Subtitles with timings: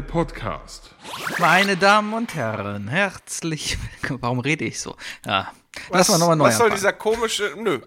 [0.00, 0.94] der Podcast.
[1.38, 4.22] Meine Damen und Herren, herzlich willkommen.
[4.22, 4.96] Warum rede ich so?
[5.26, 5.52] Ja.
[5.90, 6.78] Was, Lass mal nochmal neu was soll anfangen.
[6.80, 7.54] dieser komische.
[7.58, 7.80] Nö.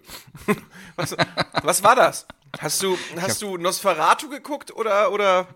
[0.95, 1.15] Was,
[1.63, 2.27] was war das?
[2.59, 5.11] Hast du, hast du Nosferatu geguckt oder.
[5.11, 5.47] oder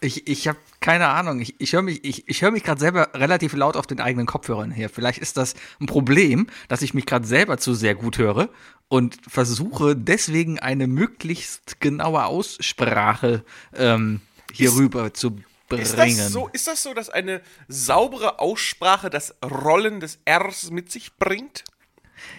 [0.00, 1.38] Ich, ich habe keine Ahnung.
[1.38, 4.26] Ich, ich höre mich, ich, ich hör mich gerade selber relativ laut auf den eigenen
[4.26, 4.88] Kopfhörern her.
[4.88, 8.48] Vielleicht ist das ein Problem, dass ich mich gerade selber zu sehr gut höre
[8.88, 13.44] und versuche deswegen eine möglichst genaue Aussprache
[13.76, 14.20] ähm,
[14.52, 15.38] hier Ist- rüber zu
[15.76, 16.10] bringen.
[16.10, 20.90] ist, das so, ist das so, dass eine saubere Aussprache das Rollen des Rs mit
[20.90, 21.64] sich bringt?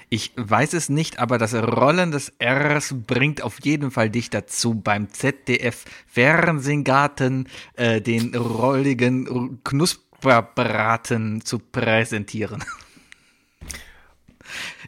[0.10, 4.76] Ich weiß es nicht, aber das Rollen des Rs bringt auf jeden Fall dich dazu,
[4.76, 12.64] beim ZDF Fernsehgarten äh, den rolligen Knusperbraten zu präsentieren.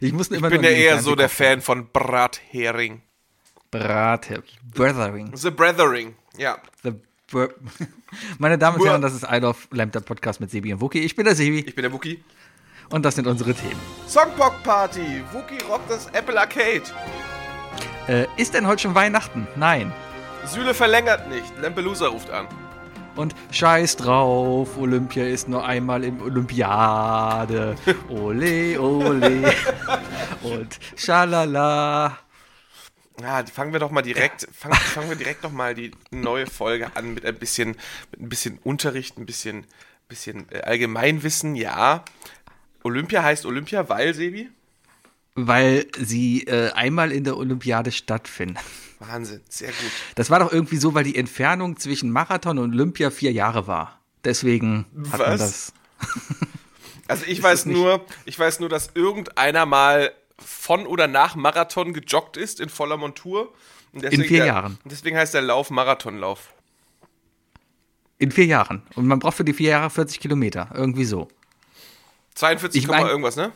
[0.00, 3.02] Ich muss immer Ich bin ja eher so der Fan von Brathering.
[3.70, 4.42] Brate,
[4.72, 5.36] Brothering.
[5.36, 6.58] The Brethering, ja.
[6.84, 6.92] The
[8.38, 11.00] Meine Damen und Herren, das ist I Love Lamp, der Podcast mit Sebi und Wookie.
[11.00, 12.22] Ich bin der Sebi Ich bin der Wookie.
[12.90, 13.78] und das sind unsere Themen.
[14.06, 15.22] Songbox Party.
[15.32, 16.82] Wookie rockt das Apple Arcade.
[18.06, 19.46] Äh, ist denn heute schon Weihnachten?
[19.56, 19.92] Nein.
[20.46, 21.52] Süle verlängert nicht.
[21.60, 22.46] Lampelusa ruft an.
[23.16, 27.74] Und scheiß drauf, Olympia ist nur einmal im Olympiade.
[28.08, 29.52] Ole, ole.
[30.44, 32.16] Und schalala.
[33.20, 36.94] Ja, fangen wir doch mal direkt, fangen, fangen wir direkt noch mal die neue Folge
[36.94, 37.76] an mit ein bisschen,
[38.12, 39.66] mit ein bisschen Unterricht, ein bisschen,
[40.08, 41.56] bisschen äh, Allgemeinwissen.
[41.56, 42.04] Ja,
[42.84, 44.50] Olympia heißt Olympia, weil Sebi.
[45.34, 48.58] Weil sie äh, einmal in der Olympiade stattfinden.
[48.98, 49.90] Wahnsinn, sehr gut.
[50.16, 54.00] Das war doch irgendwie so, weil die Entfernung zwischen Marathon und Olympia vier Jahre war.
[54.24, 55.38] Deswegen hat man Was?
[55.38, 55.72] das.
[57.06, 60.12] Also ich weiß nur, ich weiß nur, dass irgendeiner mal
[60.48, 63.52] von oder nach Marathon gejoggt ist in voller Montur.
[63.92, 64.78] Deswegen vier der, Jahren.
[64.84, 66.54] Deswegen heißt der Lauf Marathonlauf.
[68.18, 68.82] In vier Jahren.
[68.96, 70.70] Und man braucht für die vier Jahre 40 Kilometer.
[70.74, 71.28] Irgendwie so.
[72.34, 73.52] 42, Ich mein- irgendwas, ne?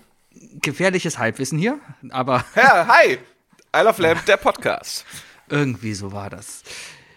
[0.60, 1.78] Gefährliches Halbwissen hier,
[2.10, 3.18] aber Ja, hi!
[3.74, 5.04] I Love Lamp, der Podcast.
[5.48, 6.62] Irgendwie so war das.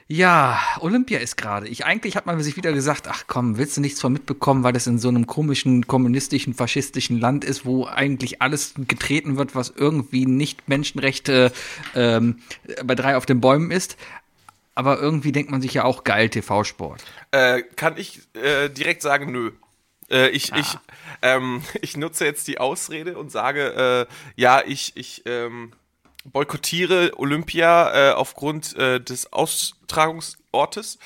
[0.07, 1.67] Ja, Olympia ist gerade.
[1.67, 4.73] Ich eigentlich hat man sich wieder gesagt, ach komm, willst du nichts von mitbekommen, weil
[4.73, 9.73] das in so einem komischen kommunistischen, faschistischen Land ist, wo eigentlich alles getreten wird, was
[9.75, 11.51] irgendwie nicht Menschenrechte
[11.95, 12.39] ähm,
[12.83, 13.97] bei drei auf den Bäumen ist.
[14.75, 17.03] Aber irgendwie denkt man sich ja auch geil TV-Sport.
[17.31, 19.51] Äh, kann ich äh, direkt sagen, nö.
[20.11, 20.59] Äh, ich, Ah.
[20.59, 20.77] ich,
[21.23, 25.71] ähm, ich nutze jetzt die Ausrede und sage, äh, ja, ich, ich ähm,
[26.25, 30.97] boykottiere Olympia äh, aufgrund äh, des Austragungsortes.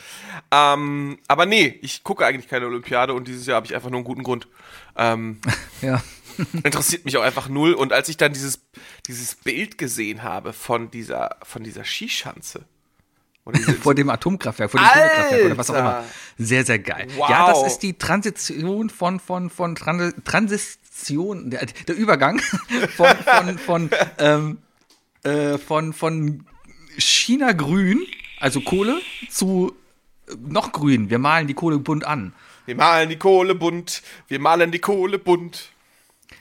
[0.52, 4.00] Ähm, aber nee, ich gucke eigentlich keine Olympiade und dieses Jahr habe ich einfach nur
[4.00, 4.48] einen guten Grund.
[4.96, 5.40] Ähm,
[5.82, 6.02] Ja.
[6.64, 7.74] interessiert mich auch einfach null.
[7.74, 8.62] Und als ich dann dieses,
[9.08, 12.66] dieses Bild gesehen habe von dieser, von dieser Skischanze.
[13.82, 15.96] Vor dem Atomkraftwerk, vor dem Kohlekraftwerk oder was auch immer.
[15.98, 16.10] Alter.
[16.38, 17.08] Sehr, sehr geil.
[17.16, 17.30] Wow.
[17.30, 22.40] Ja, das ist die Transition von, von, von Tran Transition, der, der Übergang
[22.96, 24.60] von, von, von, ähm,
[25.24, 26.46] äh, von, von
[26.98, 28.06] China grün,
[28.40, 29.00] also Kohle,
[29.30, 29.76] zu
[30.28, 31.10] äh, noch grün.
[31.10, 32.34] Wir malen die Kohle bunt an.
[32.66, 35.70] Wir malen die Kohle bunt, wir malen die Kohle bunt.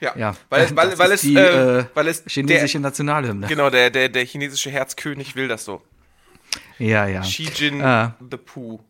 [0.01, 3.47] Ja, Ja, weil, weil, weil, es, die äh, äh, weil es chinesische der, Nationalhymne.
[3.47, 5.83] genau, der, der, der chinesische Herzkönig will das so.
[6.79, 7.23] Ja, ja.
[7.23, 8.11] Xi Jin Äh.
[8.31, 8.81] the Pooh.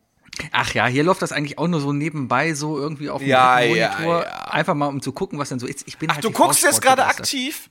[0.52, 3.58] Ach ja, hier läuft das eigentlich auch nur so nebenbei, so irgendwie auf dem Ja,
[3.58, 4.22] dritten ja, Monitor.
[4.24, 4.30] ja.
[4.50, 5.88] Einfach mal, um zu gucken, was denn so ist.
[5.88, 7.70] Ich bin Ach, halt du guckst jetzt gerade aktiv?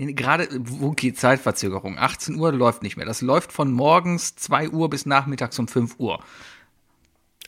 [0.00, 1.98] Gerade Wookie Zeitverzögerung.
[1.98, 3.04] 18 Uhr läuft nicht mehr.
[3.04, 6.24] Das läuft von morgens 2 Uhr bis nachmittags um 5 Uhr.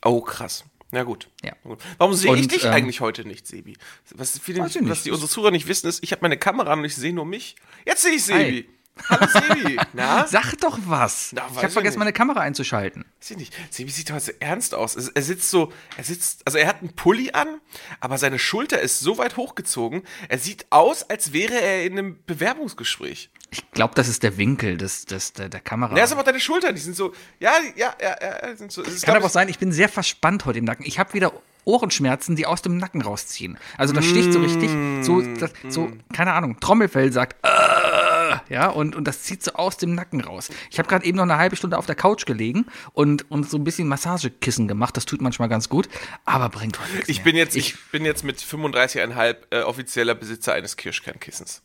[0.05, 0.65] Oh, krass.
[0.91, 1.31] Na gut.
[1.43, 1.55] Ja.
[1.97, 3.79] Warum sehe ich dich ähm, eigentlich heute nicht, Sebi?
[4.15, 6.95] Was, viele, was die unsere Zuhörer nicht wissen, ist, ich habe meine Kamera und ich
[6.95, 7.57] sehe nur mich.
[7.87, 8.69] Jetzt sehe ich Sebi.
[9.09, 9.79] Hallo Sebi.
[9.95, 10.27] Na?
[10.29, 11.33] Sag doch was.
[11.33, 13.05] Na, ich habe vergessen, meine Kamera einzuschalten.
[13.21, 13.55] Weiß ich nicht.
[13.71, 14.97] Sebi sieht heute so ernst aus.
[14.97, 17.61] Er sitzt so, er sitzt, also er hat einen Pulli an,
[18.01, 20.03] aber seine Schulter ist so weit hochgezogen.
[20.29, 23.31] Er sieht aus, als wäre er in einem Bewerbungsgespräch.
[23.51, 25.97] Ich glaube, das ist der Winkel des, des, der, der Kamera.
[25.97, 28.83] Ja, ist aber deine Schultern, die sind so, ja, ja, ja, ja, sind so.
[28.83, 30.87] Es ist, Kann aber auch sein, ich bin sehr verspannt heute im Nacken.
[30.87, 31.33] Ich habe wieder
[31.65, 33.59] Ohrenschmerzen, die aus dem Nacken rausziehen.
[33.77, 34.71] Also das sticht so richtig,
[35.03, 38.12] so, das, so keine Ahnung, Trommelfell sagt, äh,
[38.49, 40.51] ja, und, und das zieht so aus dem Nacken raus.
[40.71, 43.57] Ich habe gerade eben noch eine halbe Stunde auf der Couch gelegen und, und so
[43.59, 44.97] ein bisschen Massagekissen gemacht.
[44.97, 45.89] Das tut manchmal ganz gut,
[46.25, 47.25] aber bringt heute nichts Ich mehr.
[47.25, 51.63] bin jetzt, ich, bin jetzt mit 35,5 äh, offizieller Besitzer eines Kirschkernkissens.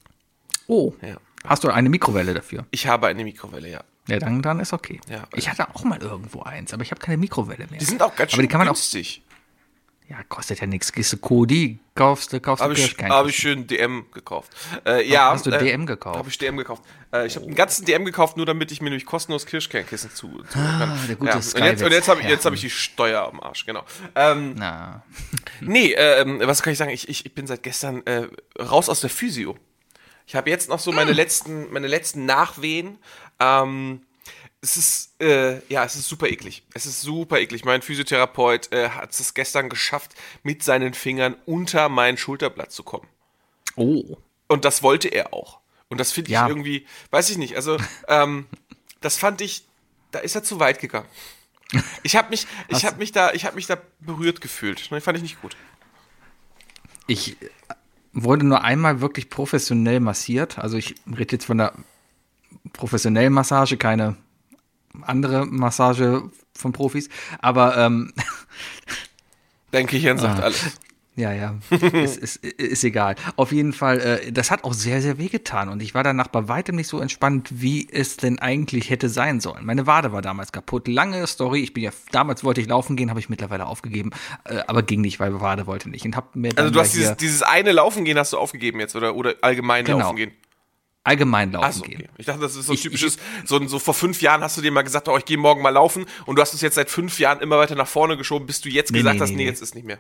[0.67, 1.17] Oh, Ja.
[1.45, 2.65] hast du eine Mikrowelle dafür?
[2.71, 3.81] Ich habe eine Mikrowelle, ja.
[4.09, 5.01] Ja, dann, dann ist okay.
[5.09, 5.27] Ja.
[5.35, 7.79] ich hatte auch mal irgendwo eins, aber ich habe keine Mikrowelle mehr.
[7.79, 9.21] Die sind auch ganz aber schön die kann man auch günstig.
[10.09, 10.93] Ja, kostet ja nichts.
[10.93, 13.09] Gehst du Kodi, kaufst du, kaufst du Habe ich, Kirschkern.
[13.11, 14.51] hab ich schön DM gekauft.
[14.85, 16.17] Äh, ja, hast du äh, DM gekauft?
[16.17, 16.81] Habe ich DM gekauft.
[17.11, 20.29] Äh, ich habe einen ganzen DM gekauft, nur damit ich mir nämlich kostenlos Kirschkernkissen zu,
[20.43, 20.97] zu kann.
[21.09, 21.35] der gute ja.
[21.35, 22.37] Und jetzt, und jetzt habe Ja.
[22.37, 23.83] hab ich die Steuer am Arsch, genau.
[24.15, 25.03] Ähm, Na,
[25.59, 26.91] nee, ähm, was kann ich sagen?
[26.91, 28.27] Ich, ich, ich bin seit gestern äh,
[28.57, 29.57] raus aus der Physio.
[30.25, 30.95] Ich habe jetzt noch so Ah.
[30.95, 32.97] meine letzten, meine letzten Nachwehen.
[33.41, 34.03] Ähm,
[34.67, 36.63] es ist, äh, ja, es ist super eklig.
[36.73, 37.63] Es ist super eklig.
[37.63, 43.07] Mein Physiotherapeut äh, hat es gestern geschafft, mit seinen Fingern unter mein Schulterblatt zu kommen.
[43.75, 44.17] oh.
[44.49, 45.59] Und das wollte er auch.
[45.89, 46.47] Und das finde ich Ja.
[46.47, 47.77] irgendwie, weiß ich nicht, also
[48.07, 48.45] ähm,
[49.01, 49.65] das fand ich,
[50.11, 51.07] da ist er zu weit gegangen.
[52.03, 54.89] Ich habe mich, ich habe mich da, ich habe mich da berührt gefühlt.
[54.89, 55.57] Ne, fand ich nicht gut.
[57.07, 57.49] Ich äh,
[58.13, 60.59] wurde nur einmal wirklich professionell massiert.
[60.59, 61.73] Also ich rede jetzt von der
[62.71, 64.15] professionellen Massage, keine
[65.03, 66.23] andere Massage
[66.55, 67.09] von Profis.
[67.39, 68.13] Aber ähm,
[69.71, 70.21] Dein Kichern Ah.
[70.21, 70.65] sagt alles.
[71.15, 73.15] Ja, ja, ist, ist, ist egal.
[73.37, 76.47] Auf jeden Fall, äh, das hat auch sehr, sehr wehgetan und ich war danach bei
[76.47, 79.65] weitem nicht so entspannt, wie es denn eigentlich hätte sein sollen.
[79.65, 80.87] Meine Wade war damals kaputt.
[80.87, 81.61] Lange Story.
[81.61, 84.11] Ich bin ja, damals wollte ich laufen gehen, habe ich mittlerweile aufgegeben,
[84.43, 86.05] äh, aber ging nicht, weil Wade wollte nicht.
[86.05, 88.79] Und hab mir dann Also du hast dieses, dieses eine Laufen gehen hast du aufgegeben
[88.79, 89.97] jetzt oder, oder allgemein Genau.
[89.97, 90.31] Laufen gehen.
[91.07, 92.01] Allgemein laufen Achso, gehen.
[92.01, 92.09] okay.
[92.17, 94.71] Ich dachte, das ist so Ich- typisches, so, so vor fünf Jahren hast du dir
[94.71, 97.19] mal gesagt, oh, ich gehe morgen mal laufen und du hast es jetzt seit fünf
[97.19, 99.45] Jahren immer weiter nach vorne geschoben, bis du jetzt Nee, gesagt nee, hast, nee, nee,
[99.45, 99.99] jetzt ist nicht mehr.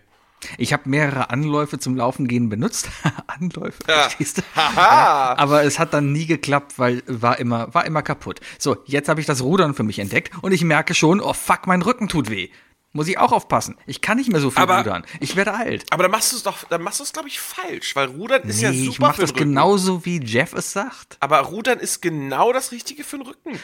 [0.59, 2.89] Ich habe mehrere Anläufe zum Laufen gehen benutzt.
[3.27, 4.01] Anläufe, Ja.
[4.03, 4.41] verstehst du?
[4.55, 8.39] Ja, aber es hat dann nie geklappt, weil war immer, war immer kaputt.
[8.59, 11.65] So, jetzt habe ich das Rudern für mich entdeckt und ich merke schon, oh fuck,
[11.65, 12.49] mein Rücken tut weh.
[12.97, 13.77] Muss ich auch aufpassen.
[13.85, 15.05] Ich kann nicht mehr so viel Aber- rudern.
[15.19, 15.85] Ich werde alt.
[15.91, 18.41] Aber dann machst du es doch, dann machst du es, glaube ich, falsch, weil Rudern
[18.41, 19.39] ist ja super ich mache das Rücken.
[19.49, 21.15] genauso, wie Jeff es sagt.
[21.19, 23.59] Aber Rudern ist genau das Richtige für den Rücken.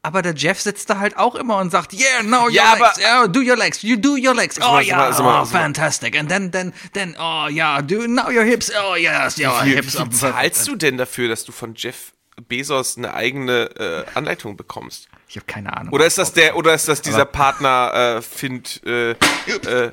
[0.00, 2.82] Aber der Jeff sitzt da halt auch immer und sagt, yeah, now your Ja, legs,
[2.82, 4.56] aber- yeah, do your legs, you do your legs.
[4.58, 6.18] Oh ja, mal, oh, fantastic.
[6.18, 9.74] And then, then, then, oh ja, do now your hips, oh yes, your Wie, wie
[9.74, 9.96] hips.
[9.96, 12.14] are zahlst du denn dafür, dass du von Jeff
[12.46, 15.08] Bezos eine eigene äh, Anleitung bekommst?
[15.28, 15.92] Ich habe keine Ahnung.
[15.92, 19.92] Oder ist das der, oder ist das dieser Partner äh, Find äh, äh,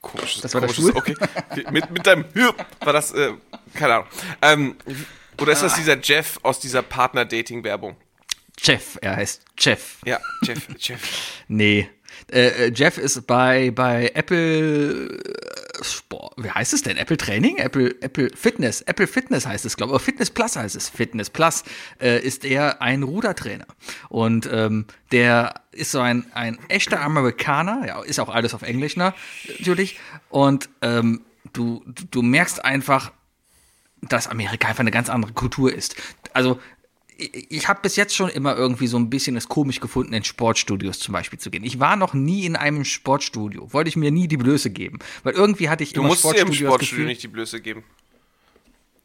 [0.00, 0.96] komisches, Das war der komisches, Stuhl?
[0.96, 1.16] okay.
[1.70, 3.32] Mit, mit deinem Hüp war das, äh,
[3.74, 4.06] keine Ahnung.
[4.42, 4.76] Ähm,
[5.40, 7.96] oder ist das dieser Jeff aus dieser Partner-Dating-Werbung?
[8.58, 9.96] Jeff, er heißt Jeff.
[10.04, 11.00] Ja, Jeff, Jeff.
[11.48, 11.88] Nee.
[12.32, 16.32] Äh, äh, Jeff ist bei, bei Apple äh, Sport.
[16.38, 16.96] Wie heißt es denn?
[16.96, 17.58] Apple Training?
[17.58, 18.80] Apple, Apple Fitness.
[18.82, 20.02] Apple Fitness heißt es, glaube ich.
[20.02, 20.88] Fitness Plus heißt es.
[20.88, 21.62] Fitness Plus
[22.00, 23.66] äh, ist er ein Rudertrainer.
[24.08, 27.86] Und ähm, der ist so ein, ein echter Amerikaner.
[27.86, 29.12] Ja, ist auch alles auf Englisch, ne?
[29.58, 30.00] Natürlich.
[30.30, 33.12] Und ähm, du du merkst einfach,
[34.00, 35.96] dass Amerika einfach eine ganz andere Kultur ist.
[36.32, 36.60] Also
[37.22, 40.98] ich, habe bis jetzt schon immer irgendwie so ein bisschen es komisch gefunden, in Sportstudios
[40.98, 41.64] zum Beispiel zu gehen.
[41.64, 45.34] Ich war noch nie in einem Sportstudio, wollte ich mir nie die Blöße geben, weil
[45.34, 47.84] irgendwie hatte ich Du immer musst dir im Sportstudio Gefühl, nicht die Blöße geben.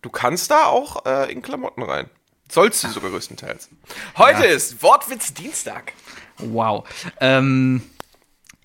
[0.01, 2.09] Du kannst da auch äh, in Klamotten rein.
[2.49, 3.69] Sollst du sogar größtenteils.
[4.17, 5.93] Heute ist Wortwitz Dienstag.
[6.37, 6.87] wow.
[7.19, 7.81] Ähm,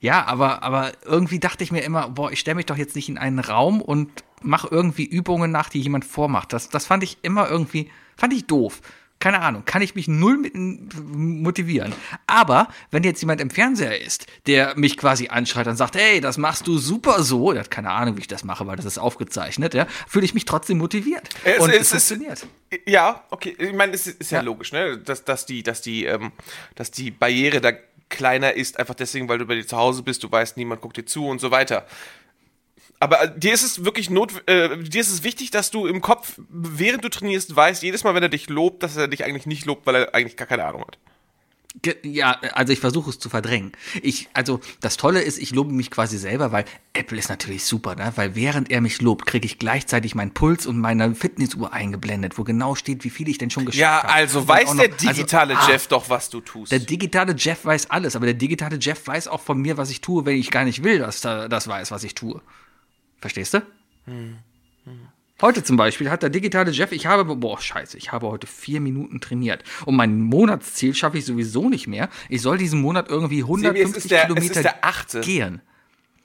[0.02, 3.08] ja, aber, aber irgendwie dachte ich mir immer, boah, ich stelle mich doch jetzt nicht
[3.08, 6.52] in einen Raum und mache irgendwie Übungen nach, die jemand vormacht.
[6.52, 8.80] Das, das fand ich immer irgendwie, fand ich doof.
[9.22, 11.92] Keine Ahnung, kann ich mich null mit motivieren.
[12.26, 16.38] Aber wenn jetzt jemand im Fernseher ist, der mich quasi anschreit und sagt, hey, das
[16.38, 18.98] machst du super so, der hat keine Ahnung, wie ich das mache, weil das ist
[18.98, 21.28] aufgezeichnet, ja, fühle ich mich trotzdem motiviert.
[21.44, 22.46] Es- und es es, ist- funktioniert.
[22.84, 23.54] Ja, okay.
[23.58, 24.38] Ich meine, es ist, ist ja.
[24.38, 24.42] Ja.
[24.44, 24.98] logisch, ne?
[24.98, 26.32] Dass, dass, die, dass, die, ähm,
[26.74, 27.70] dass die Barriere da
[28.08, 30.96] kleiner ist, einfach deswegen, weil du bei dir zu Hause bist, du weißt, niemand guckt
[30.96, 31.86] dir zu und so weiter.
[33.02, 36.00] Aber äh, dir ist es wirklich not, äh, dir ist es wichtig, dass du im
[36.00, 39.44] Kopf, während du trainierst, weißt, jedes Mal, wenn er dich lobt, dass er dich eigentlich
[39.46, 40.98] nicht lobt, weil er eigentlich gar keine Ahnung hat.
[42.04, 43.72] Ja, also ich versuche es zu verdrängen.
[44.02, 47.94] Ich, also das Tolle ist, ich lobe mich quasi selber, weil Apple ist natürlich super,
[47.96, 48.12] ne?
[48.14, 52.44] Weil während er mich lobt, kriege ich gleichzeitig meinen Puls und meine Fitnessuhr eingeblendet, wo
[52.44, 54.12] genau steht, wie viel ich denn schon geschafft Ja, habe.
[54.12, 56.70] also Und weiß der noch- also, digitale ah, Jeff doch, was du tust.
[56.72, 60.02] Der digitale Jeff weiß alles, aber der digitale Jeff weiß auch von mir, was ich
[60.02, 62.42] tue, wenn ich gar nicht will, dass er das weiß, was ich tue.
[63.22, 63.62] Verstehst du?
[65.40, 68.80] Heute zum Beispiel hat der digitale Jeff, ich habe, boah, scheiße, ich habe heute vier
[68.80, 69.62] Minuten trainiert.
[69.86, 72.08] Und mein Monatsziel schaffe ich sowieso nicht mehr.
[72.28, 75.62] Ich soll diesen Monat irgendwie Sebi, 150 es ist der, Kilometer gehen.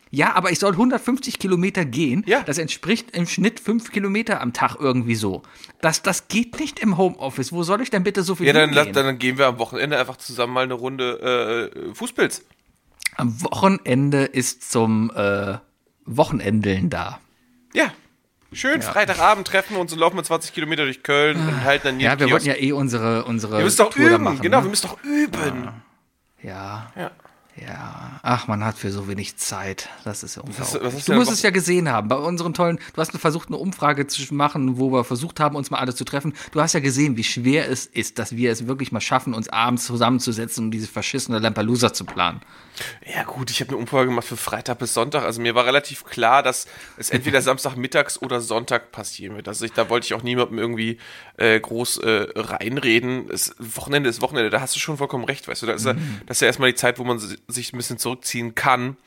[0.09, 2.23] Ja, aber ich soll 150 Kilometer gehen.
[2.25, 2.41] Ja.
[2.41, 5.43] Das entspricht im Schnitt fünf Kilometer am Tag irgendwie so.
[5.81, 7.51] Das, das geht nicht im Homeoffice.
[7.51, 9.05] Wo soll ich denn bitte so viel Ja, dann, lass, hingehen?
[9.05, 12.43] dann gehen wir am Wochenende einfach zusammen mal eine Runde äh, Fußpilz.
[13.17, 15.57] Am Wochenende ist zum äh,
[16.07, 17.19] Wochenendeln da.
[17.73, 17.91] Ja.
[18.53, 21.99] Schön Freitagabend treffen wir uns und laufen wir 20 Kilometer durch Köln und halten dann
[21.99, 22.45] Ja, jeden wir Kiosk.
[22.47, 24.41] wollten ja eh unsere, unsere Wir müssen doch Tour üben, machen.
[24.41, 24.69] genau, wir ne?
[24.69, 25.69] müssen doch üben.
[26.41, 27.11] Ja, Ja.
[27.59, 29.89] Ja, ach, man hat für so wenig Zeit.
[30.03, 30.81] Das ist ja unglaublich.
[30.83, 32.07] was hast du musst es ja gesehen haben.
[32.07, 35.71] Bei unseren tollen, du hast versucht, eine Umfrage zu machen, wo wir versucht haben, uns
[35.71, 36.33] mal alle zu treffen.
[36.51, 39.49] Du hast ja gesehen, wie schwer es ist, dass wir es wirklich mal schaffen, uns
[39.49, 42.41] abends zusammenzusetzen, um diese verschissene Lampelusa zu planen.
[43.11, 45.23] Ja gut, ich habe eine Umfrage gemacht für Freitag bis Sonntag.
[45.23, 49.47] Also mir war relativ klar, dass es entweder Samstagmittags oder Sonntag passieren wird.
[49.47, 50.99] Also ich, da wollte ich auch niemandem irgendwie
[51.37, 53.29] äh, groß äh, reinreden.
[53.31, 55.65] Es, Wochenende ist Wochenende, da hast du schon vollkommen recht, weißt du.
[55.65, 55.95] Da ist ja,
[56.27, 58.97] das ist ja erstmal die Zeit, wo man sich ein bisschen zurückziehen kann.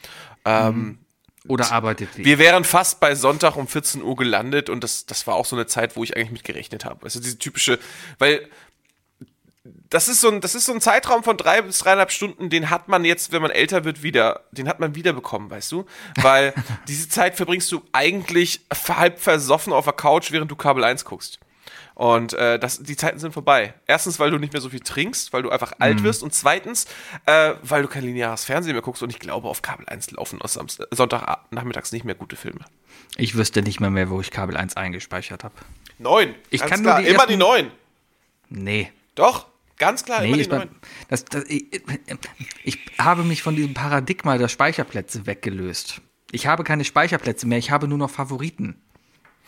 [0.45, 0.99] Ähm,
[1.47, 2.25] Oder arbeitet wie?
[2.25, 5.57] Wir wären fast bei Sonntag um 14 Uhr gelandet und das, das war auch so
[5.57, 7.05] eine Zeit, wo ich eigentlich mit gerechnet habe.
[7.05, 7.79] Also diese typische,
[8.19, 8.49] weil
[9.91, 12.71] das ist so ein, das ist so ein Zeitraum von drei bis dreieinhalb Stunden, den
[12.71, 15.85] hat man jetzt, wenn man älter wird, wieder, den hat man wieder bekommen, weißt du?
[16.17, 16.55] Weil
[16.89, 21.41] diese Zeit verbringst du eigentlich halb versoffen auf der Couch, während du Kabel 1 guckst.
[22.01, 23.75] Und äh, das, die Zeiten sind vorbei.
[23.87, 26.23] Erstens, weil du nicht mehr so viel trinkst, weil du einfach alt wirst.
[26.23, 26.87] Und zweitens,
[27.27, 29.03] äh, weil du kein lineares Fernsehen mehr guckst.
[29.03, 32.61] Und ich glaube, auf Kabel 1 laufen aus Samstag, Sonntagnachmittags nicht mehr gute Filme.
[33.19, 35.53] Ich wüsste nicht mehr mehr, wo ich Kabel 1 eingespeichert habe.
[35.99, 36.35] Neun.
[36.49, 37.03] Ich ganz kann nur klar.
[37.03, 37.71] die Immer ersten- die neun.
[38.49, 38.91] Nee.
[39.15, 40.69] Doch, ganz klar, Nee, immer die neun.
[41.09, 41.67] das, das, ich,
[42.65, 46.01] ich habe mich von diesem Paradigma der Speicherplätze weggelöst.
[46.33, 48.81] Ich habe keine Speicherplätze mehr, ich habe nur noch Favoriten.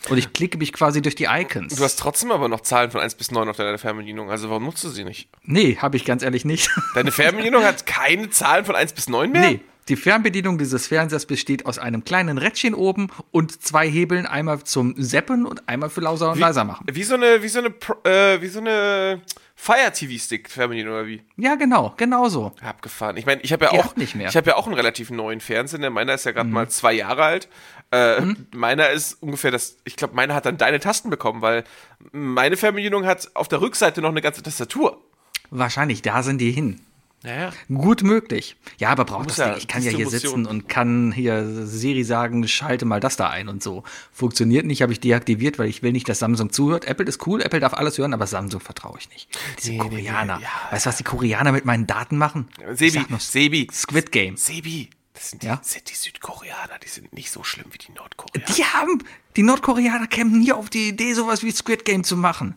[0.09, 1.75] Und ich klicke mich quasi durch die Icons.
[1.75, 4.29] Du hast trotzdem aber noch Zahlen von 1 bis 9 auf deiner Fernbedienung.
[4.29, 5.29] Also warum nutzt du sie nicht?
[5.43, 6.69] nee, habe ich ganz ehrlich nicht.
[6.95, 9.41] Deine Fernbedienung hat keine Zahlen von 1 bis 9 mehr?
[9.41, 9.59] nee.
[9.89, 14.95] Die Fernbedienung dieses Fernsehers besteht aus einem kleinen Rädchen oben und zwei Hebeln, einmal zum
[14.97, 16.85] Seppen und einmal für lauser und leiser machen.
[16.89, 17.73] Wie so eine, wie so eine,
[18.05, 19.21] äh, wie so eine
[19.63, 21.23] Fire TV Stick Fernbedienung oder wie?
[21.37, 22.51] Ja, genau, genau so.
[22.61, 23.15] Abgefahren.
[23.15, 24.27] Ich meine, ich habe ja Geht auch nicht mehr.
[24.27, 25.79] Ich habe ja auch einen relativ neuen Fernseher.
[25.79, 27.47] denn Meiner ist ja gerade mal zwei Jahre alt.
[27.91, 28.21] Äh,
[28.53, 29.77] Meiner ist ungefähr das.
[29.85, 31.63] Ich glaube, meiner hat dann deine Tasten bekommen, weil
[32.11, 35.01] meine Fernbedienung hat auf der Rückseite noch eine ganze Tastatur.
[35.49, 36.81] Wahrscheinlich, da sind die hin.
[37.23, 37.53] Ja, ja.
[37.73, 38.55] Gut möglich.
[38.77, 39.59] Ja, aber braucht das ja nicht.
[39.59, 43.47] Ich kann ja hier sitzen und kann hier Siri sagen, schalte mal das da ein
[43.47, 43.83] und so.
[44.11, 46.85] Funktioniert nicht, habe ich deaktiviert, weil ich will nicht, dass Samsung zuhört.
[46.85, 49.29] Apple ist cool, Apple darf alles hören, aber Samsung vertraue ich nicht.
[49.59, 50.39] Diese Nee, nee, nee, Koreaner.
[50.41, 50.49] ja.
[50.71, 52.49] Weißt du, was die Koreaner mit meinen Daten machen?
[52.73, 54.35] Sebi, nur Sebi, Squid Game.
[54.37, 54.89] Sebi.
[55.13, 55.61] Das sind die, Ja?
[55.63, 58.45] sind die Südkoreaner, die sind nicht so schlimm wie die Nordkoreaner.
[58.53, 59.03] Die haben,
[59.35, 62.55] die Nordkoreaner kämen nie auf die Idee, sowas wie Squid Game zu machen.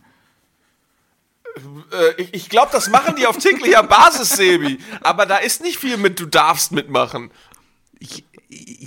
[1.93, 4.79] Äh, ich ich glaube, das machen die auf täglicher Basis, Sebi.
[5.03, 7.31] Aber da ist nicht viel mit, du darfst mitmachen.
[7.99, 8.25] Ich,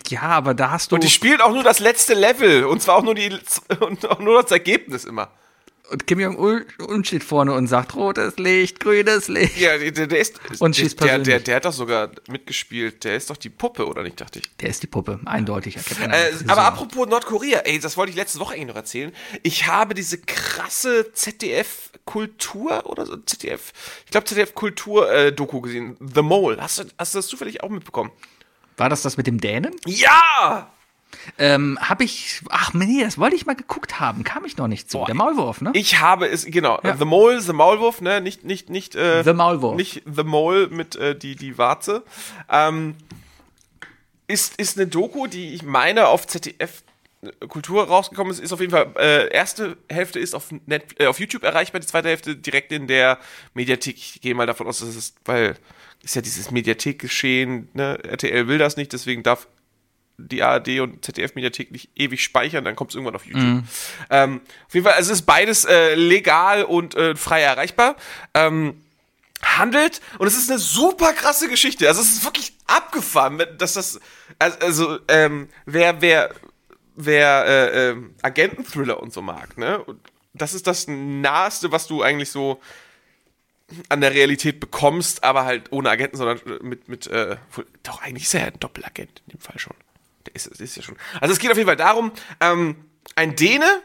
[0.07, 0.95] ja, aber da hast du.
[0.95, 2.65] Und die spielen auch nur das letzte Level.
[2.65, 3.38] Und zwar auch nur, die,
[3.79, 5.29] und auch nur das Ergebnis immer.
[5.89, 9.58] Und Kim Jong-un steht vorne und sagt, rotes Licht, grünes Licht.
[9.58, 10.39] Ja, der, der ist.
[10.60, 11.43] Und schießt der, der, persönlich.
[11.46, 13.03] der hat doch sogar mitgespielt.
[13.03, 14.55] Der ist doch die Puppe, oder nicht, dachte ich.
[14.58, 15.77] Der ist die Puppe, eindeutig.
[15.77, 19.12] Äh, der aber apropos Nordkorea, ey, das wollte ich letzte Woche eigentlich noch erzählen.
[19.43, 23.74] Ich habe diese krasse ZDF-Kultur oder so, ZDF,
[24.05, 26.58] ich glaube ZDF-Kultur-Doku gesehen, The Mole.
[26.60, 28.12] Hast du, hast du das zufällig auch mitbekommen?
[28.77, 29.75] War das das mit dem Dänen?
[29.86, 30.72] Ja!
[31.38, 34.89] Ähm, hab ich, ach nee, das wollte ich mal geguckt haben, kam ich noch nicht
[34.89, 35.04] zu.
[35.06, 35.72] Der Maulwurf, ne?
[35.74, 36.96] Ich habe es, genau, Ja.
[36.96, 39.75] The Mole, The Maulwurf, ne, nicht, nicht, nicht, äh, The Maulwurf.
[39.75, 42.04] Nicht The Mole mit, äh, die, die Warze.
[42.50, 42.96] Ähm,
[44.28, 46.84] ist, ist eine Doku, die ich meine auf ZDF
[47.50, 51.20] Kultur rausgekommen ist, ist auf jeden Fall, äh, erste Hälfte ist auf, Net, äh, auf
[51.20, 53.20] YouTube erreichbar, die zweite Hälfte direkt in der
[53.54, 53.98] Mediathek.
[53.98, 55.56] Ich gehe mal davon aus, dass es weil
[56.01, 58.00] ist ja dieses Mediathekgeschehen, ne?
[58.04, 59.50] RTL will das nicht, deswegen darf
[60.27, 63.63] die ARD und ZDF-Mediathek nicht ewig speichern, dann kommt es irgendwann auf YouTube.
[64.09, 67.95] Ähm, auf jeden Fall, also es ist beides äh, legal und äh, frei erreichbar.
[68.33, 68.81] Ähm,
[69.41, 71.88] handelt und es ist eine super krasse Geschichte.
[71.88, 73.99] Also es ist wirklich abgefahren, dass das
[74.38, 76.35] also, ähm, wer wer
[76.95, 79.81] wer äh, ähm, Agenten-Thriller und so mag, ne?
[79.83, 79.99] Und
[80.33, 82.61] das ist das naheste, was du eigentlich so
[83.88, 87.38] an der Realität bekommst, aber halt ohne Agenten, sondern mit mit äh,
[87.83, 89.75] doch eigentlich ist er ja ein Doppelagent in dem Fall schon.
[90.25, 90.95] Der ist, ist ja schon.
[91.21, 92.11] Also es geht auf jeden Fall darum,
[92.41, 92.75] ähm,
[93.15, 93.81] ein Däne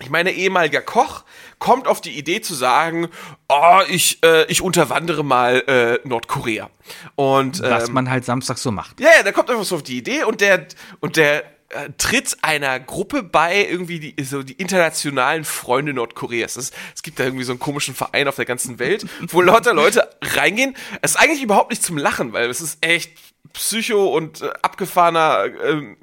[0.00, 1.24] ich meine, ehemaliger Koch
[1.58, 3.08] kommt auf die Idee zu sagen,
[3.48, 6.70] oh, ich, äh, ich unterwandere mal äh, Nordkorea.
[7.16, 9.00] Und Was ähm, man halt Samstag so macht.
[9.00, 10.66] ja, ja, der kommt einfach so auf die Idee und der
[11.00, 16.56] und der äh, tritt einer Gruppe bei, irgendwie die, so die internationalen Freunde Nordkoreas.
[16.56, 19.74] Es, es gibt da irgendwie so einen komischen Verein auf der ganzen Welt, wo lauter
[19.74, 20.76] Leute reingehen.
[21.02, 23.10] Es ist eigentlich überhaupt nicht zum Lachen, weil es ist echt
[23.52, 25.96] Psycho und äh, abgefahrener ähm,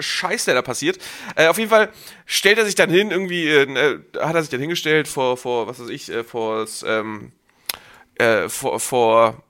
[0.00, 0.98] Scheiß, der da passiert.
[1.34, 1.90] Äh, auf jeden Fall
[2.26, 5.80] stellt er sich dann hin, irgendwie, äh, hat er sich dann hingestellt vor, vor was
[5.80, 7.32] weiß ich, äh, vor, ähm,
[8.16, 9.42] äh, vor, vor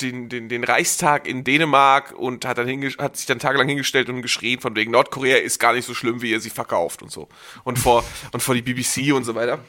[0.00, 4.22] den, den, den Reichstag in Dänemark und hat, dann hat sich dann tagelang hingestellt und
[4.22, 7.28] geschrien von wegen Nordkorea ist gar nicht so schlimm, wie ihr sie verkauft und so.
[7.64, 9.60] Und vor, und vor die BBC und so weiter.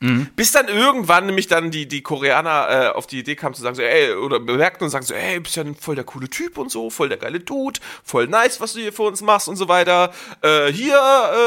[0.00, 0.28] Mhm.
[0.36, 3.76] Bis dann irgendwann nämlich dann die, die Koreaner äh, auf die Idee kamen zu sagen,
[3.76, 6.70] so, ey, oder bemerkten und sagen so, ey, bist ja voll der coole Typ und
[6.70, 9.68] so, voll der geile Dude, voll nice, was du hier für uns machst und so
[9.68, 10.12] weiter.
[10.42, 10.98] Äh, hier,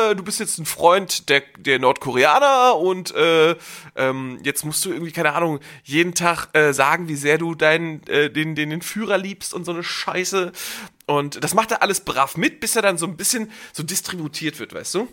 [0.10, 3.56] äh, du bist jetzt ein Freund der, der Nordkoreaner und äh,
[3.96, 8.02] ähm, jetzt musst du irgendwie, keine Ahnung, jeden Tag äh, sagen, wie sehr du deinen,
[8.08, 10.52] äh, den, den, den Führer liebst und so eine Scheiße.
[11.06, 14.60] Und das macht er alles brav mit, bis er dann so ein bisschen so distributiert
[14.60, 15.08] wird, weißt du?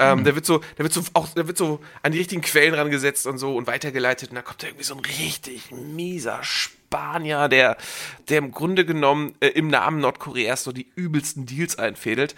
[0.00, 0.24] Ähm, mhm.
[0.24, 3.26] Der wird so, der wird so auch, der wird so an die richtigen Quellen rangesetzt
[3.26, 4.30] und so und weitergeleitet.
[4.30, 7.76] Und dann kommt da irgendwie so ein richtig mieser Spanier, der,
[8.28, 12.34] der im Grunde genommen äh, im Namen Nordkoreas so die übelsten Deals einfädelt.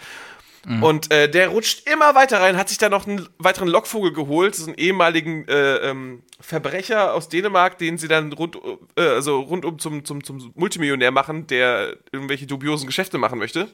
[0.65, 0.83] Mhm.
[0.83, 4.55] Und äh, der rutscht immer weiter rein, hat sich da noch einen weiteren Lockvogel geholt,
[4.55, 8.57] so einen ehemaligen äh, ähm, Verbrecher aus Dänemark, den sie dann rund,
[8.95, 13.67] äh, also rundum zum, zum, zum Multimillionär machen, der irgendwelche dubiosen Geschäfte machen möchte.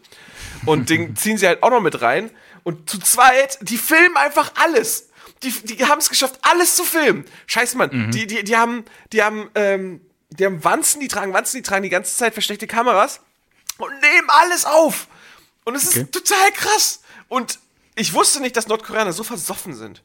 [0.65, 2.31] Und den ziehen sie halt auch noch mit rein.
[2.63, 5.09] Und zu zweit, die filmen einfach alles.
[5.43, 7.25] Die, die haben es geschafft, alles zu filmen.
[7.47, 8.11] Scheiß Mann, mhm.
[8.11, 11.83] die, die, die haben, die haben, ähm, die haben Wanzen, die tragen Wanzen, die tragen
[11.83, 13.21] die ganze Zeit versteckte Kameras
[13.77, 15.07] und nehmen alles auf.
[15.63, 16.01] Und es okay.
[16.01, 17.01] ist total krass.
[17.27, 17.59] Und
[17.95, 20.03] ich wusste nicht, dass Nordkoreaner so versoffen sind.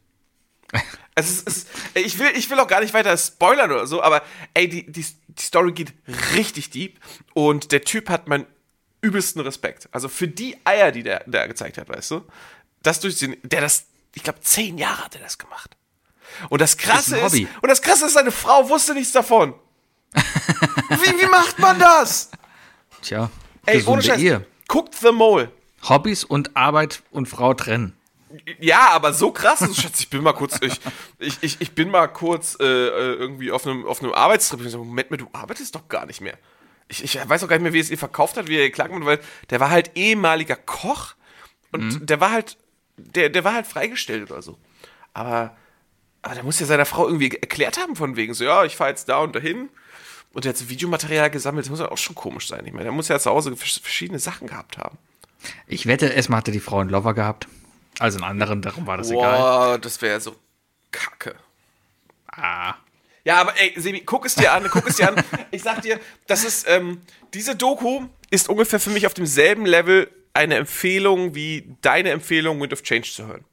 [1.16, 4.02] Es ist, es ist, ich, will, ich will auch gar nicht weiter spoilern oder so,
[4.02, 5.92] aber ey, die, die, die Story geht
[6.34, 6.99] richtig deep
[7.34, 8.49] und der Typ hat meinen
[9.04, 9.88] übelsten Respekt.
[9.92, 12.25] Also für die Eier, die der, der gezeigt hat, weißt du,
[12.82, 13.84] das durchziehen, der das,
[14.14, 15.76] ich glaube, zehn Jahre hat er das gemacht.
[16.49, 19.54] Und das Krasse ist, ist, und das Krasse ist, seine Frau wusste nichts davon.
[20.14, 22.30] wie, wie macht man das?
[23.02, 23.30] Tja,
[23.66, 24.46] ey, ohne Scheiß, Ehe.
[24.66, 25.50] guckt The Mole.
[25.88, 27.94] Hobbys und Arbeit und Frau trennen.
[28.58, 30.80] Ja, aber so krass, also, Schatz, ich bin mal kurz, ich,
[31.18, 34.64] ich, ich, ich bin mal kurz äh, äh irgendwie auf einem, auf einem Arbeitstrip.
[34.64, 36.37] Ich so, Moment mal, du arbeitest doch gar nicht mehr.
[36.88, 38.93] Ich, ich weiß auch gar nicht mehr, wie es ihr verkauft hat, wie er geklagt
[38.93, 41.14] hat, weil der war halt ehemaliger Koch
[41.73, 42.07] und mhm.
[42.07, 42.57] der war halt,
[42.97, 44.59] der, der war halt freigestellt oder so.
[45.12, 45.57] Aber,
[46.23, 48.90] aber der muss ja seiner Frau irgendwie erklärt haben von wegen, so, ja, ich fahre
[48.90, 49.68] jetzt da und dahin.
[50.33, 52.66] Und der hat so Videomaterial gesammelt, das muss ja auch schon komisch sein.
[52.66, 54.99] Ich meine, der muss ja zu Hause verschiedene Sachen gehabt haben.
[55.66, 57.47] Ich wette, erstmal hatte die Frau einen Lover gehabt.
[58.01, 59.38] Also einen anderen, darum war das Boah, egal.
[59.38, 60.35] Boah, das wäre so
[60.90, 61.37] kacke.
[62.27, 62.75] Ah.
[63.24, 65.24] Ja, aber ey, Sebi, guck es dir an, guck es dir an.
[65.50, 67.00] Ich sag dir, das ist, ähm,
[67.32, 72.72] diese Doku ist ungefähr für mich auf demselben Level eine Empfehlung wie deine Empfehlung, Wind
[72.72, 73.44] of Change zu hören.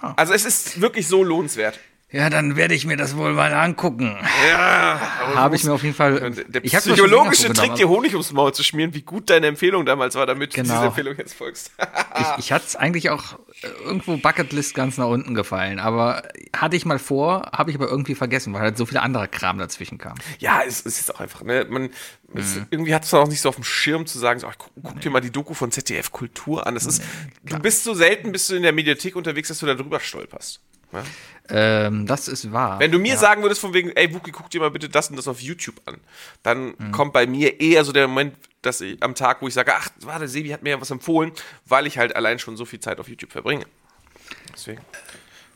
[0.00, 0.14] Ah.
[0.16, 1.80] Also es ist wirklich so lohnenswert.
[2.14, 4.16] Ja, dann werde ich mir das wohl mal angucken.
[4.48, 5.00] Ja,
[5.34, 6.30] habe ich mir auf jeden Fall.
[6.46, 10.24] Der psychologische Trick, dir Honig ums Maul zu schmieren, wie gut deine Empfehlung damals war,
[10.24, 10.68] damit genau.
[10.68, 11.72] du dieser Empfehlung jetzt folgst.
[12.20, 16.22] ich ich hatte es eigentlich auch äh, irgendwo Bucketlist ganz nach unten gefallen, aber
[16.54, 19.58] hatte ich mal vor, habe ich aber irgendwie vergessen, weil halt so viele andere Kram
[19.58, 20.14] dazwischen kam.
[20.38, 21.90] Ja, es, es ist auch einfach, ne, man,
[22.32, 22.66] es, mhm.
[22.70, 24.94] irgendwie hat es auch nicht so auf dem Schirm zu sagen, so, ach, guck, guck
[24.94, 25.00] nee.
[25.00, 26.74] dir mal die Doku von ZDF Kultur an.
[26.74, 27.02] Das ist,
[27.42, 29.98] nee, du bist so selten, bist du in der Mediathek unterwegs, dass du da drüber
[29.98, 30.60] stolperst.
[30.94, 31.04] Ja?
[31.50, 32.78] Ähm, das ist wahr.
[32.78, 33.18] Wenn du mir ja.
[33.18, 35.80] sagen würdest, von wegen, ey, Wookie, guck dir mal bitte das und das auf YouTube
[35.84, 35.98] an,
[36.42, 36.92] dann mhm.
[36.92, 39.88] kommt bei mir eher so der Moment, dass ich am Tag, wo ich sage, ach,
[40.00, 41.32] warte, Sebi hat mir ja was empfohlen,
[41.66, 43.66] weil ich halt allein schon so viel Zeit auf YouTube verbringe.
[44.54, 44.80] Deswegen.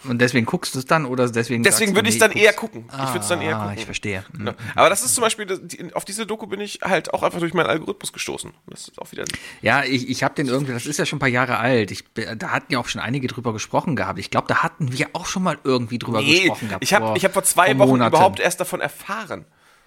[0.05, 1.65] Und deswegen guckst du es dann oder deswegen?
[1.65, 2.85] Deswegen würde ich es dann eher gucken.
[2.89, 3.75] Ah, ich würde es dann eher gucken.
[3.77, 4.25] Ich verstehe.
[4.33, 4.47] Mhm.
[4.47, 4.55] Ja.
[4.77, 5.61] Aber das ist zum Beispiel,
[5.95, 8.53] auf diese Doku bin ich halt auch einfach durch meinen Algorithmus gestoßen.
[8.69, 9.25] Das ist auch wieder.
[9.61, 11.91] Ja, ich, ich habe den irgendwie, das ist ja schon ein paar Jahre alt.
[11.91, 14.21] Ich, da hatten ja auch schon einige drüber gesprochen gehabt.
[14.21, 16.85] Ich glaube, da hatten wir auch schon mal irgendwie drüber nee, gesprochen gehabt.
[16.85, 19.47] Ich habe ich hab vor zwei vor Wochen überhaupt erst davon erfahren.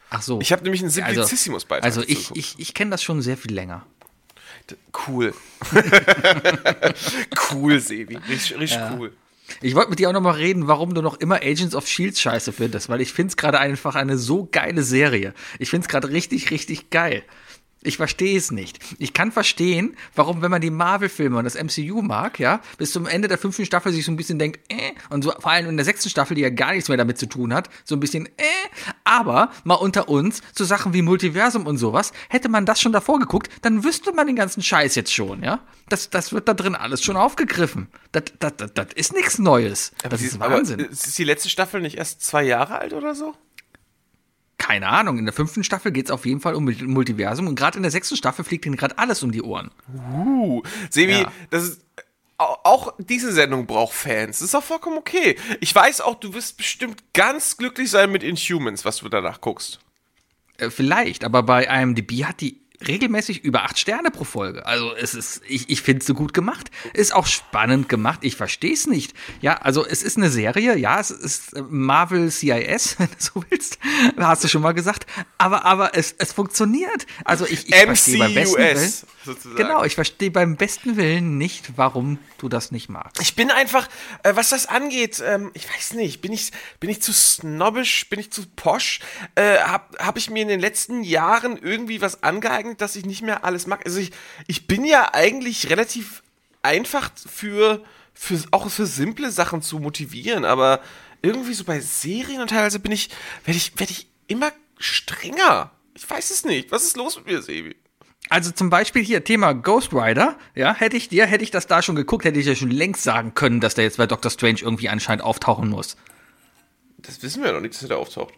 [0.09, 0.41] Ach so.
[0.41, 1.85] Ich habe nämlich einen Simplicissimus-Beitrag.
[1.85, 3.85] Also, also ich, ich, ich kenne das schon sehr viel länger.
[5.07, 5.33] Cool.
[7.51, 8.17] cool, Sebi.
[8.17, 8.93] Richtig, richtig ja.
[8.97, 9.13] cool.
[9.61, 12.17] Ich wollte mit dir auch noch mal reden, warum du noch immer Agents of Shield
[12.17, 15.33] scheiße findest, weil ich finde es gerade einfach eine so geile Serie.
[15.59, 17.23] Ich finde es gerade richtig, richtig geil.
[17.83, 18.79] Ich verstehe es nicht.
[18.99, 23.07] Ich kann verstehen, warum, wenn man die Marvel-Filme und das MCU mag, ja, bis zum
[23.07, 25.77] Ende der fünften Staffel sich so ein bisschen denkt, äh, und so vor allem in
[25.77, 28.27] der sechsten Staffel, die ja gar nichts mehr damit zu tun hat, so ein bisschen,
[28.27, 28.41] äh,
[29.03, 33.19] aber mal unter uns, zu Sachen wie Multiversum und sowas, hätte man das schon davor
[33.19, 35.59] geguckt, dann wüsste man den ganzen Scheiß jetzt schon, ja.
[35.89, 37.87] Das, das wird da drin alles schon aufgegriffen.
[38.11, 39.91] Das, das, das, das ist nichts Neues.
[39.99, 40.79] Aber das ist Wahnsinn.
[40.79, 43.33] Ist die letzte Staffel nicht erst zwei Jahre alt oder so?
[44.61, 47.77] Keine Ahnung, in der fünften Staffel geht es auf jeden Fall um Multiversum und gerade
[47.77, 49.71] in der sechsten Staffel fliegt ihnen gerade alles um die Ohren.
[50.13, 51.31] Uh, Sebi, ja.
[51.49, 51.81] das ist
[52.37, 54.37] auch diese Sendung braucht Fans.
[54.37, 55.35] Das ist auch vollkommen okay.
[55.61, 59.79] Ich weiß auch, du wirst bestimmt ganz glücklich sein mit Inhumans, was du danach guckst.
[60.57, 64.65] Äh, vielleicht, aber bei IMDb hat die regelmäßig über acht Sterne pro Folge.
[64.65, 66.71] Also es ist, ich, ich finde es so gut gemacht.
[66.93, 68.19] Ist auch spannend gemacht.
[68.23, 69.13] Ich verstehe es nicht.
[69.41, 73.77] Ja, also es ist eine Serie, ja, es ist Marvel CIS, wenn du so willst.
[74.17, 75.05] Hast du schon mal gesagt.
[75.37, 77.05] Aber, aber es, es funktioniert.
[77.25, 78.93] Also ich, ich verstehe beim besten Willen.
[79.25, 79.55] sozusagen.
[79.55, 83.21] Genau, ich verstehe beim besten Willen nicht, warum du das nicht magst.
[83.21, 83.87] Ich bin einfach,
[84.23, 88.19] äh, was das angeht, ähm, ich weiß nicht, bin ich, bin ich zu snobbisch, bin
[88.19, 88.99] ich zu posch?
[89.35, 93.21] Äh, hab, hab ich mir in den letzten Jahren irgendwie was angeeignet, dass ich nicht
[93.21, 93.85] mehr alles mag?
[93.85, 94.11] Also ich,
[94.47, 96.23] ich bin ja eigentlich relativ
[96.61, 100.81] einfach für, für, auch für simple Sachen zu motivieren, aber
[101.21, 103.09] irgendwie so bei Serien und teilweise bin ich,
[103.45, 105.71] werde ich, werde ich immer strenger.
[105.95, 106.71] Ich weiß es nicht.
[106.71, 107.75] Was ist los mit mir, Sebi?
[108.29, 111.81] Also zum Beispiel hier Thema Ghost Rider, ja, hätte ich dir, hätte ich das da
[111.81, 114.59] schon geguckt, hätte ich ja schon längst sagen können, dass der jetzt bei Doctor Strange
[114.61, 115.97] irgendwie anscheinend auftauchen muss.
[116.97, 118.33] Das wissen wir noch nicht, dass er da auftaucht.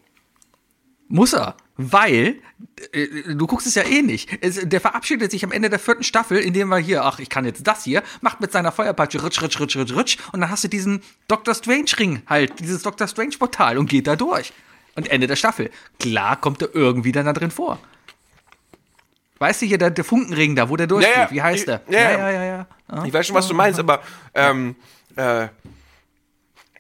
[1.08, 2.42] Muss er, weil
[2.92, 4.30] äh, du guckst es ja eh nicht.
[4.42, 7.46] Es, der verabschiedet sich am Ende der vierten Staffel, indem er hier, ach, ich kann
[7.46, 10.64] jetzt das hier, macht mit seiner Feuerpeitsche ritsch, ritsch, ritsch, ritsch, ritsch und dann hast
[10.64, 14.54] du diesen Doctor Strange Ring halt, dieses Doctor Strange Portal und geht da durch.
[14.96, 15.72] Und Ende der Staffel.
[16.00, 17.80] Klar kommt er irgendwie dann da drin vor.
[19.40, 21.32] Weißt du hier, der, der Funkenring da, wo der durchgeht, Ja, ja.
[21.32, 21.82] wie heißt der?
[21.90, 22.12] Ja, ja.
[22.12, 22.44] ja, ja.
[22.44, 22.68] ja.
[22.92, 23.06] ja.
[23.06, 24.02] Ich weiß schon, was du meinst, aber
[24.36, 24.76] ähm,
[25.16, 25.48] äh,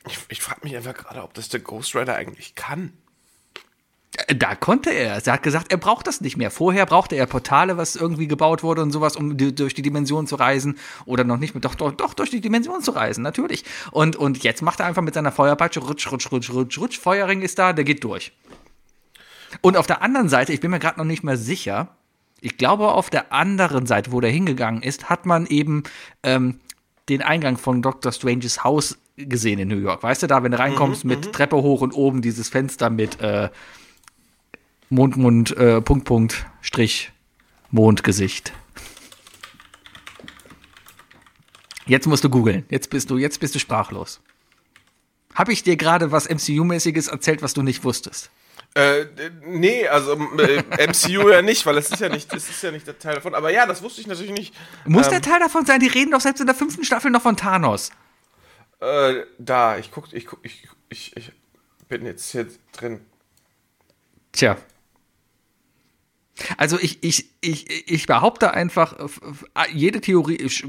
[0.07, 2.93] ich, ich frage mich einfach gerade, ob das der Ghost Rider eigentlich kann.
[4.27, 5.25] Da konnte er.
[5.25, 6.51] Er hat gesagt, er braucht das nicht mehr.
[6.51, 10.27] Vorher brauchte er Portale, was irgendwie gebaut wurde und sowas, um die, durch die Dimension
[10.27, 10.77] zu reisen.
[11.05, 13.65] Oder noch nicht mehr, doch, doch, doch, durch die Dimension zu reisen, natürlich.
[13.91, 16.99] Und, und jetzt macht er einfach mit seiner Feuerpeitsche rutsch, rutsch, rutsch, rutsch, rutsch.
[16.99, 18.31] Feuerring ist da, der geht durch.
[19.61, 21.89] Und auf der anderen Seite, ich bin mir gerade noch nicht mehr sicher,
[22.39, 25.83] ich glaube, auf der anderen Seite, wo der hingegangen ist, hat man eben
[26.23, 26.59] ähm,
[27.09, 28.11] den Eingang von Dr.
[28.11, 30.03] Stranges Haus gesehen in New York.
[30.03, 33.49] Weißt du, da, wenn du reinkommst mit Treppe hoch und oben dieses Fenster mit äh,
[34.93, 37.11] Mond, Mund, äh, Punkt, Punkt, Strich,
[37.71, 38.53] Mondgesicht.
[41.87, 42.65] Jetzt musst du googeln.
[42.69, 44.21] Jetzt bist du, jetzt bist du sprachlos.
[45.33, 48.29] Habe ich dir gerade was MCU-mäßiges erzählt, was du nicht wusstest?
[48.75, 49.05] Äh,
[49.45, 52.85] nee, also äh, MCU ja nicht, weil es ist ja nicht, es ist ja nicht
[52.85, 53.33] der Teil davon.
[53.33, 54.53] Aber ja, das wusste ich natürlich nicht.
[54.85, 55.79] Muss ähm, der Teil davon sein?
[55.79, 57.89] Die reden doch selbst in der fünften Staffel noch von Thanos.
[58.79, 61.31] Äh, da, ich guck, ich guck, ich, ich, ich
[61.87, 63.01] bin jetzt hier drin.
[64.31, 64.57] Tja.
[66.57, 68.95] Also ich, ich, ich, ich behaupte einfach,
[69.71, 70.63] jede Theorie ist.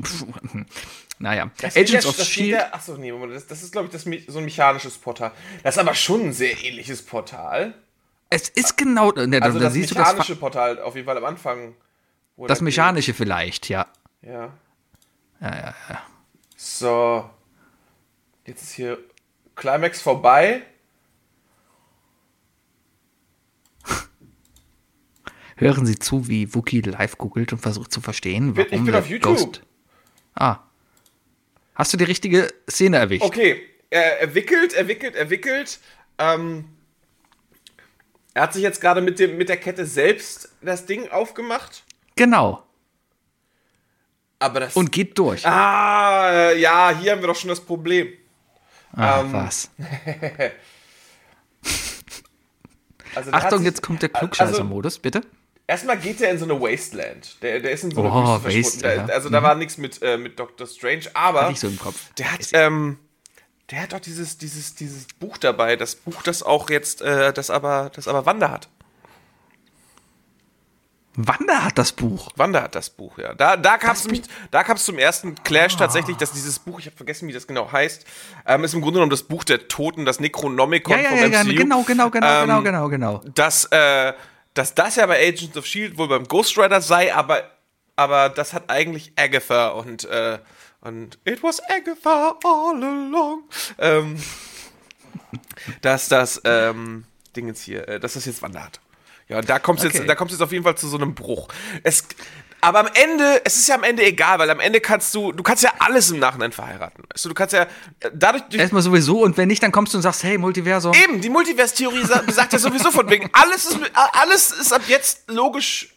[1.18, 2.50] Naja, Das Agents steht of ja- das Shield.
[2.50, 5.30] Ja, achso, nee, Moment, das, das ist, glaube ich, das, so ein mechanisches Portal.
[5.62, 7.74] Das ist aber schon ein sehr ähnliches Portal.
[8.30, 9.12] Es ist genau.
[9.12, 11.76] Ne, Also da das siehst du das, mechanische Portal auf jeden Fall am Anfang.
[12.36, 13.86] das da mechanische vielleicht, ja.
[14.20, 14.30] geht.
[14.32, 14.52] Ja.
[15.40, 16.02] Ja, ja, ja.
[16.56, 17.30] So.
[18.44, 18.98] Jetzt ist hier
[19.54, 20.62] Climax vorbei.
[25.56, 29.08] Hören Sie zu, wie Wookie live googelt und versucht zu verstehen, warum ich bin auf
[29.08, 29.36] YouTube.
[29.36, 29.62] Ghost.
[30.34, 30.58] Ah.
[31.74, 33.22] Hast du die richtige Szene erwischt?
[33.24, 35.78] Okay, er, er wickelt, er wickelt, er wickelt.
[36.18, 36.64] Ähm,
[38.32, 41.84] er hat sich jetzt gerade mit, dem- mit der Kette selbst das Ding aufgemacht.
[42.16, 42.64] Genau.
[44.40, 44.74] Aber das.
[44.76, 45.46] Und geht durch.
[45.46, 48.12] Ah, ja, hier haben wir doch schon das Problem.
[48.96, 49.70] ah, ähm, was?
[53.14, 55.20] Also Achtung, jetzt kommt der Also, Klugscheißer-Modus, bitte.
[55.66, 57.42] Erstmal geht er in so eine Wasteland.
[57.42, 58.82] Der, der ist in so eine Oh, Wüste.
[58.82, 59.12] Waste, Da-.
[59.12, 62.12] Also da war nichts mit, äh, mit Doctor Strange, aber ich so im Kopf.
[62.18, 62.98] der hat, ähm,
[63.70, 67.50] der hat doch dieses, dieses, dieses Buch dabei, das Buch, das auch jetzt, äh, das
[67.50, 68.68] aber, das aber Wanda hat.
[71.16, 72.30] Wanda hat das Buch.
[72.34, 73.34] Wanda hat das Buch, ja.
[73.34, 74.04] Da, da kam es
[74.50, 77.46] da kam es zum ersten Clash tatsächlich, dass dieses Buch, ich habe vergessen, wie das
[77.46, 78.04] genau heißt,
[78.48, 81.26] ähm, ist im Grunde genommen das Buch der Toten, das Necronomicon Ja, ja, vom ja,
[81.26, 81.54] ja, MCU.
[81.54, 83.22] genau, genau, genau, Ähm, genau, genau, genau.
[83.32, 84.12] dass, äh,
[84.54, 85.98] dass das ja bei Agents of S.H.I.E.L.D.
[85.98, 87.50] wohl beim Ghost Rider sei, aber,
[87.96, 90.38] aber das hat eigentlich Agatha und, äh,
[90.80, 93.44] und It was Agatha all along.
[93.78, 94.22] Ähm,
[95.82, 97.04] dass das, ähm,
[97.36, 98.80] Ding jetzt hier, äh, dass das jetzt Wanda hat.
[99.28, 99.98] Ja, und da kommt es Okay.
[99.98, 101.48] jetzt, da jetzt auf jeden Fall zu so einem Bruch.
[101.82, 102.06] Es,
[102.64, 105.42] aber am Ende, es ist ja am Ende egal, weil am Ende kannst du, du
[105.42, 107.04] kannst ja alles im Nachhinein verheiraten.
[107.12, 107.62] Weißt du, kannst ja,
[108.00, 110.94] äh, dadurch, durch, Erstmal sowieso und wenn nicht, dann kommst du und sagst, hey, Multiversum.
[110.94, 113.78] Eben, die Multiverse-Theorie sa- besagt ja sowieso von wegen, alles ist,
[114.12, 115.94] alles ist ab jetzt logisch,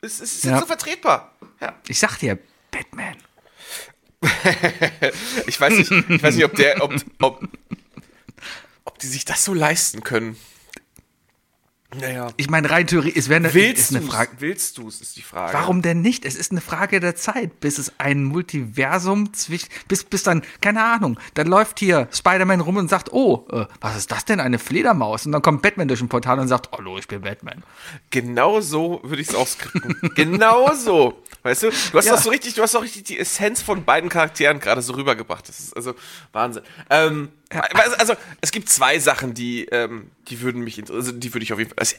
[0.00, 0.52] es, es ist Ja.
[0.52, 1.32] jetzt so vertretbar.
[1.60, 1.74] Ja.
[1.86, 2.38] Ich sag dir,
[2.70, 3.16] Batman.
[5.46, 7.40] Ich weiß nicht, ich weiß nicht, ob der, ob, ob,
[8.84, 10.36] ob die sich das so leisten können.
[11.98, 12.28] Naja.
[12.36, 14.04] Ich meine, rein theoretisch, es wäre eine, Willst eine?
[14.04, 14.32] Frage.
[14.40, 15.54] Willst du es, ist die Frage.
[15.54, 16.26] Warum denn nicht?
[16.26, 20.84] Es ist eine Frage der Zeit, bis es ein Multiversum zwischen, bis, bis dann, keine
[20.84, 24.58] Ahnung, dann läuft hier Spider-Man rum und sagt, oh, äh, was ist das denn, eine
[24.58, 25.24] Fledermaus?
[25.24, 27.62] Und dann kommt Batman durch ein Portal und sagt, hallo, ich bin Batman.
[28.10, 29.96] Genau so würde ich es ausskripten.
[30.14, 31.22] genau so.
[31.42, 32.16] Weißt du, du hast Ja.
[32.16, 35.48] doch so richtig, du hast doch richtig die Essenz von beiden Charakteren gerade so rübergebracht.
[35.48, 35.94] Das ist also
[36.32, 36.64] Wahnsinn.
[36.90, 37.30] Ähm.
[37.98, 41.52] Also, es gibt zwei Sachen, die, ähm, die würden mich interessieren, also die würde ich
[41.52, 41.96] auf jeden Fall, also,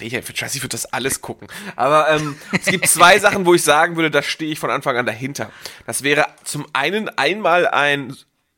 [0.00, 1.48] ja, für Scheiße, ich würde das alles gucken.
[1.76, 4.96] Aber ähm, es gibt zwei Sachen, wo ich sagen würde, da stehe ich von Anfang
[4.98, 5.50] an dahinter.
[5.86, 8.14] Das wäre zum einen einmal ein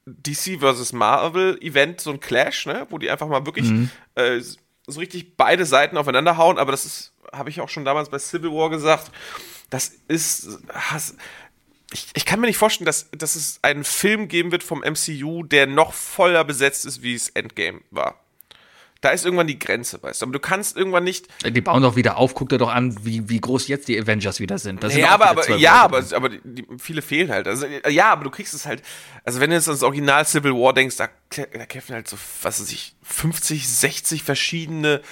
[0.07, 0.93] DC vs.
[0.93, 3.91] Marvel Event, so ein Clash, ne, wo die einfach mal wirklich Mhm.
[4.17, 8.11] äh, so richtig beide Seiten aufeinander hauen, aber das ist, habe ich auch schon damals
[8.11, 9.11] bei Civil War gesagt,
[9.71, 11.17] das ist, has,
[11.95, 15.45] ich, ich kann mir nicht vorstellen, dass, dass es einen Film geben wird vom MCU,
[15.45, 18.21] der noch voller besetzt ist, wie es Endgame war.
[19.01, 20.27] Da ist irgendwann die Grenze, weißt du.
[20.27, 21.29] Aber du kannst irgendwann nicht.
[21.45, 24.41] Die bauen doch wieder auf, guck dir doch an, wie, wie groß jetzt die Avengers
[24.41, 24.83] wieder sind.
[24.83, 26.15] Das sind ja, auch aber, aber, ja, aber, drin.
[26.15, 27.47] aber die, viele fehlen halt.
[27.47, 28.83] Also, ja, aber du kriegst es halt.
[29.23, 32.61] Also, wenn du jetzt ans Original Civil War denkst, da, da kämpfen halt so, was
[32.61, 35.03] weiß ich, 50, 60 verschiedene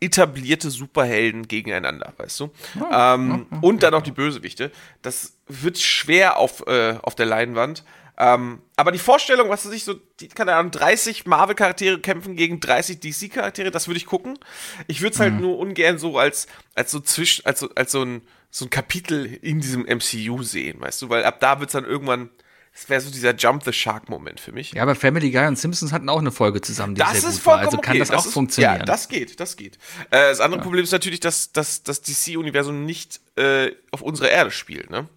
[0.00, 2.50] etablierte Superhelden gegeneinander, weißt du?
[2.92, 4.72] ähm, und dann noch die Bösewichte.
[5.02, 7.84] Das wird schwer auf, äh, auf der Leinwand.
[8.18, 12.60] Ähm, aber die Vorstellung, was weiß ich, so, die, keine Ahnung, 30 Marvel-Charaktere kämpfen gegen
[12.60, 14.38] 30 DC-Charaktere, das würde ich gucken.
[14.86, 18.22] Ich würde es halt nur ungern so als, als so zwischen, als als so ein,
[18.50, 21.86] so ein Kapitel in diesem MCU sehen, weißt du, weil ab da wird es dann
[21.86, 22.28] irgendwann,
[22.72, 24.72] das wäre so dieser Jump the Shark-Moment für mich.
[24.72, 27.36] Ja, aber Family Guy und Simpsons hatten auch eine Folge zusammen, die Das sehr ist
[27.36, 27.58] gut war.
[27.58, 27.98] Also kann okay.
[27.98, 28.78] das, auch ist, funktionieren.
[28.78, 29.76] Ja, das geht, das geht.
[30.10, 34.50] Äh, das andere Problem ist natürlich, dass, dass das DC-Universum nicht äh, auf unserer Erde
[34.50, 35.08] spielt, ne?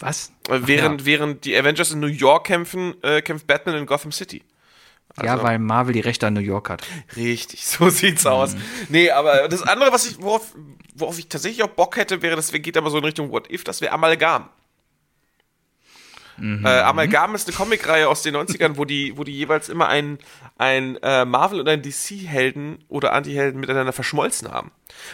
[0.00, 0.32] Was?
[0.48, 1.06] Äh, Während, ja.
[1.06, 4.42] während die Avengers in New York kämpfen, äh, kämpft Batman in Gotham City.
[5.22, 6.86] ja, Also- weil Marvel die Rechte an New York hat.
[7.16, 8.56] Richtig, so sieht's aus.
[8.88, 10.54] Nee, aber das andere, was ich, worauf,
[10.94, 13.64] worauf ich tatsächlich auch Bock hätte, wäre, das geht aber so in Richtung What If,
[13.64, 14.48] das wäre Amalgam.
[16.64, 20.18] Äh, Amalgam ist eine Comicreihe aus den 90ern, wo die, wo die jeweils immer einen,
[20.58, 24.72] ein äh, Marvel- und einen DC-Helden oder Anti-Helden miteinander verschmolzen haben.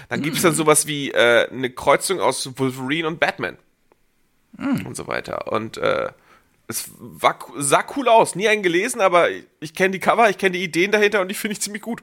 [0.09, 3.56] Dann gibt's dann sowas wie äh, eine Kreuzung aus Wolverine und Batman.
[4.85, 5.52] Und so weiter.
[5.52, 6.11] Und äh,
[6.70, 8.37] es war, sah cool aus.
[8.37, 9.28] Nie einen gelesen, aber
[9.61, 12.02] ich, kenne die Cover, ich kenne die Ideen dahinter und die finde ich ziemlich gut.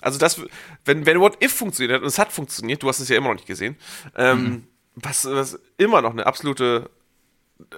[0.00, 0.40] Also das,
[0.84, 3.28] wenn, wenn What If funktioniert hat, und es hat funktioniert, du hast es ja immer
[3.28, 3.76] noch nicht gesehen,
[4.16, 6.90] ähm, was, was immer noch eine absolute,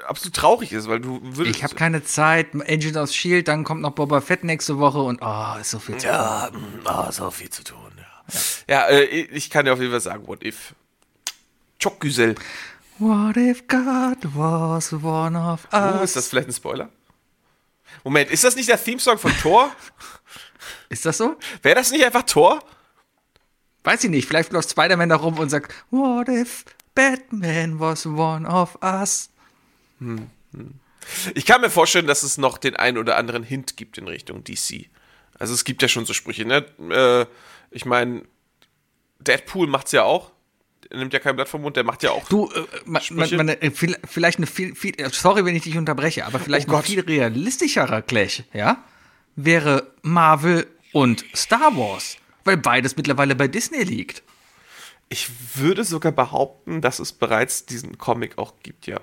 [0.06, 1.56] absolut traurig ist, weil du würdest.
[1.56, 2.48] Ich habe keine Zeit.
[2.54, 5.96] Agent of Shield, dann kommt noch Boba Fett nächste Woche und oh, ist so viel
[5.96, 8.04] zu ja, mm, ah, so viel zu tun, ja.
[8.68, 10.74] Ja, äh, ich kann dir auf jeden Fall sagen, What If.
[11.82, 12.34] Chokgüsel.
[12.98, 16.02] What if God was one of Oh, us?
[16.04, 16.90] ist das vielleicht ein Spoiler?
[18.04, 19.72] Moment, ist das nicht der Theme-Song von Thor?
[20.90, 21.36] Ist das so?
[21.62, 22.62] Wäre das nicht einfach Thor?
[23.84, 24.28] Weiß ich nicht.
[24.28, 26.64] Vielleicht läuft Spider-Man da rum und sagt, What if
[26.94, 29.29] Batman was one of us?
[31.34, 34.44] Ich kann mir vorstellen, dass es noch den einen oder anderen Hint gibt in Richtung
[34.44, 34.86] DC.
[35.38, 36.64] Also es gibt ja schon so Sprüche, ne?
[36.90, 37.26] Äh,
[37.70, 38.22] ich meine,
[39.20, 40.30] Deadpool macht's ja auch.
[40.90, 42.28] Der nimmt ja kein Blatt vom Mund, der macht ja auch.
[42.28, 43.36] Du, äh, man, Sprüche?
[43.36, 46.68] man, äh, viel- vielleicht eine viel, viel, äh, sorry, wenn ich dich unterbreche, aber vielleicht
[46.68, 48.82] Oh ein viel realistischerer Clash, ja,
[49.36, 54.22] wäre Marvel und Star Wars, weil beides mittlerweile bei Disney liegt.
[55.08, 59.00] Ich würde sogar behaupten, dass es bereits diesen Comic auch gibt, ja.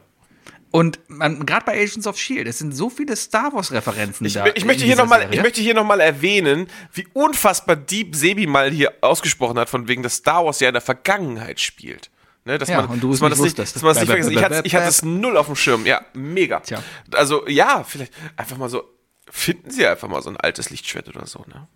[0.70, 4.46] Und gerade bei Agents of Shield, es sind so viele Star Wars Referenzen Ich, da.
[4.48, 5.36] ich, möchte hier noch mal, Serie.
[5.36, 10.04] ich möchte hier nochmal erwähnen, wie unfassbar Deep Sebi mal hier ausgesprochen hat, von wegen,
[10.04, 12.10] dass Star Wars ja in der Vergangenheit spielt.
[12.44, 14.00] Ne, dass Ja, man, und du dass es man nicht das nicht, dass man das
[14.02, 14.32] nicht vergessen.
[14.32, 15.86] Ich hatte, ich hatte es null auf dem Schirm.
[15.86, 16.60] Ja, mega.
[16.62, 16.82] Tja.
[17.12, 18.84] Also, ja, vielleicht einfach mal so,
[19.30, 21.68] finden Sie einfach mal so ein altes Lichtschwert oder so, ne?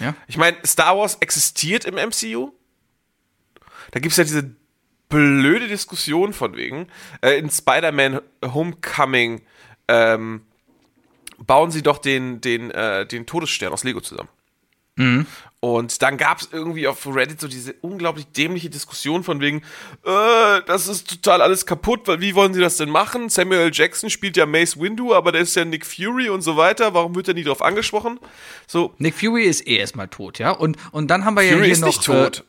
[0.00, 0.14] Ja?
[0.26, 2.52] Ich meine, Star Wars existiert im MCU.
[3.90, 4.56] Da gibt es ja diese
[5.08, 6.88] blöde Diskussion von wegen.
[7.20, 9.42] Äh, in Spider-Man Homecoming
[9.88, 10.42] ähm,
[11.38, 14.28] bauen sie doch den, den, äh, den Todesstern aus Lego zusammen.
[15.58, 19.62] Und dann gab es irgendwie auf Reddit so diese unglaublich dämliche Diskussion von wegen,
[20.04, 23.28] äh, das ist total alles kaputt, weil wie wollen sie das denn machen?
[23.28, 23.70] Samuel.
[23.72, 26.94] Jackson spielt ja Mace Windu, aber der ist ja Nick Fury und so weiter.
[26.94, 28.20] Warum wird er nie drauf angesprochen?
[28.66, 30.50] So, Nick Fury ist eh erstmal tot, ja?
[30.50, 31.88] Und, und dann haben wir ja Fury hier ist noch.
[31.88, 32.44] nicht tot.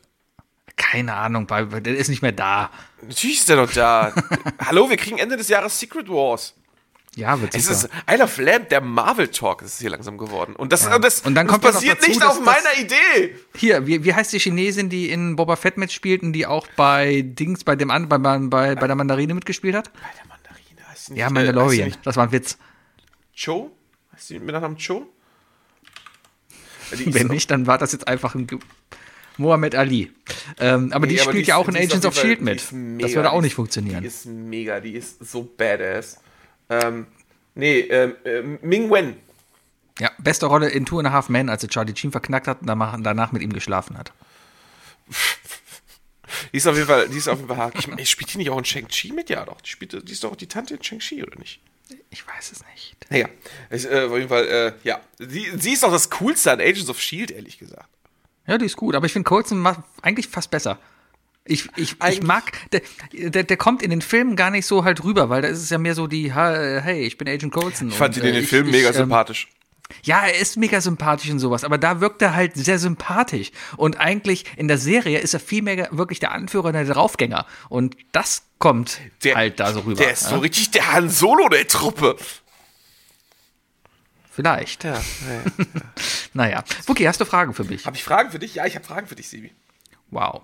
[0.76, 2.70] Keine Ahnung, der ist nicht mehr da.
[3.00, 4.12] Natürlich ist er noch da.
[4.64, 6.54] Hallo, wir kriegen Ende des Jahres Secret Wars.
[7.14, 10.54] Ja, wird Es ist Isle of Lamp, der Marvel Talk ist hier langsam geworden.
[10.54, 12.44] Und das, und das, Und dann das kommt ja noch basiert dazu, nicht auf das-
[12.44, 13.36] meiner Idee.
[13.54, 17.22] Hier, wie, wie heißt die Chinesin, die in Boba Fett mitspielt und die auch bei
[17.22, 19.90] Dings, bei dem bei, bei, bei der Mandarine mitgespielt hat?
[19.94, 21.20] Bei der Mandarine heißt sie nicht.
[21.20, 21.86] Ja, äh, Mandalorian.
[21.86, 22.58] nicht das war ein Witz.
[23.34, 23.70] Cho?
[24.12, 25.06] Heißt sie mit Nachnamen Cho?
[26.90, 28.46] Ja, die Wenn nicht, dann war das jetzt einfach ein
[29.38, 30.12] Mohammed Ali.
[30.58, 32.40] Ähm, aber die Nee, aber spielt ist- ja auch in die ist Agents of Shield
[32.40, 32.56] die mit.
[32.56, 34.00] ist Das mega, würde auch die nicht ist- funktionieren.
[34.00, 36.18] Die ist mega, die ist so badass.
[36.70, 37.06] Ähm,
[37.54, 39.16] nee, äh, Ming Wen.
[39.98, 42.60] Ja, beste Rolle in Two and a Half Men, als sie Charlie Sheen verknackt hat
[42.60, 44.12] und danach, mit ihm geschlafen hat.
[46.52, 47.74] Die ist auf jeden Fall, die ist auf jeden Fall hart.
[47.78, 49.30] Ich meine, spielt die nicht auch in Shang-Chi mit?
[49.30, 49.60] Ja, doch.
[49.60, 51.60] Die, spielt, die ist doch die Tante in Shang-Chi, oder nicht?
[52.10, 52.96] Ich weiß es nicht.
[53.10, 53.28] Naja,
[53.70, 55.00] ich, äh, auf jeden Fall, äh, ja.
[55.18, 57.88] Sie, sie ist auch das Coolste an Agents of S.H.I.E.L.D., ehrlich gesagt.
[58.46, 60.78] Ja, die ist gut, aber ich finde Coulson ma- eigentlich fast besser.
[61.44, 62.80] Ich, ich, ich mag, der,
[63.12, 65.70] der, der kommt in den Filmen gar nicht so halt rüber, weil da ist es
[65.70, 67.88] ja mehr so die, ha- hey, ich bin Agent Coulson.
[67.88, 69.48] Ich fand Und, ihn in äh, den Filmen mega ähm, sympathisch.
[70.02, 73.52] Ja, er ist mega sympathisch und sowas, aber da wirkt er halt sehr sympathisch.
[73.76, 77.46] Und eigentlich in der Serie ist er viel mehr wirklich der Anführer und der Draufgänger.
[77.68, 80.02] Und das kommt halt da so rüber.
[80.02, 80.30] Der ist ja?
[80.30, 82.16] so richtig der Han Solo der Truppe.
[84.36, 84.84] Vielleicht.
[84.84, 85.00] Ja, ja.
[86.34, 86.62] Naja.
[86.86, 87.86] Wookie, hast du Fragen für mich?
[87.86, 88.54] Habe ich Fragen für dich?
[88.54, 89.50] Ja, ich habe Fragen für dich, Sibi.
[90.10, 90.42] Wow.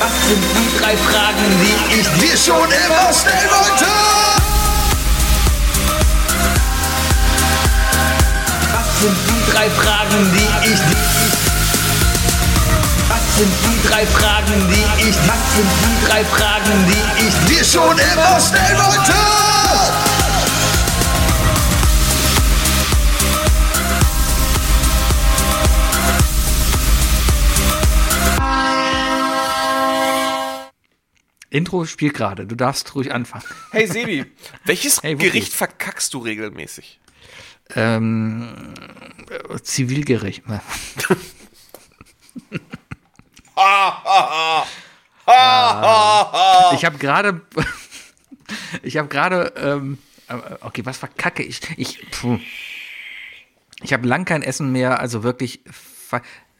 [0.00, 3.86] Was sind die drei Fragen, die ich dir schon immer stellen wollte?
[8.72, 11.21] Was sind die drei Fragen, die ich dir...
[13.32, 15.16] Was sind die drei Fragen, die ich...
[15.26, 19.14] Was sind die drei Fragen, die ich dir schon immer stellen wollte?
[31.48, 33.44] Intro spielt gerade, du darfst ruhig anfangen.
[33.70, 34.26] Hey Sebi,
[34.66, 35.14] welches Hey.
[35.14, 37.00] Gericht verkackst du regelmäßig?
[37.76, 38.74] Ähm,
[43.56, 44.62] äh,
[45.26, 46.32] Zivilgericht.
[46.70, 46.76] ne?
[46.76, 47.40] ich habe gerade,
[48.82, 51.60] ich habe gerade, ähm, äh, okay, was verkacke ich?
[51.76, 52.38] Ich, puh.
[53.82, 55.60] ich habe lang kein Essen mehr, also wirklich,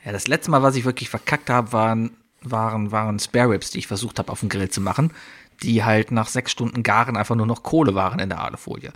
[0.04, 3.78] ja, das letzte Mal, was ich wirklich verkackt habe, waren, waren, waren Spare Ribs, die
[3.78, 5.12] ich versucht habe auf dem Grill zu machen,
[5.62, 8.92] die halt nach sechs Stunden Garen einfach nur noch Kohle waren in der Alufolie.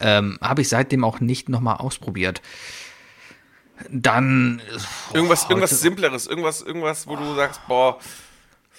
[0.00, 2.40] Ähm, habe ich seitdem auch nicht nochmal ausprobiert.
[3.90, 4.60] Dann
[5.12, 7.98] Irgendwas, heute- irgendwas Simpleres, irgendwas, irgendwas, wo du sagst, boah,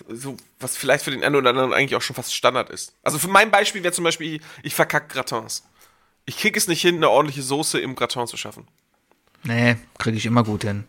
[0.07, 2.93] so, was vielleicht für den einen oder anderen eigentlich auch schon fast Standard ist.
[3.03, 5.63] Also für mein Beispiel wäre zum Beispiel, ich verkack Gratins.
[6.25, 8.67] Ich krieg es nicht hin, eine ordentliche Soße im Gratin zu schaffen.
[9.43, 10.83] Nee, kriege ich immer gut hin.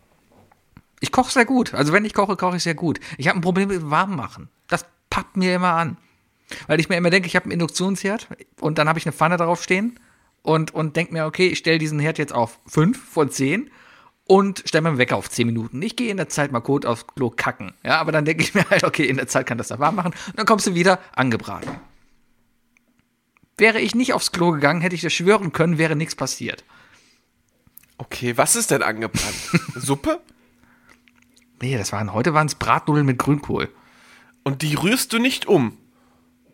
[1.00, 1.72] Ich koche sehr gut.
[1.74, 3.00] Also wenn ich koche, koche ich sehr gut.
[3.16, 4.48] Ich habe ein Problem mit warm machen.
[4.68, 5.96] Das pappt mir immer an.
[6.66, 8.26] Weil ich mir immer denke, ich habe einen Induktionsherd
[8.60, 9.98] und dann habe ich eine Pfanne drauf stehen
[10.42, 13.70] und, und denke mir, okay, ich stelle diesen Herd jetzt auf 5 von 10
[14.30, 15.82] und stelle meinen Wecker auf 10 Minuten.
[15.82, 17.72] Ich gehe in der Zeit mal kurz aufs Klo kacken.
[17.82, 19.96] Ja, aber dann denke ich mir halt, okay, in der Zeit kann das da warm
[19.96, 21.80] machen und dann kommst du wieder angebraten.
[23.58, 26.62] Wäre ich nicht aufs Klo gegangen, hätte ich das schwören können, wäre nichts passiert.
[27.98, 29.34] Okay, was ist denn angebrannt?
[29.74, 30.20] Suppe?
[31.60, 33.68] Nee, das waren, heute waren es Bratnudeln mit Grünkohl.
[34.44, 35.76] Und die rührst du nicht um.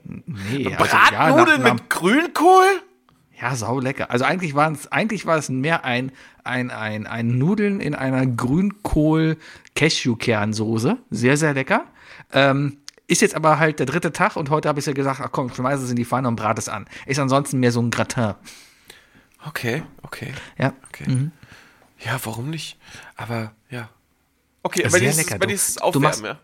[0.03, 2.83] Nee, also, Bratnudeln ja, nach, mit Grünkohl?
[3.41, 4.11] Ja, sau lecker.
[4.11, 6.11] Also eigentlich waren es, eigentlich war es mehr ein,
[6.45, 10.97] ein, ein, ein Nudeln in einer Grünkohl-Cashewkernsoße.
[11.11, 11.85] Sehr, sehr lecker.
[12.33, 15.31] Ähm, ist jetzt aber halt der dritte Tag und heute habe ich ja gesagt, ach
[15.33, 16.87] komm, schmeiß es in die Pfanne und brat es an.
[17.05, 18.35] Ist ansonsten mehr so ein Gratin.
[19.47, 20.73] Okay, okay, Ja.
[20.89, 21.31] okay.
[22.01, 22.79] Ja, warum nicht?
[23.17, 23.89] Aber ja.
[24.63, 25.49] Okay, dir ist, lecker, bei du.
[25.49, 26.25] dir ist es Du Aufwärmen, machst-.
[26.25, 26.39] Ja.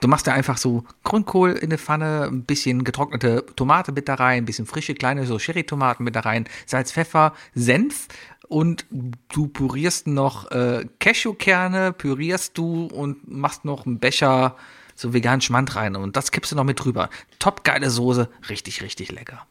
[0.00, 4.14] Du machst da einfach so Grünkohl in eine Pfanne, ein bisschen getrocknete Tomate mit da
[4.14, 8.08] rein, ein bisschen frische kleine so Cherry-Tomaten mit da rein, Salz, Pfeffer, Senf
[8.48, 8.86] und
[9.32, 14.56] du pürierst noch äh, Cashewkerne, pürierst du und machst noch einen Becher
[14.94, 17.10] so veganen Schmand rein und das kippst du noch mit drüber.
[17.38, 19.46] Top geile Soße, richtig, richtig lecker.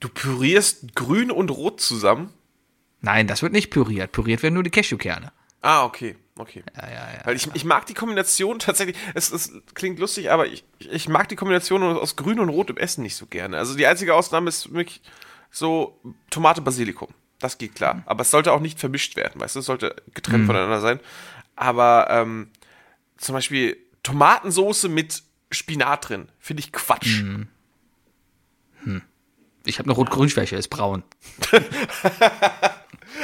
[0.00, 2.30] Du pürierst grün und rot zusammen.
[3.00, 4.12] Nein, das wird nicht püriert.
[4.12, 5.32] Püriert werden nur die Cashewkerne.
[5.64, 6.62] Ah, okay, okay.
[6.76, 7.20] Ja, ja, ja.
[7.24, 11.26] Weil ich, ich mag die Kombination tatsächlich, es, es klingt lustig, aber ich, ich mag
[11.30, 13.56] die Kombination aus Grün und Rot im Essen nicht so gerne.
[13.56, 15.00] Also die einzige Ausnahme ist wirklich
[15.50, 15.98] so
[16.28, 17.08] Tomate, Basilikum.
[17.38, 18.02] Das geht klar.
[18.04, 19.60] Aber es sollte auch nicht vermischt werden, weißt du?
[19.60, 21.00] Es sollte getrennt voneinander sein.
[21.56, 22.50] Aber ähm,
[23.16, 27.22] zum Beispiel Tomatensoße mit Spinat drin, finde ich Quatsch.
[29.64, 31.04] Ich habe eine Rot-Grün-Schwäche, ist braun.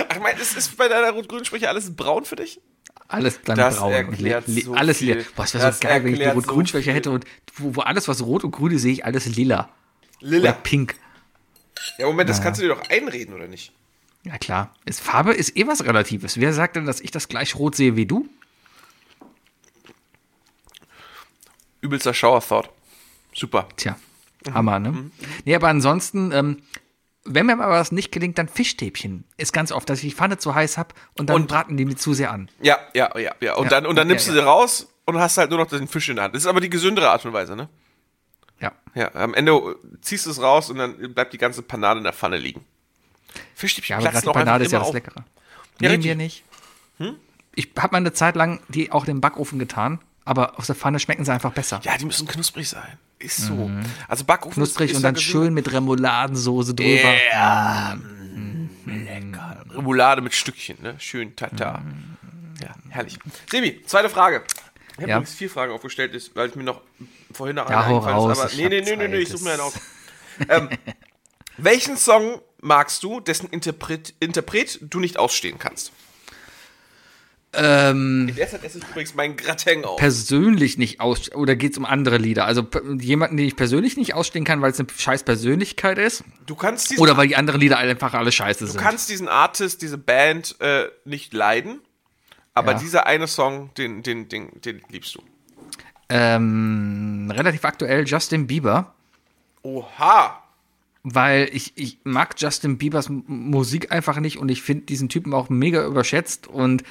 [0.08, 2.60] Ach, ich meine, ist, ist bei deiner Rot-Grün-Sprüche alles braun für dich?
[3.08, 5.24] Alles dann Das braun und erklärt le- so alles leer.
[5.34, 6.94] Boah, es wäre so geil, wenn ich eine so Rot-Grün-Schwäche viel.
[6.94, 7.24] hätte und
[7.56, 9.68] wo, wo alles, was rot und grün ist, sehe ich alles lila.
[10.20, 10.52] Oder Lila.
[10.52, 10.94] pink.
[11.98, 13.72] Ja, Moment, das kannst du dir doch einreden, oder nicht?
[14.24, 14.74] Ja klar.
[14.84, 16.38] Ist, Farbe ist eh was Relatives.
[16.38, 18.28] Wer sagt denn, dass ich das gleich rot sehe wie du?
[21.80, 22.70] Übelster Shower Thought.
[23.34, 23.68] Super.
[23.76, 23.96] Tja,
[24.46, 24.54] Mhm.
[24.54, 25.10] Hammer, ne?
[25.44, 26.62] Nee, aber ansonsten, ähm,
[27.24, 29.24] wenn mir mal was nicht gelingt, dann Fischstäbchen.
[29.36, 31.84] Ist ganz oft, dass ich die Pfanne zu heiß habe und dann Und- braten die
[31.84, 32.50] mir zu sehr an.
[32.60, 33.54] Ja, ja, ja, ja.
[33.54, 34.32] Und Ja, dann, und dann ja, nimmst ja.
[34.34, 36.34] du sie raus und hast halt nur noch den Fisch in der Hand.
[36.34, 37.68] Das ist aber die gesündere Art und Weise, ne?
[38.60, 38.72] Ja.
[38.94, 42.12] Ja, am Ende ziehst du es raus und dann bleibt die ganze Panade in der
[42.12, 42.64] Pfanne liegen.
[43.34, 44.92] Ja, Fischstäbchen aber gerade platzen die auch Panade ist ja das.
[44.92, 45.24] Leckere.
[45.80, 46.44] Ja, Nehmen wir nicht.
[47.54, 50.74] ich habe mal eine Zeit lang die auch in den Backofen getan, aber aus der
[50.76, 51.80] Pfanne schmecken sie einfach besser.
[51.84, 52.98] Ja, die müssen knusprig sein.
[53.20, 53.70] Ist so.
[54.08, 55.30] Also Backofen Knusprig ist, ist und dann gesund.
[55.30, 57.14] schön mit Remouladensoße drüber.
[57.32, 57.96] Ja.
[58.86, 59.64] Lecker.
[59.70, 60.94] Remoulade mit Stückchen, ne?
[60.98, 61.82] Schön tata.
[62.62, 63.18] Ja, herrlich.
[63.50, 64.42] Sebi, zweite Frage.
[64.92, 65.16] Ich habe Ja.
[65.18, 66.80] übrigens vier Fragen aufgestellt, ist, weil ich mir noch
[67.32, 68.38] vorhin noch Ja, eine hau eingefallen ist.
[68.40, 69.80] Aber nee, nee, nee, nee, nee, ich suche mir einen auf.
[70.48, 70.68] ähm,
[71.56, 75.92] welchen Song magst du, dessen Interpret, Interpret du nicht ausstehen kannst?
[77.52, 79.96] Ähm, In der Zeit esse ich übrigens meinen Gratin auf.
[79.96, 82.44] persönlich nicht aus oder geht's um andere Lieder?
[82.44, 82.64] Also
[83.00, 86.90] jemanden, den ich persönlich nicht ausstehen kann, weil es eine scheiß Persönlichkeit ist Du kannst
[86.90, 88.80] diesen, oder weil die anderen Lieder einfach alle scheiße du sind.
[88.80, 91.80] kannst diesen Artist, diese Band äh, nicht leiden,
[92.54, 92.78] aber Ja.
[92.78, 95.22] dieser eine Song, den, den, den, den liebst du.
[96.08, 98.94] ähm, relativ aktuell Justin Bieber,
[99.62, 100.42] Oha!
[101.02, 105.48] weil ich, ich mag Justin Biebers Musik einfach nicht und ich finde diesen Typen auch
[105.48, 106.82] mega überschätzt und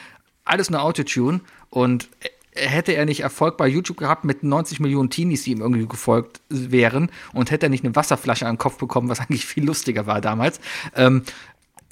[0.50, 2.10] alles nur Autotune und
[2.54, 6.42] hätte er nicht Erfolg bei YouTube gehabt mit 90 Millionen Teenies, die ihm irgendwie gefolgt
[6.50, 10.08] wären und hätte er nicht eine Wasserflasche an den Kopf bekommen, was eigentlich viel lustiger
[10.08, 10.60] war damals,
[10.96, 11.24] ähm,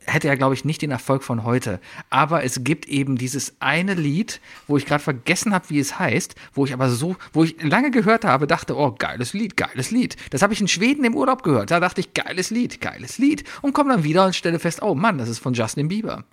[0.07, 1.81] hätte er, glaube ich, nicht den Erfolg von heute.
[2.09, 6.35] Aber es gibt eben dieses eine Lied, wo ich gerade vergessen habe, wie es heißt,
[6.53, 10.15] wo ich aber so, wo ich lange gehört habe, dachte, oh, geiles Lied, geiles Lied.
[10.29, 11.71] Das habe ich in Schweden im Urlaub gehört.
[11.71, 13.43] Da dachte ich, geiles Lied, geiles Lied.
[13.61, 16.23] Und komme dann wieder und stelle fest, oh Mann, das ist von Justin Bieber.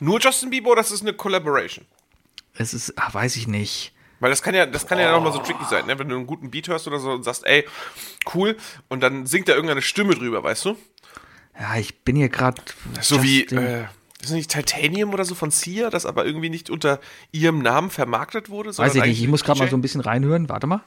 [0.00, 1.84] Nur Justin Bieber oder das ist eine Collaboration?
[2.54, 3.92] Es ist, ah, weiß ich nicht.
[4.20, 5.96] Weil das kann ja, das kann ja nochmal so tricky sein, ne?
[5.98, 7.64] Wenn du einen guten Beat hörst oder so und sagst, ey,
[8.34, 8.56] cool,
[8.88, 10.76] und dann singt da irgendeine Stimme drüber, weißt du?
[11.60, 12.60] Ja, ich bin hier gerade.
[13.00, 13.90] So wie, äh, ist
[14.22, 16.98] das nicht Titanium oder so von Sia, das aber irgendwie nicht unter
[17.30, 18.76] ihrem Namen vermarktet wurde?
[18.76, 20.48] Weiß ich nicht, ich muss gerade mal so ein bisschen reinhören.
[20.48, 20.82] Warte mal.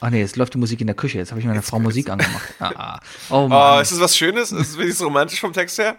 [0.00, 1.18] Ach nee, jetzt läuft die Musik in der Küche.
[1.18, 2.54] Jetzt habe ich meiner Frau Musik angemacht.
[2.58, 3.00] Ah, ah.
[3.30, 3.80] Oh Oh, Mann.
[3.82, 4.50] ist das was Schönes?
[4.50, 5.96] Ist es wenigstens romantisch vom Text her?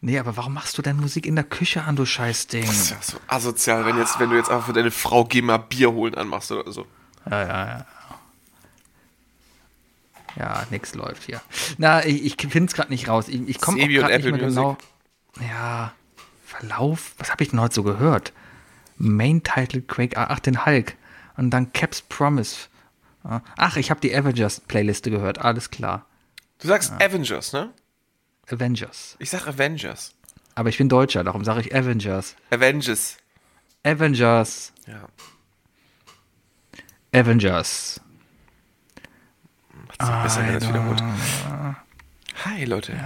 [0.00, 2.64] Nee, aber warum machst du denn Musik in der Küche an, du Scheißding?
[2.66, 5.42] Das ist ja so asozial, wenn, jetzt, wenn du jetzt einfach für deine Frau Geh
[5.42, 6.86] mal Bier holen anmachst oder so.
[7.30, 7.86] Ja, ja, ja.
[10.36, 11.40] Ja, nix läuft hier.
[11.78, 13.28] Na, ich, ich finde es gerade nicht raus.
[13.28, 14.76] Ich, ich komme auch und gerade nicht Apple mehr genau.
[15.40, 15.92] Ja,
[16.44, 17.12] Verlauf.
[17.18, 18.32] Was habe ich denn heute so gehört?
[18.96, 20.16] Main Title Quake.
[20.16, 20.96] ah, Ach, den Hulk.
[21.36, 22.68] Und dann Caps Promise.
[23.24, 25.38] Ah, Ach, ich habe die Avengers Playliste gehört.
[25.38, 26.06] Alles klar.
[26.60, 27.70] Du sagst Avengers, ne?
[28.50, 29.16] Avengers.
[29.18, 30.12] Ich sag Avengers.
[30.54, 32.34] Aber ich bin Deutscher, darum sage ich Avengers.
[32.50, 33.16] Avengers.
[33.84, 34.72] Avengers.
[34.86, 35.08] Ja.
[37.12, 38.00] Avengers.
[39.86, 41.02] Macht's besser, wenn das wiederholt.
[42.44, 42.92] Hi, Leute.
[42.92, 42.98] Du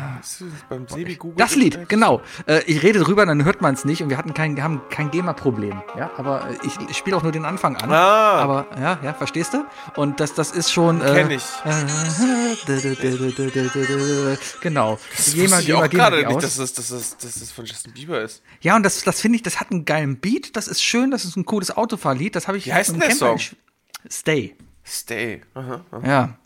[1.37, 1.37] das?
[1.37, 2.20] Das Lied, genau.
[2.47, 5.11] Äh, ich rede drüber, dann hört man es nicht und wir hatten kein, haben kein
[5.11, 5.83] GEMA-Problem.
[5.97, 7.91] Ja, aber äh, ich, ich spiele auch nur den Anfang an.
[7.91, 8.41] Ah.
[8.41, 9.64] Aber ja, ja, verstehst du?
[9.97, 11.01] Und das, das ist schon.
[11.01, 11.45] Äh, Kenn ich.
[14.61, 14.99] Genau.
[15.16, 16.43] Das GEMA, ich auch GEMA, gerade GEMA, nicht, aus.
[16.43, 18.43] dass das, dass, das, dass das von Justin Bieber ist.
[18.61, 21.24] Ja, und das, das finde ich, das hat einen geilen Beat, das ist schön, das
[21.24, 23.39] ist ein cooles Autofahrlied, das habe ich Wie heißt denn der Song?
[24.11, 24.57] Stay.
[24.85, 25.43] Stay.
[25.55, 26.07] Aha, aha.
[26.07, 26.39] Ja.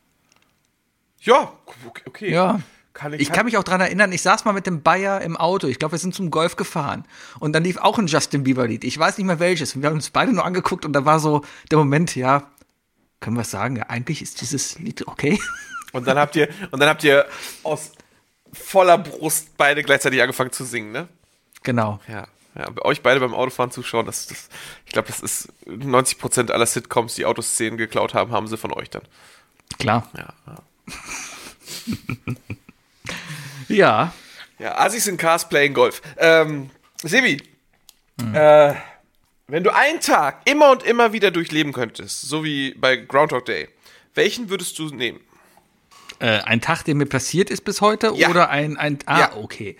[1.21, 1.53] Ja,
[1.87, 2.03] okay.
[2.07, 2.33] okay.
[2.33, 2.61] Ja.
[2.97, 5.67] Kann Ich kann mich auch dran erinnern, ich saß mal mit dem Bayer im Auto.
[5.67, 7.05] Ich glaube, wir sind zum Golf gefahren.
[7.39, 8.85] Und dann lief auch ein Justin Bieber-Lied.
[8.85, 9.75] Ich weiß nicht mehr welches.
[9.75, 12.51] Und wir haben uns beide nur angeguckt und da war so der Moment, ja,
[13.21, 15.39] können wir es sagen, ja, eigentlich ist dieses Lied okay.
[15.93, 17.25] Und dann habt ihr, und dann habt ihr
[17.63, 17.93] aus
[18.53, 21.09] voller Brust beide gleichzeitig angefangen zu singen, ne?
[21.63, 22.01] genau.
[22.07, 22.27] Ja.
[22.55, 24.49] Ja, bei euch beide beim Autofahren zuschauen, das, das,
[24.85, 28.91] ich glaube, das ist 90% aller Sitcoms, die Autoszenen geklaut haben, haben sie von euch
[28.91, 29.03] dann.
[29.79, 30.11] Klar.
[30.17, 30.57] Ja, ja.
[33.69, 34.13] Ja.
[34.59, 36.01] Ja, Assis in Cars playing Golf.
[36.17, 36.71] Ähm,
[37.03, 37.43] Sebi,
[38.33, 38.75] äh,
[39.49, 43.69] wenn du einen Tag immer und immer wieder durchleben könntest, so wie bei Groundhog Day,
[44.15, 45.21] welchen würdest du nehmen?
[46.19, 48.31] Äh, ein Tag, der mir passiert ist bis heute Ja.
[48.31, 49.37] oder ein, ein ah, Ja.
[49.37, 49.77] okay.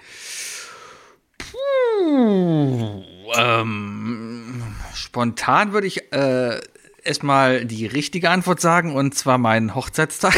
[1.39, 3.03] Puh,
[3.35, 4.63] ähm,
[4.95, 6.61] spontan würde ich äh,
[7.03, 10.35] erstmal die richtige Antwort sagen und zwar meinen Hochzeitstag.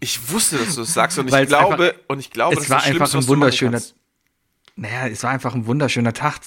[0.00, 2.60] Ich wusste, dass du das sagst und ich es glaube, einfach- und ich glaube, es
[2.60, 3.80] das war ist das einfach ein wunderschöner-.
[4.76, 6.40] Naja, es war einfach ein wunderschöner Tag.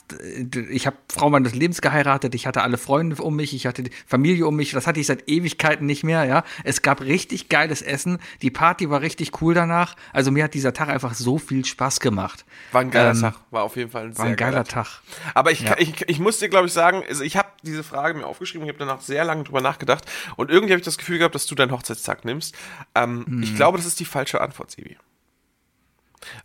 [0.69, 3.91] Ich habe Frau meines Lebens geheiratet, ich hatte alle Freunde um mich, ich hatte die
[4.05, 6.43] Familie um mich, das hatte ich seit Ewigkeiten nicht mehr, ja.
[6.65, 9.95] Es gab richtig geiles Essen, die Party war richtig cool danach.
[10.11, 12.43] Also mir hat dieser Tag einfach so viel Spaß gemacht.
[12.73, 14.65] War ein geiler Ähm, Tag, war auf jeden Fall ein War sehr ein geiler geiler
[14.65, 15.01] Tag.
[15.33, 15.75] Aber ich, Ja.
[15.79, 18.73] ich, ich muss dir, glaube ich, sagen, also ich habe diese Frage mir aufgeschrieben, ich
[18.73, 20.03] habe danach sehr lange drüber nachgedacht
[20.35, 22.55] und irgendwie habe ich das Gefühl gehabt, dass du deinen Hochzeitstag nimmst.
[22.93, 23.43] Ähm, Mhm.
[23.43, 24.97] Ich glaube, das ist die falsche Antwort, Sibi.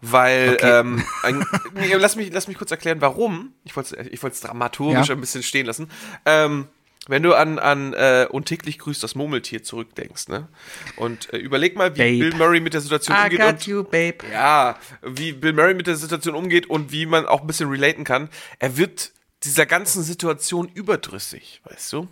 [0.01, 0.81] Weil, Okay.
[0.81, 1.45] ähm, ein,
[1.75, 3.53] nee, lass, mich, lass mich kurz erklären, warum.
[3.65, 5.15] Ich wollte es ich wollt's dramaturgisch Ja.
[5.15, 5.91] ein bisschen stehen lassen.
[6.27, 6.69] Ähm,
[7.09, 10.47] wenn du an, an äh, und täglich grüßt das Murmeltier zurückdenkst, ne?
[10.95, 12.19] Und äh, überleg mal, wie Babe.
[12.31, 14.19] Bill Murray mit der Situation I umgeht got und you, babe.
[14.33, 18.05] ja, wie Bill Murray mit der Situation umgeht und wie man auch ein bisschen relaten
[18.05, 18.29] kann.
[18.61, 19.11] Er wird
[19.43, 22.07] dieser ganzen Situation überdrüssig, weißt du?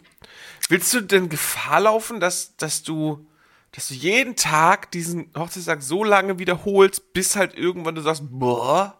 [0.68, 3.24] Willst du denn Gefahr laufen, dass, dass du,
[3.72, 8.96] dass du jeden Tag diesen Hochzeitstag so lange wiederholst, bis halt irgendwann du sagst, boah,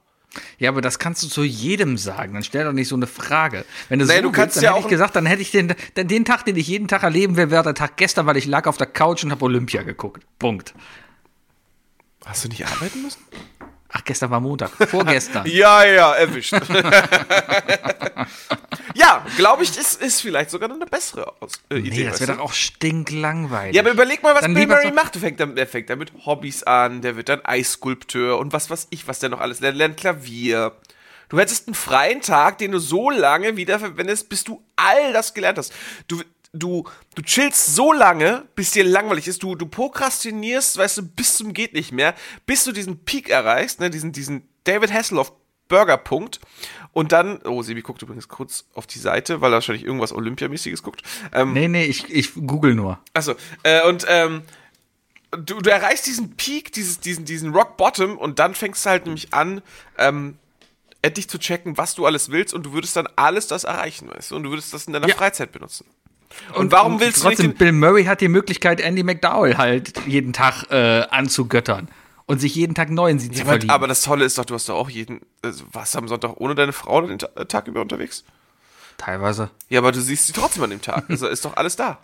[0.58, 2.34] Ja, aber das kannst du zu jedem sagen.
[2.34, 3.64] Dann stell doch nicht so eine Frage.
[3.88, 5.42] Wenn du Naja, so du kannst willst, dann ja hätte auch ich gesagt, dann hätte
[5.42, 8.26] ich den, den, den Tag, den ich jeden Tag erleben will, wäre der Tag gestern,
[8.26, 10.24] weil ich lag auf der Couch und habe Olympia geguckt.
[10.38, 10.72] Punkt.
[12.24, 13.20] hast du nicht arbeiten müssen?
[13.92, 14.70] Ach, gestern war Montag.
[14.88, 15.46] Vorgestern.
[15.50, 16.52] Ja, ja, erwischt.
[18.94, 21.90] ja, glaube ich, ist, ist vielleicht sogar eine bessere Aus äh, Idee.
[21.90, 23.74] nee, das wäre doch auch stinklangweilig.
[23.74, 25.14] Ja, aber überleg mal, was Dann Bill Murray macht.
[25.14, 28.70] Der fängt, dann, der fängt dann mit Hobbys an, der wird dann Eisskulpteur und was
[28.70, 30.76] weiß ich, was der noch alles lernt, lernt Klavier.
[31.28, 35.58] Du hättest einen freien Tag, den du so lange wiederverwendest, bis du all das gelernt
[35.58, 35.72] hast.
[36.08, 36.22] Du,
[36.52, 36.84] du,
[37.14, 39.42] du chillst so lange, bis dir langweilig ist.
[39.42, 42.14] Du, du prokrastinierst, weißt du, bis zum geht nicht mehr,
[42.46, 45.32] bis du diesen Peak erreichst, ne, diesen, diesen David Hasselhoff
[45.68, 46.40] Burgerpunkt.
[46.92, 50.82] Und dann, oh, Sebi guckt übrigens kurz auf die Seite, weil er wahrscheinlich irgendwas Olympiamäßiges
[50.82, 51.02] guckt.
[51.32, 52.98] Ähm, Nee, nee, ich, ich google nur.
[53.14, 54.42] Achso, äh, und ähm,
[55.30, 59.04] du, du erreichst diesen Peak, dieses, diesen, diesen Rock Bottom und dann fängst du halt
[59.04, 59.62] nämlich an,
[59.96, 60.36] ähm,
[61.02, 64.32] endlich zu checken, was du alles willst und du würdest dann alles das erreichen, weißt
[64.32, 64.36] du?
[64.36, 65.14] Und du würdest das in deiner Ja.
[65.14, 65.86] Freizeit benutzen.
[66.54, 69.94] Und, warum willst du trotzdem, nicht den, Bill Murray hat die Möglichkeit, Andy McDowell halt
[70.06, 71.88] jeden Tag äh, anzugöttern
[72.26, 73.70] und sich jeden Tag neu in sie zu Ja, aber, verlieben.
[73.70, 76.34] aber das Tolle ist doch, du hast doch auch jeden, also, warst du am Sonntag
[76.36, 78.24] ohne deine Frau den Ta- Tag über unterwegs?
[78.96, 79.50] Teilweise.
[79.68, 81.04] Ja, aber du siehst sie trotzdem an dem Tag.
[81.08, 81.98] Also ist doch alles da.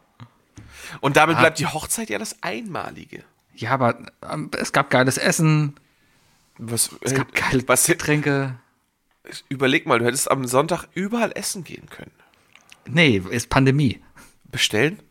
[1.01, 3.23] Und damit bleibt die Hochzeit ja das Einmalige.
[3.55, 3.99] Ja, aber
[4.33, 5.75] ähm, es gab geiles Essen,
[6.59, 8.55] Was, es gab geile was, Getränke.
[9.49, 12.13] überleg mal, du hättest am Sonntag überall essen gehen können.
[12.87, 14.01] Nee, ist Pandemie.
[14.57, 15.03] Bestellen?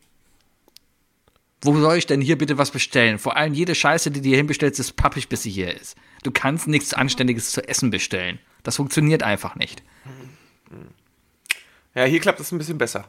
[1.62, 3.20] Wo soll ich denn hier bitte was bestellen?
[3.20, 5.96] Vor allem jede Scheiße, die du hier hinbestellst, ist pappig, bis sie hier ist.
[6.24, 8.39] Du kannst nichts Anständiges zu essen bestellen.
[8.64, 9.84] Das funktioniert einfach nicht.
[11.93, 13.06] Ja, hier klappt es ein bisschen besser.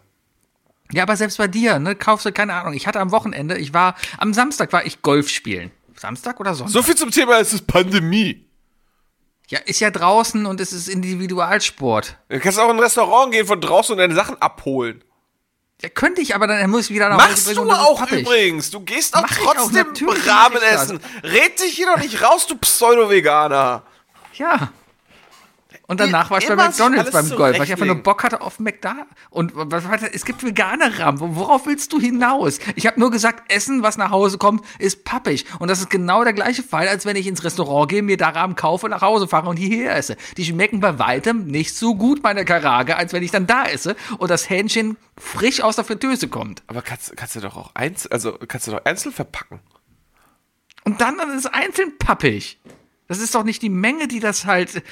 [0.92, 3.72] Ja, aber selbst bei dir, ne, kaufst du, keine Ahnung, ich hatte am Wochenende, ich
[3.72, 5.70] war, am Samstag war ich Golf spielen.
[5.96, 6.74] Samstag oder Sonntag?
[6.74, 8.44] So viel zum Thema, es ist Pandemie.
[9.48, 12.18] Ja, ist ja draußen und es ist Individualsport.
[12.28, 15.02] Du kannst auch in ein Restaurant gehen, von draußen und deine Sachen abholen.
[15.82, 17.84] Ja, könnte ich, aber dann muss ich wieder nach Machst bringen du und das ist
[17.84, 18.70] auch übrigens.
[18.70, 19.92] Du gehst auch Mach auch, trotzdem
[20.26, 21.00] Rahmen essen.
[21.22, 23.82] Red dich hier doch nicht raus, du Pseudo-Veganer.
[24.34, 24.72] Ja.
[25.88, 27.94] Und danach war ich bei McDonalds beim Golf, weil ich einfach nur.
[27.94, 29.08] Bock hatte auf McDonalds.
[29.30, 30.08] Und was weiter?
[30.12, 31.20] Es gibt vegane Rahmen.
[31.20, 32.58] Wo- Worauf willst du hinaus?
[32.74, 35.44] Ich habe nur gesagt, Essen, was nach Hause kommt, ist pappig.
[35.60, 38.30] Und das ist genau der gleiche Fall, als wenn ich ins Restaurant gehe, mir da
[38.30, 40.16] Rahmen kaufe, nach Hause fahre und hierher esse.
[40.36, 43.94] Die schmecken bei weitem nicht so gut, meine Karage, als wenn ich dann da esse
[44.18, 46.64] und das Hähnchen frisch aus der Fritteuse kommt.
[46.66, 49.60] Aber kannst, kannst du doch auch einzeln, also kannst du doch einzeln verpacken.
[50.84, 52.58] Und dann ist es einzeln pappig.
[53.08, 54.82] Das ist doch nicht die Menge, die das halt.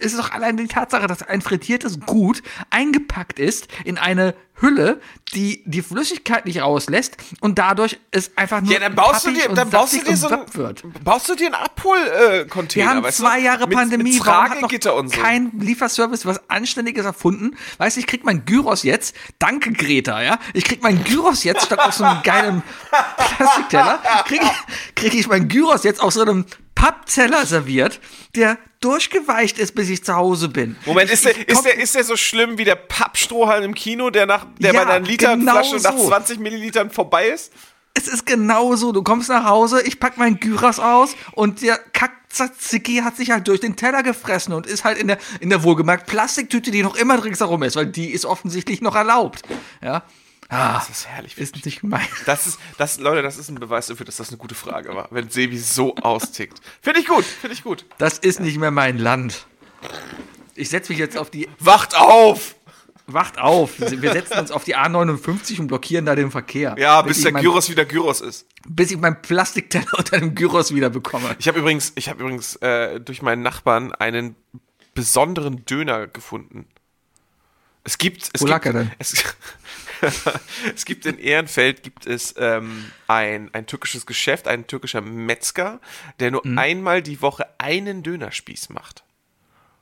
[0.00, 5.00] Es ist doch allein die Tatsache, dass ein frittiertes Gut eingepackt ist in eine Hülle,
[5.34, 9.48] die die Flüssigkeit nicht rauslässt und dadurch es einfach nur Ja, dann baust du dir,
[9.54, 10.82] dann baust du dir so ein, wird.
[11.04, 12.84] baust du dir einen Abholcontainer.
[12.86, 13.38] Wir haben weißt zwei?
[13.38, 15.20] Jahre mit, Pandemie, mit warum hat noch Tragegitter und so.
[15.20, 17.56] kein Lieferservice was Anständiges erfunden?
[17.78, 21.66] Weißt du, ich krieg mein Gyros jetzt, danke Greta, ja, ich krieg mein Gyros jetzt
[21.66, 22.62] statt auf so einem geilen
[23.36, 28.00] Plastikteller, krieg, ich- krieg ich mein Gyros jetzt auf so einem Pappteller serviert,
[28.34, 30.76] der durchgeweicht ist, bis ich zu Hause bin.
[30.86, 33.74] Moment, ich, ist der, ich ist, der, ist der so schlimm wie der Pappstrohhalm im
[33.74, 36.08] Kino, der nach der Ja, bei einer Literflasche genau nach so.
[36.08, 37.52] 20 Millilitern vorbei ist?
[37.94, 38.92] Es ist genau so.
[38.92, 43.48] Du kommst nach Hause, ich pack meinen Gyros aus und der Kack-Tzatziki hat sich halt
[43.48, 46.94] durch den Teller gefressen und ist halt in der, in der wohlgemerkt Plastiktüte, die noch
[46.94, 49.42] immer ringsherum ist, weil die ist offensichtlich noch erlaubt.
[49.82, 50.04] Ja.
[50.48, 51.36] Ah, Das ist herrlich.
[51.36, 52.06] ist nicht gemein.
[52.24, 55.08] Das ist, das, Leute, das ist ein Beweis dafür, dass das eine gute Frage war,
[55.10, 56.60] wenn Sebi so austickt.
[56.80, 57.84] Finde ich gut, finde ich gut.
[57.98, 59.46] Das ist nicht mehr mein Land.
[60.54, 61.48] Ich setze mich jetzt auf die.
[61.58, 62.54] Wacht auf!
[63.06, 63.78] Wacht auf!
[63.78, 66.74] Wir setzen uns auf die A59 und blockieren da den Verkehr.
[66.78, 68.46] Ja, bis der mein, Gyros wieder Gyros ist.
[68.66, 71.36] Bis ich meinen Plastikteller unter dem Gyros wieder bekomme.
[71.38, 74.34] Ich habe übrigens, ich habe übrigens äh, durch meinen Nachbarn einen
[74.94, 76.66] besonderen Döner gefunden.
[77.84, 78.92] Es gibt, es Wo lag gibt, er denn?
[78.98, 79.24] Es,
[80.74, 85.80] es gibt in Ehrenfeld gibt es ähm, ein, ein türkisches Geschäft, ein türkischer Metzger,
[86.20, 86.58] der nur Mhm.
[86.58, 89.04] einmal die Woche einen Dönerspieß macht.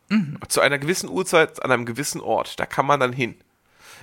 [0.09, 0.39] Mhm.
[0.49, 2.59] Zu einer gewissen Uhrzeit an einem gewissen Ort.
[2.61, 3.37] Da kann man dann hin.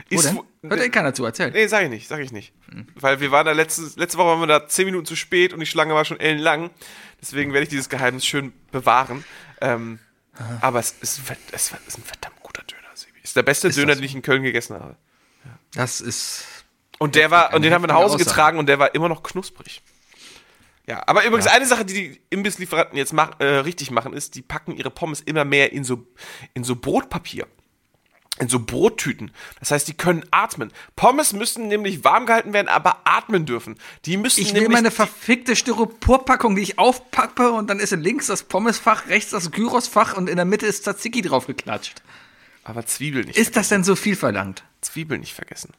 [0.10, 0.40] Ist denn?
[0.64, 1.52] Hört eh keiner zu, erzähl.
[1.52, 2.52] Nee, sag ich nicht, sag ich nicht.
[2.96, 5.60] Weil wir waren da letzte, letzte Woche waren wir da zehn Minuten zu spät und
[5.60, 6.72] die Schlange war schon ellenlang.
[7.22, 9.24] Deswegen werde ich dieses Geheimnis schön bewahren.
[9.62, 10.00] Ähm,
[10.62, 13.20] aber es ist, es ist ein verdammt guter Döner, Sebi.
[13.22, 14.96] Ist der beste Ist Döner, das den ich in Köln gegessen habe.
[15.76, 16.46] Das ist.
[17.00, 18.24] Und der war, und den haben wir nach Hause Aussage.
[18.26, 19.82] getragen und der war immer noch knusprig.
[20.86, 24.42] Ja, aber übrigens eine Sache, die die Imbisslieferanten jetzt mach, äh, richtig machen, ist, die
[24.42, 26.06] packen ihre Pommes immer mehr in so,
[26.54, 27.48] in so Brotpapier.
[28.40, 29.32] in so Brottüten.
[29.60, 30.72] Das heißt, die können atmen.
[30.96, 33.78] Pommes müssen nämlich warm gehalten werden, aber atmen dürfen.
[34.06, 38.44] Die müssen Ich nämlich meine verfickte Styroporpackung, die ich aufpacke und dann ist links das
[38.44, 42.02] Pommesfach, rechts das Gyrosfach und in der Mitte ist Tzatziki draufgeklatscht.
[42.64, 43.38] Aber Zwiebeln nicht.
[43.38, 44.64] Ist das denn so viel verlangt?
[44.82, 45.74] Zwiebeln nicht vergessen.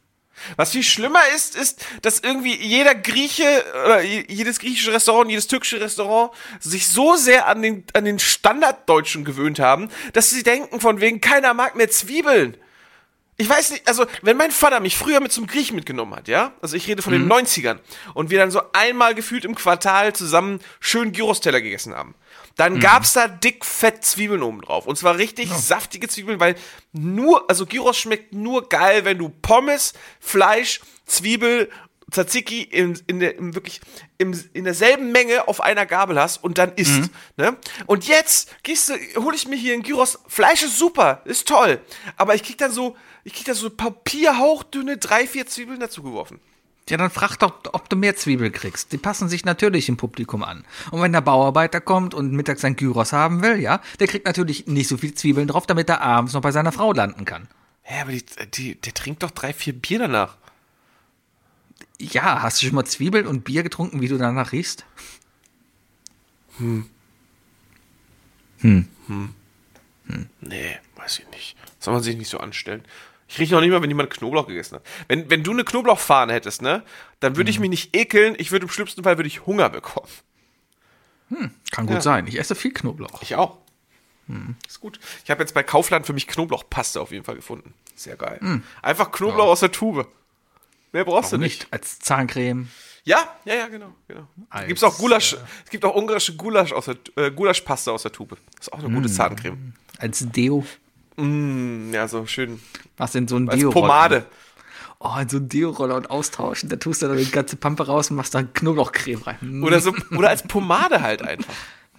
[0.57, 5.47] Was viel schlimmer ist, ist, dass irgendwie jeder Grieche oder je- jedes griechische Restaurant, jedes
[5.47, 10.81] türkische Restaurant sich so sehr an den, an den Standarddeutschen gewöhnt haben, dass sie denken
[10.81, 12.57] von wegen, keiner mag mehr Zwiebeln.
[13.37, 16.53] Ich weiß nicht, also wenn mein Vater mich früher mit zum Griechen mitgenommen hat, ja,
[16.63, 17.79] also ich rede von den 90ern
[18.15, 22.15] und wir dann so einmal gefühlt im Quartal zusammen schön Gyros-Teller gegessen haben,
[22.57, 26.55] dann gab's da dick fett Zwiebeln oben drauf und zwar richtig saftige Zwiebeln, weil
[26.93, 31.69] nur, also Gyros schmeckt nur geil, wenn du Pommes, Fleisch, Zwiebel,
[32.11, 33.81] Tzatziki in, in der, im wirklich
[34.19, 37.11] im, in derselben Menge auf einer Gabel hast und dann isst.
[37.37, 37.57] Ne?
[37.87, 40.21] Und jetzt gehst du, hole ich mir hier einen Gyros.
[40.29, 41.81] Fleisch ist super, ist toll.
[42.17, 46.41] Aber ich krieg dann so, ich krieg da so papierhauchdünne drei, vier Zwiebeln dazu geworfen.
[46.89, 48.93] Ja, dann frag doch, ob du mehr Zwiebel kriegst.
[48.93, 50.67] Die passen sich natürlich im Publikum an.
[50.91, 54.67] Und wenn der Bauarbeiter kommt und mittags sein Gyros haben will, ja, der kriegt natürlich
[54.67, 57.49] nicht so viel Zwiebeln drauf, damit er abends noch bei seiner Frau landen kann.
[57.83, 58.25] Hä, aber die,
[58.55, 60.37] die, der trinkt doch drei, vier Bier danach.
[61.99, 64.85] Ja, hast du schon mal Zwiebeln und Bier getrunken, wie du danach riechst?
[68.59, 68.85] Nee,
[70.97, 71.57] weiß ich nicht.
[71.79, 72.85] Soll man sich nicht so anstellen.
[73.35, 74.87] Ich rieche noch nicht mal, wenn jemand Knoblauch gegessen hat.
[75.09, 76.85] Wenn, wenn du eine Knoblauchfahne hättest, ne,
[77.19, 78.37] dann würde ich mich nicht ekeln.
[78.39, 80.07] Ich würde im schlimmsten Fall würde ich Hunger bekommen.
[81.73, 82.01] Kann gut Ja.
[82.01, 82.27] sein.
[82.29, 83.23] Ich esse viel Knoblauch.
[83.23, 83.59] Ich auch.
[84.69, 85.01] Ist gut.
[85.25, 87.75] Ich habe jetzt bei Kaufland für mich Knoblauchpaste auf jeden Fall gefunden.
[87.97, 88.63] Sehr geil.
[88.83, 90.07] Einfach Knoblauch aus der Tube.
[90.93, 91.63] Mehr brauchst du Warum nicht.
[91.63, 91.73] nicht?
[91.73, 92.69] Als Zahncreme.
[93.03, 93.93] Ja, ja, ja, genau.
[94.07, 94.29] genau.
[94.49, 95.37] Als, Gibt's auch Gulasch.
[95.65, 98.39] es gibt auch ungarische Gulasch aus der, äh, Gulaschpaste aus der Tube.
[98.61, 99.73] Ist auch eine gute Zahncreme.
[99.99, 100.65] Als Deo.
[101.17, 102.61] Mm, ja, so schön.
[102.97, 103.71] Was in so ein Als Deo.
[103.71, 104.27] Pomade.
[104.99, 106.69] Oh, in so ein Deo-Roller und austauschen.
[106.69, 109.37] Da tust du dann die ganze Pampe raus und machst da Knoblauchcreme rein.
[109.41, 111.55] Mm, Oder, so, oder als Pomade halt einfach.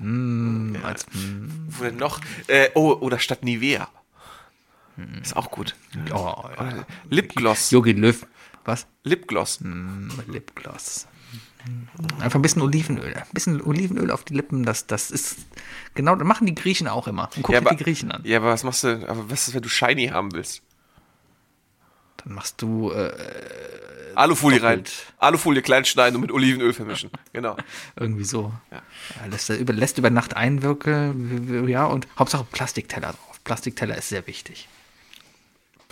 [0.83, 2.19] als, mm, Wo denn noch?
[2.47, 3.87] Äh, oh, oder statt Nivea.
[5.21, 5.75] Ist auch gut.
[6.13, 6.85] oh, ja.
[7.09, 7.71] Lipgloss.
[7.71, 8.25] Jogi Löw.
[8.63, 8.87] Was?
[9.03, 9.59] Lipgloss.
[10.27, 11.07] Lipgloss.
[12.19, 13.15] Einfach ein bisschen Olivenöl.
[13.15, 15.39] Ein bisschen Olivenöl auf die Lippen, das, das ist.
[15.95, 17.29] Genau, das machen die Griechen auch immer.
[17.35, 18.21] Und guck Ja dir aber, die Griechen an.
[18.23, 19.07] ja, aber was machst du?
[19.09, 20.61] Aber was ist, wenn du shiny haben willst?
[22.17, 22.91] Dann machst du.
[22.91, 23.11] Äh,
[24.15, 24.79] Alufolie rein.
[24.79, 25.13] Doppelt.
[25.17, 27.09] Alufolie klein schneiden und mit Olivenöl vermischen.
[27.33, 27.57] Genau.
[27.97, 28.53] irgendwie so.
[28.71, 28.81] Ja.
[29.29, 31.67] lässt, über, lässt über Nacht einwirken.
[31.67, 33.41] Ja, und Hauptsache Plastikteller drauf.
[33.43, 34.69] Plastikteller ist sehr wichtig.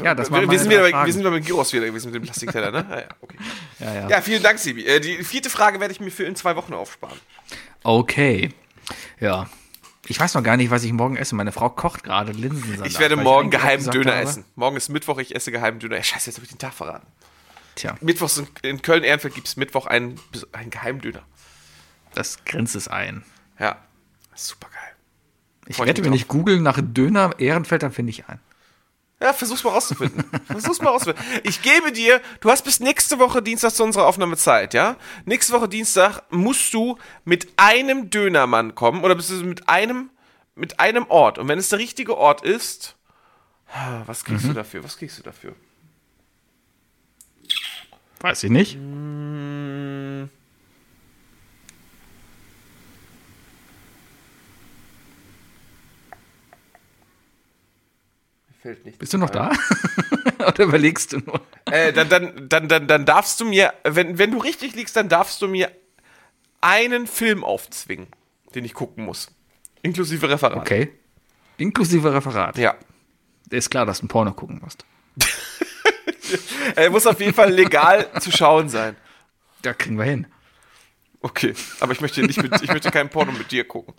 [0.02, 2.16] Ja, das waren wir, sind wieder bei, wir sind wieder mit Gyros wieder gewesen mit
[2.16, 2.86] dem Plastikteller, ne?
[2.90, 3.38] Ah, ja, okay.
[3.80, 4.10] Ja, ja.
[4.10, 4.86] ja, vielen Dank, Sibi.
[4.86, 7.18] Äh, die vierte Frage werde ich mir für in zwei Wochen aufsparen.
[7.84, 8.50] Okay.
[9.20, 9.48] Ja.
[10.08, 11.36] Ich weiß noch gar nicht, was ich morgen esse.
[11.36, 12.88] Meine Frau kocht gerade Linsensalat.
[12.88, 14.46] Ich werde morgen auch geheimen Döner habe- essen.
[14.56, 15.98] Morgen ist Mittwoch, ich esse geheimen Döner.
[15.98, 17.08] Ja, scheiße, jetzt habe ich den Tag verraten.
[17.76, 20.20] Tja, Mittwochs in, in Köln-Ehrenfeld gibt es Mittwoch einen,
[20.52, 21.24] einen Geheimdöner.
[22.14, 23.24] das grenzt es ein.
[23.60, 23.78] Ja,
[24.36, 24.80] super geil.
[25.68, 26.22] Ich Freu ich wette, mich wenn drauf.
[26.22, 28.40] ich google nach Döner Ehrenfeld, dann finde ich einen.
[29.24, 30.26] Ja, versuch's mal rauszufinden.
[30.48, 31.24] versuch's mal rauszufinden.
[31.44, 34.98] Ich gebe dir, du hast bis nächste Woche Dienstag zu unserer Aufnahme Zeit, ja?
[35.24, 40.10] Nächste Woche Dienstag musst du mit einem Dönermann kommen oder bist du mit einem,
[40.56, 41.38] mit einem Ort.
[41.38, 42.98] Und wenn es der richtige Ort ist,
[44.06, 44.84] was kriegst du dafür?
[44.84, 45.56] Was kriegst du dafür?
[48.20, 48.78] Weiß ich nicht.
[58.74, 58.98] Fällt nicht.
[58.98, 59.52] Bist du noch da?
[60.40, 61.42] Oder überlegst du nur?
[61.66, 65.10] Äh, dann, dann, dann, dann, dann darfst du mir, wenn, wenn du richtig liegst, dann
[65.10, 65.72] darfst du mir
[66.60, 68.08] einen Film aufzwingen,
[68.56, 69.30] den ich gucken muss.
[69.84, 70.58] Inklusive Referat.
[70.58, 70.92] Okay.
[71.58, 72.58] Inklusive Referat.
[72.58, 72.76] Ja.
[73.52, 74.86] Ist klar, dass du ein Porno gucken musst.
[76.76, 78.96] Er muss auf jeden Fall legal zu schauen sein.
[79.62, 80.26] Da kriegen wir hin.
[81.22, 83.94] Okay, aber ich möchte nicht mit, ich möchte keinen Porno mit dir gucken.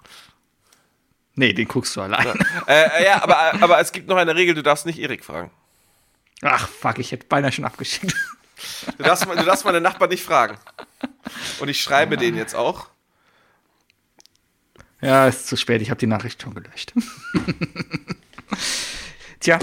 [1.37, 2.39] Nee, den guckst du allein.
[2.67, 5.51] Äh, ja, aber, aber es gibt noch eine Regel, du darfst nicht Erik fragen.
[6.43, 8.15] Ach, fuck, ich hätte beinahe schon abgeschickt.
[8.97, 10.57] Du darfst, du darfst meine Nachbarn nicht fragen.
[11.59, 12.87] Und ich schreibe denen jetzt auch.
[15.01, 16.93] Ja, ist zu spät, ich habe die Nachricht schon gelöscht.
[19.41, 19.59] Tja.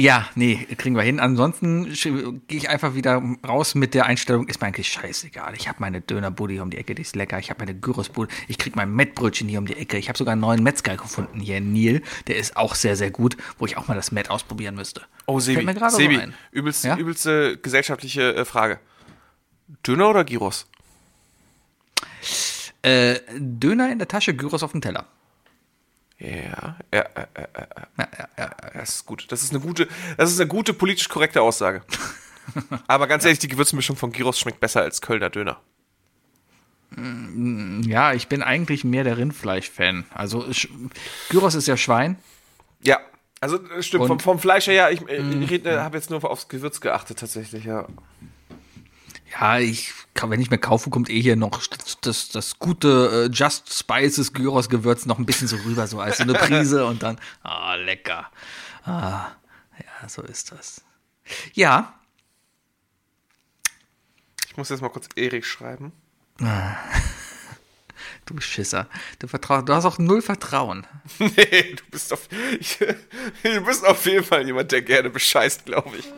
[0.00, 1.20] Ja, nee, kriegen wir hin.
[1.20, 5.52] Ansonsten gehe ich einfach wieder raus mit der Einstellung, ist mir eigentlich scheißegal.
[5.58, 7.38] Ich habe meine Dönerbude hier um die Ecke, die ist lecker.
[7.38, 9.98] Ich habe meine Gyrosbude, ich krieg mein Mettbrötchen hier um die Ecke.
[9.98, 12.00] Ich habe sogar einen neuen Metzger gefunden hier in Nil.
[12.28, 15.02] Der ist auch sehr, sehr gut, wo ich auch mal das Mett ausprobieren müsste.
[15.26, 16.32] Oh, Sebi, Fällt mir gerade so Sebi ein.
[16.50, 16.96] übelst, Ja?
[16.96, 18.80] übelste gesellschaftliche äh, Frage.
[19.86, 20.66] Döner oder Gyros?
[22.80, 25.04] Äh, Döner in der Tasche, Gyros auf dem Teller.
[26.20, 27.46] Ja, ja, äh, äh,
[27.98, 29.26] Ja, ja, ja, Das ist gut.
[29.32, 31.82] Das ist eine gute, das ist eine gute politisch korrekte Aussage.
[32.86, 35.58] Aber ganz ehrlich, die Gewürzmischung von Gyros schmeckt besser als Kölner Döner.
[37.86, 40.04] Ja, ich bin eigentlich mehr der Rindfleisch-Fan.
[40.12, 40.44] Also
[41.30, 42.18] Gyros ist ja Schwein.
[42.82, 42.98] Ja,
[43.40, 46.48] also äh, stimmt, vom, vom Fleisch her, ja, ich, ich, ich habe jetzt nur aufs
[46.48, 47.86] Gewürz geachtet tatsächlich, ja.
[49.32, 51.60] Ja, ich, kann- wenn ich mir kaufe, kommt eh hier noch
[52.02, 56.18] das, das, gute äh, Just Spices Gyros Gewürz noch ein bisschen so rüber, so als
[56.18, 58.30] so eine Prise und dann, ah, lecker.
[58.84, 59.28] Ah,
[59.78, 60.82] ja, so ist das.
[61.54, 61.94] Ja,
[64.48, 65.92] Ich muss jetzt mal kurz Erik schreiben.
[68.26, 68.88] du Schisser.
[69.20, 70.86] Du, vertrau, du hast auch null Vertrauen.
[71.20, 72.28] nee, du bist auf,
[72.58, 76.12] ich, du bist auf jeden Fall jemand, der gerne bescheißt, glaube ich.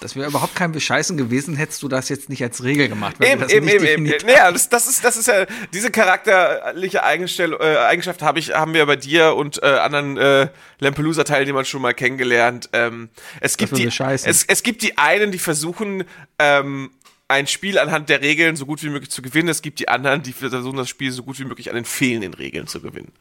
[0.00, 3.16] Das wäre überhaupt kein Bescheißen gewesen, hättest du das jetzt nicht als Regel gemacht.
[3.20, 3.84] Eben, eben, nicht eben, eben.
[3.84, 8.38] definiert Nee, ja, das, das, ist, das ist ja, diese charakterliche Eigenstell äh, Eigenschaft habe
[8.38, 10.48] ich, haben wir bei dir und äh, anderen äh,
[10.78, 12.70] Lampelusa-Teilnehmern schon mal kennengelernt.
[12.72, 16.04] Ähm, es, gibt die, es, es gibt die einen, die versuchen,
[16.38, 16.90] ähm,
[17.28, 19.48] ein Spiel anhand der Regeln so gut wie möglich zu gewinnen.
[19.48, 22.34] Es gibt die anderen, die versuchen, das Spiel so gut wie möglich an den fehlenden
[22.34, 23.12] Regeln zu gewinnen.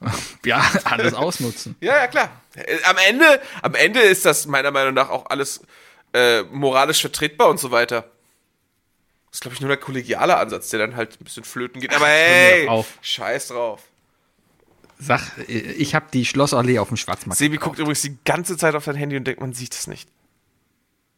[0.44, 1.74] Ja, alles ausnutzen.
[1.80, 2.30] Ja, ja, klar.
[2.54, 5.60] Äh, Am Ende, am Ende ist das meiner Meinung nach auch alles
[6.12, 8.02] äh, moralisch vertretbar und so weiter.
[9.30, 11.94] Das ist, glaube ich, nur der kollegiale Ansatz, der dann halt ein bisschen flöten geht.
[11.94, 13.82] Aber mir hey, scheiß drauf.
[15.00, 17.38] Sag, ich habe die Schlossallee auf dem Schwarzmarkt.
[17.38, 20.08] Sebi guckt übrigens die ganze Zeit auf dein Handy und denkt, man sieht es nicht.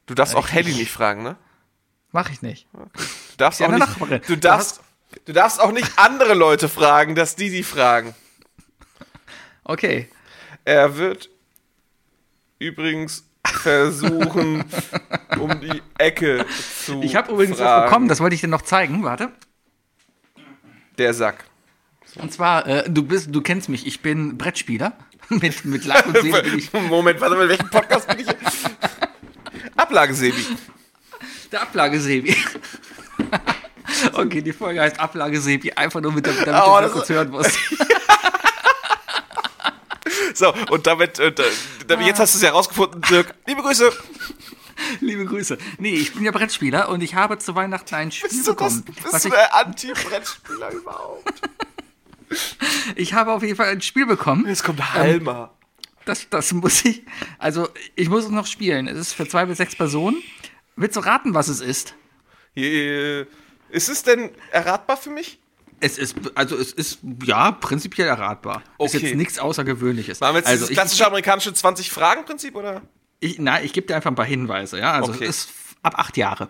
[0.06, 1.36] Du darfst auch Helly nicht fragen, ne?
[2.12, 2.66] Mach ich nicht.
[2.72, 2.88] Du
[3.38, 4.80] darfst auch nicht, du darfst,
[5.24, 8.14] du darfst auch nicht andere Leute fragen, dass die die fragen.
[9.64, 10.08] Okay.
[10.64, 11.28] Er wird
[12.58, 14.64] übrigens versuchen,
[15.38, 16.44] um die Ecke
[16.84, 17.86] zu Ich habe übrigens was fragen.
[17.86, 19.02] bekommen, das wollte ich dir noch zeigen.
[19.04, 19.30] Warte.
[20.98, 21.44] Der Sack.
[22.16, 24.92] Und zwar, äh, du bist, du kennst mich, ich bin Brettspieler.
[25.30, 28.36] mit, mit Lack und Seele bin ich Moment, warte mal, welchen Podcast bin ich hier?
[29.76, 30.44] Ablage Sebi.
[31.52, 32.36] der Ablage-Sebi.
[34.12, 37.30] okay, die Folge heißt Ablage-Sebi, einfach nur mit damit, damit Oh, du das kurz hören
[37.30, 37.56] musst.
[40.34, 41.42] So, und damit, äh, da-
[41.86, 43.34] damit jetzt hast du es ja rausgefunden, Dirk.
[43.46, 43.92] Liebe Grüße.
[45.00, 45.58] Liebe Grüße.
[45.78, 48.80] Nee, ich bin ja Brettspieler und ich habe zu Weihnachten ein Spiel Bist du, das,
[48.82, 48.84] bekommen.
[49.02, 51.42] bist was du der Anti-Brettspieler überhaupt?
[52.96, 54.46] ich habe auf jeden Fall ein Spiel bekommen.
[54.46, 55.50] Jetzt kommt Halma.
[56.06, 57.02] Das, das muss ich.
[57.38, 58.88] Also, ich muss es noch spielen.
[58.88, 60.16] Es ist für zwei bis sechs Personen.
[60.76, 61.94] Willst du raten, was es ist?
[62.54, 63.26] Hier,
[63.68, 65.39] Ist es denn erratbar für mich?
[65.80, 68.58] Es ist, also es ist, ja, prinzipiell erratbar.
[68.78, 68.98] Ist Okay.
[68.98, 70.20] jetzt nichts Außergewöhnliches.
[70.20, 72.82] Machen wir jetzt also dieses klassische amerikanische 20-Fragen-Prinzip, oder?
[73.20, 74.92] ich, ich, na, ich gebe dir einfach ein paar Hinweise, ja.
[74.92, 75.24] Also Okay.
[75.24, 75.50] es ist
[75.82, 76.48] ab acht Jahre.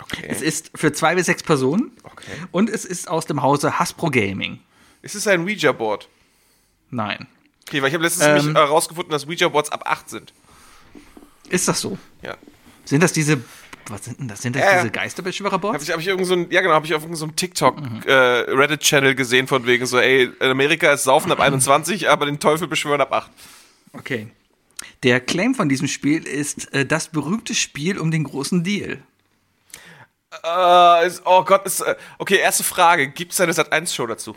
[0.00, 0.24] Okay.
[0.28, 1.90] Es ist für zwei bis sechs Personen.
[2.02, 2.30] Okay.
[2.52, 4.60] Und es ist aus dem Hause Hasbro Gaming.
[5.02, 6.08] Ist es ein Ouija-Board?
[6.90, 7.26] Nein.
[7.66, 8.54] Okay, weil ich habe letztens Ähm.
[8.54, 10.32] herausgefunden, dass Ouija-Boards ab 8 sind.
[11.48, 11.98] Ist das so?
[12.22, 12.36] Ja.
[12.84, 13.40] Sind das diese,
[13.90, 14.42] was sind denn das?
[14.42, 14.78] Sind das ja.
[14.78, 15.74] diese Geisterbeschwörerboards?
[15.74, 17.36] Habe ich, hab ich irgend so ein, ja genau, habe ich auf irgendeinem so einem
[17.36, 17.76] TikTok
[18.06, 22.68] äh, gesehen von wegen so, ey, in Amerika ist Saufen ab 21, aber den Teufel
[22.68, 23.30] beschwören ab 8.
[23.92, 24.28] Okay.
[25.02, 28.98] Der Claim von diesem Spiel ist äh, das berühmte Spiel um den großen Deal.
[30.44, 33.08] Äh, ist, oh Gott, ist, äh, okay, erste Frage.
[33.08, 34.36] Gibt es eine Sat1-Show dazu?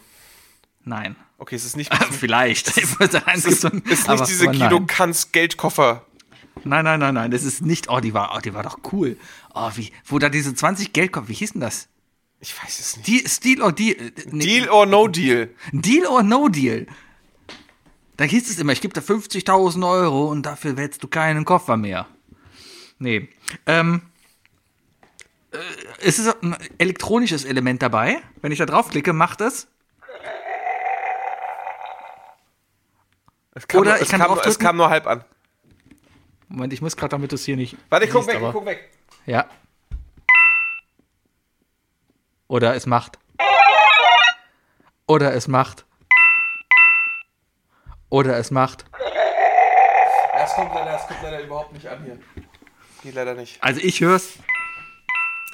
[0.84, 1.16] Nein.
[1.38, 2.68] Okay, es ist nicht, Vielleicht.
[3.26, 4.88] Eins ist, gefunden, ist nicht diese nein.
[4.88, 6.06] Kanz Geldkoffer.
[6.64, 7.32] Nein, nein, nein, nein.
[7.32, 7.90] Das ist nicht.
[7.90, 9.18] Oh, die war, oh, die war doch cool.
[9.54, 11.30] Oh, wie, wo da diese 20 Geld kommt.
[11.30, 11.88] Wie hieß denn das?
[12.40, 13.08] Ich weiß es nicht.
[13.08, 13.96] Die, Steal or Deal.
[13.96, 15.50] äh, nee, Deal or No Deal?
[15.72, 16.88] Deal or No Deal.
[18.18, 21.78] Da hieß es immer, ich gebe dir 50.000 Euro und dafür wählst du keinen Koffer
[21.78, 22.06] mehr.
[22.98, 23.30] Nee.
[23.66, 24.02] Ähm,
[25.52, 25.58] äh,
[26.02, 28.22] es ist ein elektronisches Element dabei.
[28.42, 29.68] Wenn ich da draufklicke, macht es.
[33.56, 35.24] Es kam, Oder nur, ich es, kann kam, es kam nur halb an.
[36.50, 37.78] Moment, ich muss gerade, damit es hier nicht.
[37.90, 38.90] Warte, ich guck siehst, weg, ich guck weg.
[39.26, 39.46] Ja.
[42.48, 43.20] Oder es macht.
[45.06, 45.86] Oder es macht.
[48.10, 48.86] Oder es macht.
[50.34, 52.20] Ja, es kommt leider, es kommt leider überhaupt nicht an hier.
[53.04, 53.64] Geht leider nicht.
[53.64, 54.34] Also ich hör's.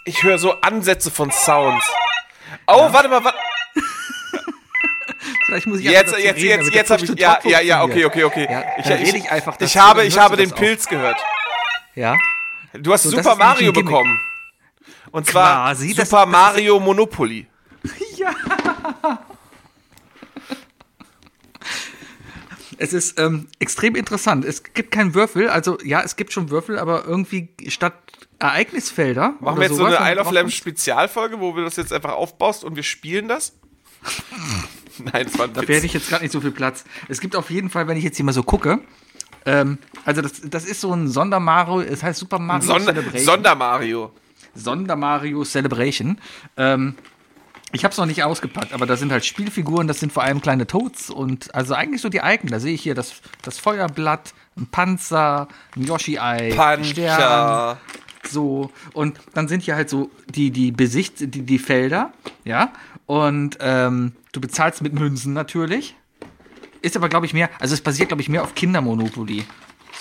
[0.05, 1.85] Ich höre so Ansätze von Sounds.
[2.67, 3.34] Oh, warte mal, warte.
[5.55, 7.17] Vielleicht muss ich Jetzt, dazu jetzt, reden, jetzt, jetzt habe ich.
[7.17, 8.45] Ja, ja, ja, okay, okay, okay.
[8.51, 10.61] Ja, ich, rede ich einfach ich dazu, habe, dann ich habe du den das auch.
[10.61, 11.17] Pilz gehört.
[11.95, 12.17] Ja.
[12.73, 14.19] Du hast So, das Super Mario bekommen.
[15.11, 17.47] Und zwar Quasi, das- Super das- Mario Monopoly.
[22.77, 24.43] Es ist ähm, extrem interessant.
[24.43, 25.49] Es gibt keinen Würfel.
[25.49, 27.93] Also ja, es gibt schon Würfel, aber irgendwie statt
[28.39, 29.35] Ereignisfelder.
[29.39, 32.65] Machen wir jetzt so eine Isle of Lamb Spezialfolge, wo wir das jetzt einfach aufbaust
[32.65, 33.53] und wir spielen das?
[35.03, 35.75] Nein, das war ein Dafür Witz.
[35.77, 36.83] hätte ich jetzt gerade nicht so viel Platz.
[37.07, 38.79] Es gibt auf jeden Fall, wenn ich jetzt hier mal so gucke,
[39.45, 43.23] ähm, also das, das ist so ein Sonder-Mario, es heißt Super Mario Sonder Celebration.
[43.25, 44.11] Sonder-Mario.
[44.55, 46.17] Sonder-Mario Celebration.
[46.57, 46.95] Ähm,
[47.71, 50.41] ich habe es noch nicht ausgepackt, aber da sind halt Spielfiguren, das sind vor allem
[50.41, 52.49] kleine Toads und also eigentlich so die Icon.
[52.49, 57.77] Da sehe ich hier das, das Feuerblatt, ein Panzer, ein Yoshi-Ei, Stern, Pancha.
[58.27, 58.71] so.
[58.93, 62.13] Und dann sind hier halt so die, die Besicht, die, die Felder,
[62.45, 62.71] ja.
[63.07, 65.95] Und ähm, du bezahlst mit Münzen natürlich.
[66.81, 69.45] Ist aber, glaube ich, mehr, also es basiert, glaube ich, mehr auf Kindermonopoly.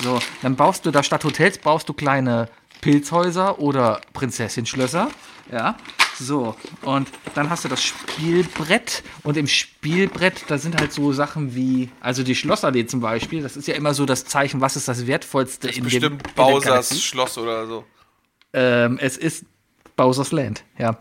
[0.02, 2.48] So, dann baust du da statt Hotels, baust du kleine
[2.80, 5.10] Pilzhäuser oder Prinzessinschlösser.
[5.50, 5.76] Ja,
[6.18, 6.56] so.
[6.82, 9.02] Und dann hast du das Spielbrett.
[9.22, 13.42] Und im Spielbrett, da sind halt so Sachen wie, also die Schlossallee zum Beispiel.
[13.42, 16.34] Das ist ja immer so das Zeichen, was ist das Wertvollste in dem Bestimmt in
[16.34, 17.00] der Bowsers.
[17.02, 17.84] Schloss oder so.
[18.52, 19.44] Ähm, es ist
[19.96, 20.98] Bowser's Land, ja.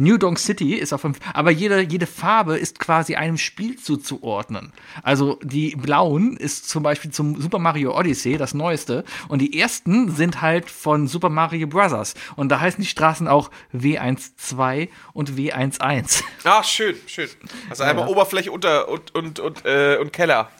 [0.00, 4.72] New Donk City ist auf fünf, aber jede, jede Farbe ist quasi einem Spiel zuzuordnen.
[5.02, 10.10] Also die blauen ist zum Beispiel zum Super Mario Odyssey, das neueste, und die ersten
[10.10, 12.14] sind halt von Super Mario Bros.
[12.36, 16.22] Und da heißen die Straßen auch W12 und W11.
[16.44, 17.28] Ah, schön, schön.
[17.68, 20.50] Also einmal Oberfläche unter und, und, und, äh, und Keller.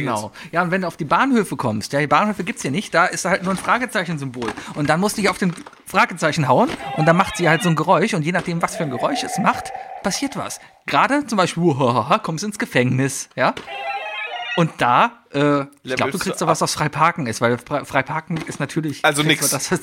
[0.00, 0.32] Genau.
[0.52, 3.06] Ja, und wenn du auf die Bahnhöfe kommst, ja, die Bahnhöfe gibt's hier nicht, da
[3.06, 4.50] ist halt nur ein Fragezeichen-Symbol.
[4.74, 5.54] Und dann musst du dich auf den
[5.86, 8.84] Fragezeichen hauen und dann macht sie halt so ein Geräusch und je nachdem, was für
[8.84, 9.72] ein Geräusch es macht,
[10.02, 10.60] passiert was.
[10.86, 11.62] Gerade zum Beispiel,
[12.22, 13.54] kommst ins Gefängnis, ja.
[14.56, 18.36] Und da, äh, ich glaube, du kriegst doch was, was Freiparken ist, weil Fre- Freiparken
[18.46, 19.04] ist natürlich.
[19.04, 19.50] Also nix.
[19.50, 19.80] Das, was-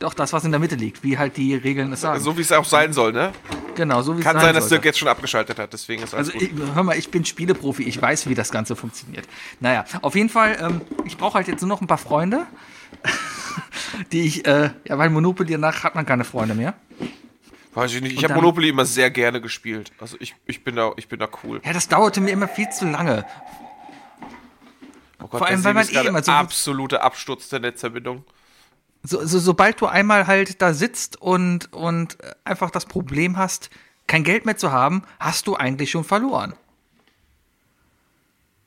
[0.00, 2.20] doch das, was in der Mitte liegt, wie halt die Regeln es sagen.
[2.20, 3.32] So wie es auch sein soll, ne?
[3.76, 4.74] genau, so wie es Kann sein, dass sollte.
[4.76, 7.84] Dirk jetzt schon abgeschaltet hat, deswegen ist alles Also ich, hör mal, ich bin Spieleprofi,
[7.84, 9.24] ich weiß, wie das Ganze funktioniert.
[9.60, 12.44] Naja, auf jeden Fall, ähm, ich brauche halt jetzt nur noch ein paar Freunde,
[14.12, 16.74] die ich, äh, ja, weil Monopoly danach hat man keine Freunde mehr.
[17.74, 18.14] Weiß ich nicht.
[18.16, 19.92] Ich habe Monopoly immer sehr gerne gespielt.
[20.00, 21.60] Also ich, ich bin da, ich bin da cool.
[21.64, 23.24] Ja, das dauerte mir immer viel zu lange.
[25.20, 28.24] Oh Gott, Vor allem, der weil man eh immer so- absolute Absturz der Netzverbindung.
[29.02, 33.70] So, so, sobald du einmal halt da sitzt und, und einfach das Problem hast,
[34.06, 36.54] kein Geld mehr zu haben, hast du eigentlich schon verloren.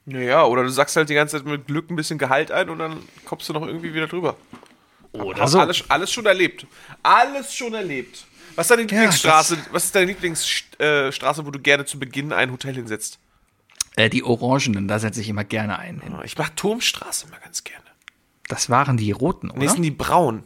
[0.06, 2.80] Naja, oder du sagst halt die ganze Zeit mit Glück ein bisschen Gehalt ein und
[2.80, 4.36] dann kommst du noch irgendwie wieder drüber.
[5.12, 6.66] Oder Hast alles, alles schon erlebt.
[7.04, 8.26] Alles schon erlebt.
[8.56, 9.58] Was ist deine Lieblingsstraße?
[9.72, 13.20] was ist deine Lieblingsstraße, äh, wo du gerne zu Beginn ein Hotel hinsetzt?
[13.96, 16.02] Äh, die Orangenen, da setze ich immer gerne ein.
[16.24, 17.86] Ich mag Turmstraße immer ganz gerne.
[18.48, 19.60] Das waren die roten, oder?
[19.60, 20.44] Nee, sind die braun.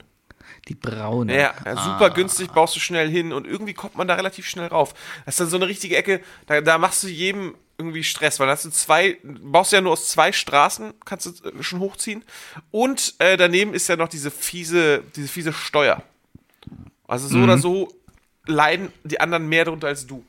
[0.68, 1.36] die braunen.
[1.36, 4.68] Ja, ja super günstig, baust du schnell hin und irgendwie kommt man da relativ schnell
[4.68, 4.94] rauf.
[5.26, 8.48] Das ist dann so eine richtige Ecke, da, da machst du jedem irgendwie Stress, weil
[8.48, 11.80] da hast du zwei, baust du ja nur aus zwei Straßen, kannst du äh, schon
[11.80, 12.24] hochziehen.
[12.72, 16.02] Und äh, daneben ist ja noch diese fiese, diese fiese Steuer.
[17.08, 17.90] Also so oder so
[18.48, 20.24] leiden die anderen mehr darunter als du.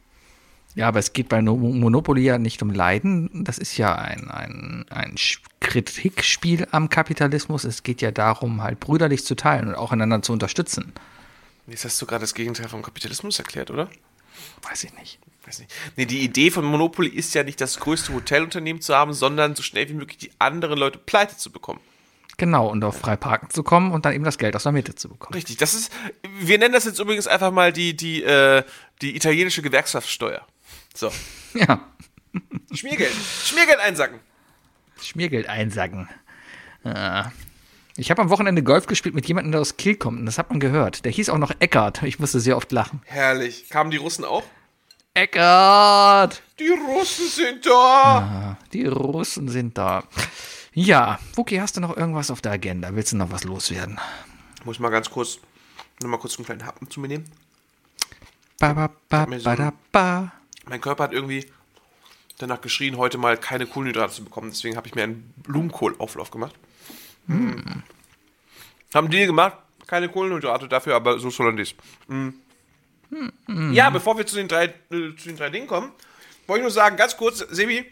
[0.76, 3.44] Ja, aber es geht bei No- Monopoly ja nicht um Leiden.
[3.44, 5.16] Das ist ja ein, ein, ein
[5.60, 7.64] Kritikspiel am Kapitalismus.
[7.64, 10.92] Es geht ja darum, halt brüderlich zu teilen und auch einander zu unterstützen.
[11.66, 13.88] Jetzt hast du gerade das Gegenteil vom Kapitalismus erklärt, oder?
[14.62, 15.18] Weiß ich nicht.
[15.46, 15.72] Weiß nicht.
[15.96, 19.62] Nee, die Idee von Monopoly ist ja nicht das größte Hotelunternehmen zu haben, sondern so
[19.62, 21.80] schnell wie möglich die anderen Leute pleite zu bekommen.
[22.36, 24.94] Genau, und auf frei parken zu kommen und dann eben das Geld aus der Mitte
[24.94, 25.32] zu bekommen.
[25.34, 25.90] Richtig, das ist,
[26.38, 28.62] wir nennen das jetzt übrigens einfach mal die, die, äh,
[29.00, 30.46] die italienische Gewerkschaftssteuer.
[30.96, 31.10] So.
[31.54, 31.80] Ja,
[32.74, 33.14] Schmiergeld.
[33.44, 34.20] Schmiergeld einsacken.
[35.00, 36.06] Schmiergeld einsacken.
[36.84, 37.22] Äh,
[37.96, 40.50] Ich habe am Wochenende Golf gespielt mit jemandem, der aus Kiel kommt, und das hat
[40.50, 41.04] man gehört.
[41.06, 42.02] Der hieß auch noch Eckart.
[42.02, 43.00] Ich musste sehr oft lachen.
[43.06, 43.70] Herrlich.
[43.70, 44.42] Kamen die Russen auch?
[45.14, 46.42] Eckart!
[46.58, 48.58] Die Russen sind da.
[48.74, 50.04] Die Russen sind da.
[50.74, 52.94] Ja, Wookie, hast du noch irgendwas auf der Agenda?
[52.94, 53.98] Willst du noch was loswerden?
[54.66, 55.38] Muss ich mal ganz kurz,
[56.02, 57.24] noch mal kurz einen kleinen Happen zu mir nehmen.
[58.58, 60.32] Ba, ba, ba, ba, da, ba.
[60.68, 61.46] Mein Körper hat irgendwie
[62.38, 64.50] danach geschrien, heute mal keine Kohlenhydrate zu bekommen.
[64.50, 66.54] Deswegen habe ich mir einen Blumenkohlauflauf gemacht.
[68.94, 69.56] Haben die gemacht?
[69.86, 71.74] Keine Kohlenhydrate dafür, aber so Hollandaise.
[72.08, 72.30] Mm.
[73.72, 75.92] Ja, bevor wir zu den, drei, äh, zu den drei Dingen kommen,
[76.46, 77.84] wollte ich nur sagen, ganz kurz, Sebi,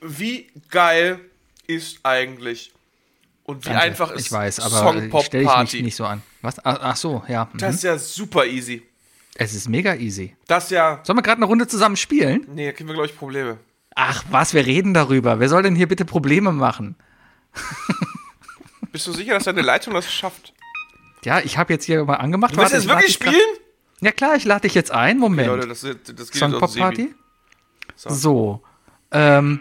[0.00, 1.20] wie geil
[1.66, 2.72] ist eigentlich
[3.44, 3.82] und wie Danke.
[3.82, 5.82] einfach ist Ich weiß, aber Song stelle Pop ich mich Party?
[5.82, 6.22] nicht so an.
[6.42, 6.64] Was?
[6.64, 7.48] Ach, ach so, ja.
[7.52, 7.58] Mhm.
[7.58, 8.82] Das ist ja super easy.
[9.36, 10.36] Es ist mega easy.
[10.46, 11.00] Das ja.
[11.04, 12.46] Sollen wir gerade eine Runde zusammen spielen?
[12.52, 13.58] Nee, da kriegen wir, glaube ich, Probleme.
[13.94, 15.40] Ach, was, wir reden darüber.
[15.40, 16.96] Wer soll denn hier bitte Probleme machen?
[18.92, 20.52] Bist du sicher, dass deine Leitung das schafft?
[21.24, 22.54] Ja, ich habe jetzt hier mal angemacht.
[22.54, 23.56] Du willst jetzt wirklich dich grad- spielen?
[24.00, 25.18] Ja klar, ich lade dich jetzt ein.
[25.18, 25.48] Moment.
[25.48, 26.74] Leute, das, das geht Song Pop.
[26.74, 27.14] Party?
[27.96, 28.08] So.
[28.10, 28.62] So.
[29.12, 29.60] Ähm,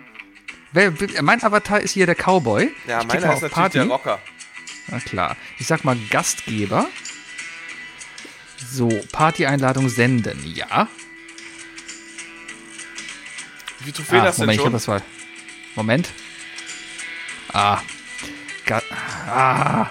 [0.71, 2.71] wer, mein Avatar ist hier der Cowboy.
[2.87, 4.19] Ja, Ich meiner ist natürlich der Rocker.
[4.87, 5.35] Na klar.
[5.57, 6.87] Ich sag mal Gastgeber.
[8.71, 10.39] So, Party-Einladung senden.
[10.53, 10.87] Ja.
[13.79, 14.65] Wie Trophäen Ah, denn Moment, ich schon?
[14.65, 15.01] hab das mal.
[15.75, 16.09] Moment.
[17.53, 17.81] Ah.
[18.65, 18.81] Ga
[19.27, 19.89] ah.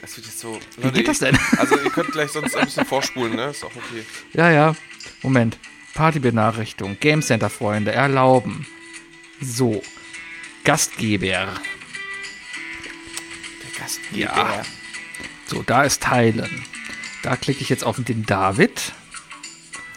[0.00, 0.58] Das wird jetzt so.
[0.78, 1.36] Wie geht das denn?
[1.58, 3.50] Also, ihr könnt gleich sonst ein bisschen vorspulen, ne?
[3.50, 4.04] Ist auch okay.
[4.32, 4.76] Ja, ja.
[5.22, 5.58] Moment.
[5.94, 6.98] Partybenachrichtigung.
[7.00, 8.66] Game Center Freunde erlauben.
[9.40, 9.82] So.
[10.64, 11.26] Gastgeber.
[11.26, 11.52] Der
[13.78, 14.36] Gastgeber.
[14.36, 14.62] Ja.
[15.46, 16.64] So, da ist Teilen.
[17.24, 18.92] Da klicke ich jetzt auf den David.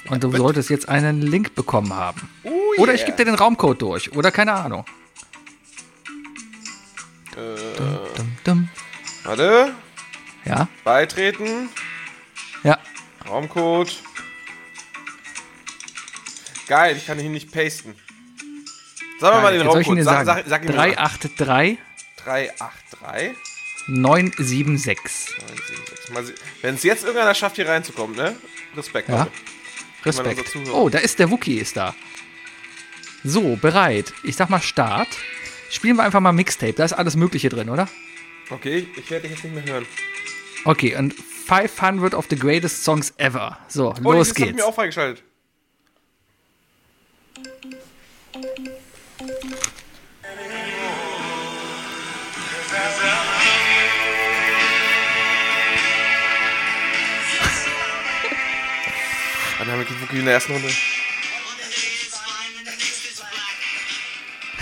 [0.08, 2.30] Und du solltest jetzt einen Link bekommen haben.
[2.44, 3.08] Oh, Oder ich yeah.
[3.08, 4.14] gebe dir den Raumcode durch.
[4.14, 4.86] Oder keine Ahnung.
[7.36, 7.76] Äh,
[8.16, 8.70] Dum, dum.
[9.26, 9.74] warte.
[10.46, 11.68] Ja, Beitreten.
[12.64, 12.78] ja.
[13.28, 13.94] Raumcode.
[16.70, 17.94] Geil, ich kann ihn nicht pasten.
[19.20, 20.02] Sag mal mal den Raumcode.
[20.02, 20.72] Sag, sag, sag mal.
[20.74, 21.78] 383
[22.16, 23.47] 383
[23.88, 25.36] 976.
[25.40, 26.10] 976.
[26.14, 28.36] Mal se- Wenn es jetzt irgendeiner schafft, hier reinzukommen, ne?
[28.76, 29.10] Respekt.
[29.10, 29.28] Ja.
[30.06, 30.56] Respekt.
[30.72, 31.96] Oh, da ist der Wookie ist da.
[33.24, 34.14] So, bereit.
[34.24, 35.08] Ich sag mal Start.
[35.70, 36.74] Spielen wir einfach mal Mixtape.
[36.74, 37.90] Da ist alles Mögliche drin, oder?
[38.50, 39.86] Okay, ich werde dich jetzt nicht mehr hören.
[40.64, 43.58] Okay, und 500 of the greatest songs ever.
[43.68, 44.54] So, Oh, los geht's.
[44.54, 45.24] mir auch freigeschaltet.
[59.68, 60.70] Dann haben wir Wookie in der ersten Runde.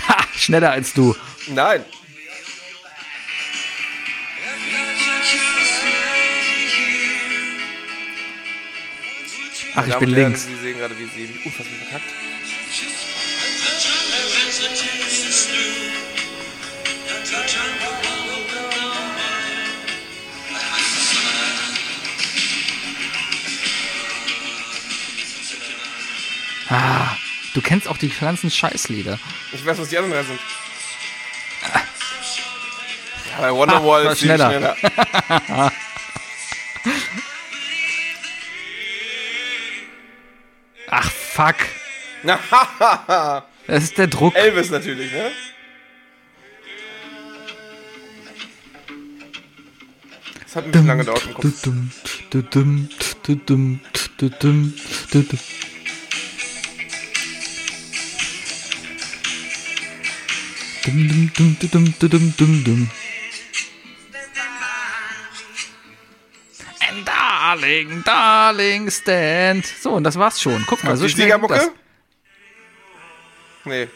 [0.08, 1.14] Ha, schneller als du.
[1.46, 1.84] Nein.
[9.76, 10.46] Ach, ich bin links.
[10.46, 12.25] Sie sehen gerade, wie sie unfassbar verkackt.
[27.66, 29.18] Kennst auch die ganzen Scheißlieder.
[29.52, 30.40] Ich weiß, was die anderen drei sind.
[33.32, 34.48] Ja, bei Wonderwall war ist schneller.
[34.48, 34.74] schneller.
[40.88, 41.56] Ach, fuck.
[43.66, 44.34] Das ist der Druck.
[44.36, 45.32] Elvis natürlich, ne?
[50.44, 51.44] Das hat ein bisschen lange gedauert im Kopf.
[60.96, 62.90] Dum, dum, dum, dudum, dudum, dum, dum.
[66.88, 69.66] And darling, darling, stand.
[69.66, 70.64] So, und das war's schon.
[70.66, 71.70] Guck mal, so die schnell das.
[73.64, 73.88] Nee,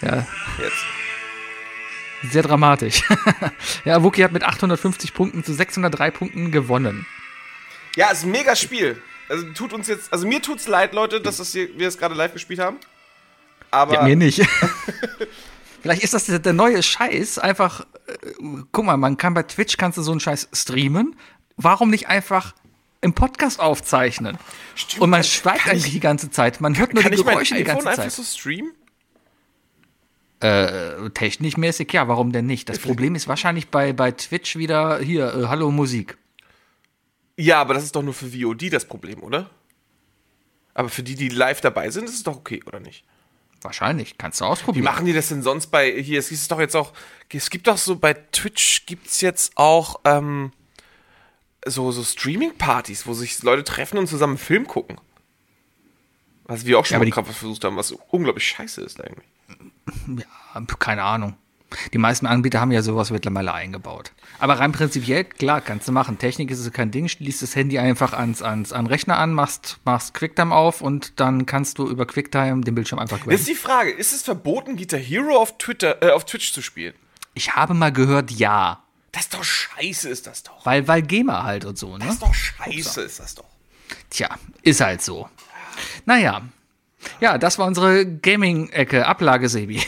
[0.00, 0.26] Ja,
[0.58, 2.32] jetzt.
[2.32, 3.02] sehr dramatisch.
[3.84, 7.06] ja, Wookie hat mit 850 Punkten zu 603 Punkten gewonnen.
[7.94, 9.00] Ja, ist ein mega Spiel.
[9.28, 12.16] Also tut uns jetzt, also mir tut's leid, Leute, dass das hier, wir es gerade
[12.16, 12.78] live gespielt haben.
[13.70, 14.40] Aber Ja, mir nicht.
[15.82, 17.38] Vielleicht ist das der, neue Scheiß.
[17.38, 18.14] Einfach, äh,
[18.72, 21.16] guck mal, man kann bei Twitch kannst du so einen Scheiß streamen.
[21.56, 22.54] Warum nicht einfach
[23.00, 24.38] im Podcast aufzeichnen?
[24.74, 26.60] Stimmt, Und man schweigt eigentlich ich- die ganze Zeit.
[26.60, 28.12] Man hört nur die Geräusche die ganze einfach Zeit.
[28.12, 28.72] so streamen?
[30.40, 32.68] Äh, technikmäßig ja, warum denn nicht?
[32.70, 36.16] Das Problem ist wahrscheinlich bei, bei Twitch wieder hier, äh, Hallo Musik.
[37.36, 39.50] Ja, aber das ist doch nur für VOD das Problem, oder?
[40.72, 43.04] Aber für die, die live dabei sind, ist es doch okay, oder nicht?
[43.62, 44.84] Wahrscheinlich, kannst du Wie ausprobieren.
[44.84, 46.92] machen die das denn sonst bei, hier, es ist doch jetzt auch,
[47.32, 50.52] es gibt doch so, bei Twitch gibt's jetzt auch, ähm,
[51.66, 54.98] so, so Streaming-Partys, wo sich Leute treffen und zusammen einen Film gucken.
[56.44, 59.26] Was wir auch schon Ja, mal die- versucht haben, was unglaublich scheiße ist eigentlich.
[60.06, 61.36] Ja, keine Ahnung.
[61.92, 64.12] Die meisten Anbieter haben ja sowas mittlerweile eingebaut.
[64.38, 66.18] Aber rein prinzipiell, klar, kannst du machen.
[66.18, 67.08] Technik ist es kein Ding.
[67.08, 71.46] Schließt das Handy einfach ans, ans, an Rechner an, machst, machst QuickTime auf und dann
[71.46, 73.38] kannst du über QuickTime den Bildschirm einfach Jetzt quellen.
[73.38, 76.94] ist die Frage, ist es verboten, Guitar Hero auf Twitter, äh, auf Twitch zu spielen?
[77.34, 78.82] Ich habe mal gehört, ja.
[79.12, 80.64] Das ist doch scheiße, ist das doch.
[80.64, 82.04] Weil, weil Gamer halt und so, ne?
[82.04, 83.44] Das ist doch scheiße, ist das doch.
[84.08, 84.28] Tja,
[84.62, 85.28] ist halt so.
[86.06, 86.42] Naja.
[87.20, 89.82] Ja, das war unsere Gaming-Ecke, Ablage, Sebi.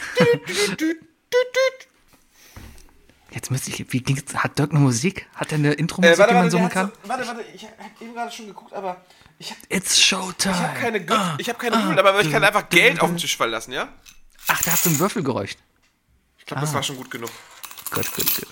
[3.32, 5.26] Jetzt müsste ich, wie ging's, hat Dirk eine Musik?
[5.34, 6.92] Hat er eine Intro-Musik, die man summen kann?
[7.02, 8.98] so, warte, warte, ich habe eben gerade schon geguckt, aber
[9.38, 10.54] ich habe It's Showtime.
[10.54, 13.16] ich hab keine Gü ich hab keine Müll, aber ich kann einfach Geld auf den
[13.16, 13.88] Tisch fallen lassen, ja?
[14.48, 15.56] Ach, da hast du ein Würfelgeräusch.
[16.38, 17.30] Ich glaube, das war schon gut genug.
[17.90, 18.46] Gut, gut, gut.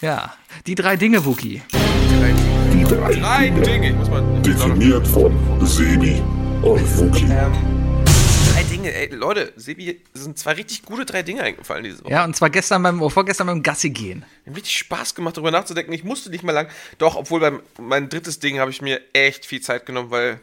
[0.00, 0.34] Ja,
[0.66, 1.62] die drei Dinge, Wookie.
[1.72, 3.90] Die drei Dinge.
[3.90, 4.42] Ich muss mal.
[4.42, 6.22] Definiert von Sebi
[6.62, 7.26] und Wookie.
[7.26, 7.75] Drei
[8.86, 12.12] Dinge, ey, Leute, Sebi, sind zwei richtig gute drei Dinge eingefallen diese Woche.
[12.12, 14.24] Ja, und zwar gestern beim, oh, vorgestern beim Gassi gehen.
[14.46, 15.92] Hat richtig Spaß gemacht, darüber nachzudenken.
[15.92, 16.68] Ich musste nicht mal lang.
[16.98, 20.40] Doch, obwohl beim mein drittes Ding habe ich mir echt viel Zeit genommen, weil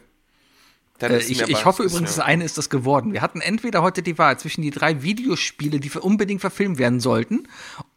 [1.00, 3.12] Äh, ich, ich hoffe übrigens, das eine ist das geworden.
[3.12, 7.48] Wir hatten entweder heute die Wahl zwischen die drei Videospiele, die unbedingt verfilmt werden sollten,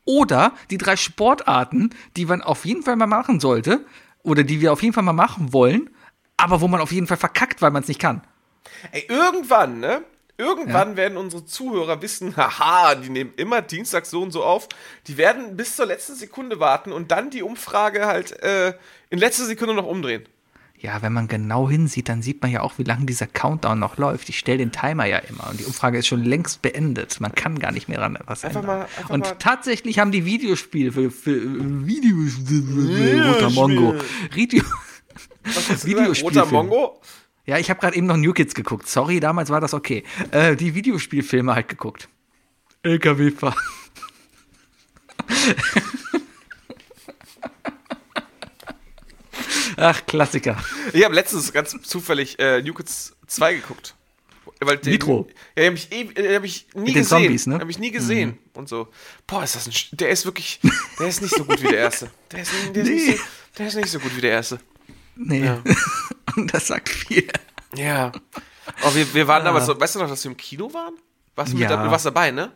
[0.03, 3.85] oder die drei Sportarten, die man auf jeden Fall mal machen sollte,
[4.23, 5.89] oder die wir auf jeden Fall mal machen wollen,
[6.37, 8.21] aber wo man auf jeden Fall verkackt, weil man es nicht kann.
[8.91, 10.03] Ey, irgendwann, ne?
[10.38, 14.67] Irgendwann werden unsere Zuhörer wissen, haha, die nehmen immer Dienstag so und so auf.
[15.07, 18.73] Die werden bis zur letzten Sekunde warten und dann die Umfrage halt äh,
[19.09, 20.25] in letzter Sekunde noch umdrehen.
[20.79, 23.97] Ja, wenn man genau hinsieht, dann sieht man ja auch, wie lange dieser Countdown noch
[23.97, 24.29] läuft.
[24.29, 27.19] Ich stelle den Timer ja immer und die Umfrage ist schon längst beendet.
[27.19, 28.77] Man kann gar nicht mehr ran was Einfach ändern.
[28.81, 31.41] mal- einfach und mal- tatsächlich haben die Videospiele für, für
[31.88, 33.95] Videospiele Roter Mongo.
[34.33, 34.63] Video,
[35.83, 36.41] Videospielfilme.
[36.41, 37.01] Roter Mongo?
[37.47, 38.87] Ja, ich habe gerade eben noch New Kids geguckt.
[38.87, 40.03] Sorry, damals war das okay.
[40.31, 42.09] Äh, die Videospielfilme halt geguckt.
[42.83, 43.55] LKW fahren.
[49.77, 50.57] Ach, Klassiker.
[50.93, 53.93] Ich habe letztens ganz zufällig äh, New Kids 2 geguckt.
[54.59, 55.27] Weil den, Nitro.
[55.55, 57.05] Ja, den habe ich, eh, den hab ich nie Mit den gesehen.
[57.05, 57.55] Zombies, ne?
[57.55, 58.39] Den habe ich nie gesehen.
[58.53, 58.87] Und so.
[59.27, 59.71] Boah, ist das ein.
[59.73, 60.59] Sch- Der ist wirklich.
[60.99, 62.09] Der ist nicht so gut wie der erste.
[62.31, 63.23] Der ist, der ist, nicht, so,
[63.59, 64.59] der ist nicht so gut wie der erste.
[65.18, 65.45] Nee.
[65.45, 65.59] Ja.
[66.36, 67.28] Und das sagt viel.
[67.76, 68.11] Ja.
[68.84, 69.80] Oh, wir, wir waren damals so.
[69.80, 70.93] Weißt du noch, dass wir im Kino waren?
[71.36, 71.70] Warst du, Ja.
[71.76, 72.51] mit, du warst dabei, ne?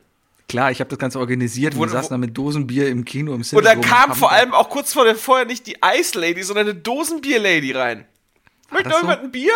[0.50, 1.76] Klar, ich habe das Ganze organisiert.
[1.78, 4.36] Wo- wir saßen wo- da mit Dosenbier im Kino im Und da kam vor da-
[4.36, 8.06] allem auch kurz vor der vorher nicht die Ice Lady, sondern eine Dosenbier-Lady rein.
[8.70, 9.06] Möchte das so?
[9.08, 9.54] irgendjemand ein Bier?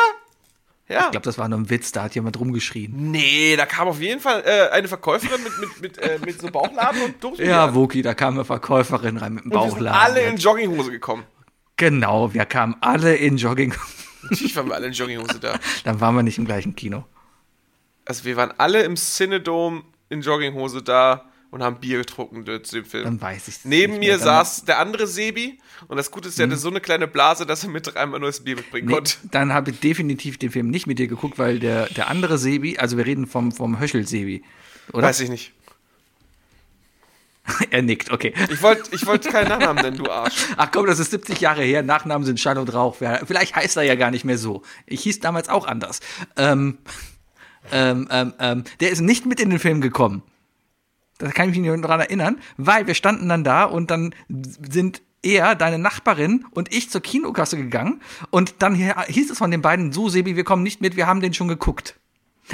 [0.88, 1.06] Ja.
[1.06, 2.93] Ich glaube, das war nur ein Witz, da hat jemand rumgeschrien.
[3.12, 6.47] Nee, da kam auf jeden Fall äh, eine Verkäuferin mit, mit, mit, äh, mit so
[6.51, 7.47] Bauchladen und Dosenbier.
[7.47, 9.99] Ja, Woki, da kam eine Verkäuferin rein mit dem und wir sind Bauchladen.
[9.99, 11.24] alle in Jogginghose gekommen.
[11.78, 13.73] Genau, wir kamen alle in Jogging.
[14.23, 15.59] Natürlich waren wir alle in Jogginghose da.
[15.84, 17.05] Dann waren wir nicht im gleichen Kino.
[18.05, 22.86] Also wir waren alle im Cinedome in Jogginghose da und haben Bier getrunken zu dem
[22.86, 23.03] Film.
[23.05, 24.21] Dann weiß ich Neben mir Mhm.
[24.21, 27.63] saß der andere Sebi und das Gute ist, der hatte so eine kleine Blase, dass
[27.63, 29.15] er mit dreimal neues Bier mitbringen Nee, konnte.
[29.32, 32.78] dann habe ich definitiv den Film nicht mit dir geguckt, weil der, der andere Sebi,
[32.78, 34.43] also wir reden vom, vom Höschel-Sebi,
[34.93, 35.07] oder?
[35.07, 35.53] Weiß ich nicht.
[37.71, 38.33] er nickt, okay.
[38.49, 40.47] Ich wollte ich wollt keinen Nachnamen nennen, du Arsch.
[40.57, 42.95] Ach komm, das ist 70 Jahre her, Nachnamen sind Schall und Rauch.
[42.95, 44.63] Vielleicht heißt er ja gar nicht mehr so.
[44.85, 45.99] Ich hieß damals auch anders.
[46.37, 46.79] Ähm,
[47.71, 50.23] ähm, ähm, ähm, der ist nicht mit in den Film gekommen.
[51.17, 55.01] Da kann ich mich nur daran erinnern, weil wir standen dann da und dann sind
[55.21, 59.91] er, deine Nachbarin und ich zur Kinokasse gegangen und dann hieß es von den beiden,
[59.91, 61.95] so Sebi, wir kommen nicht mit, wir haben den schon geguckt.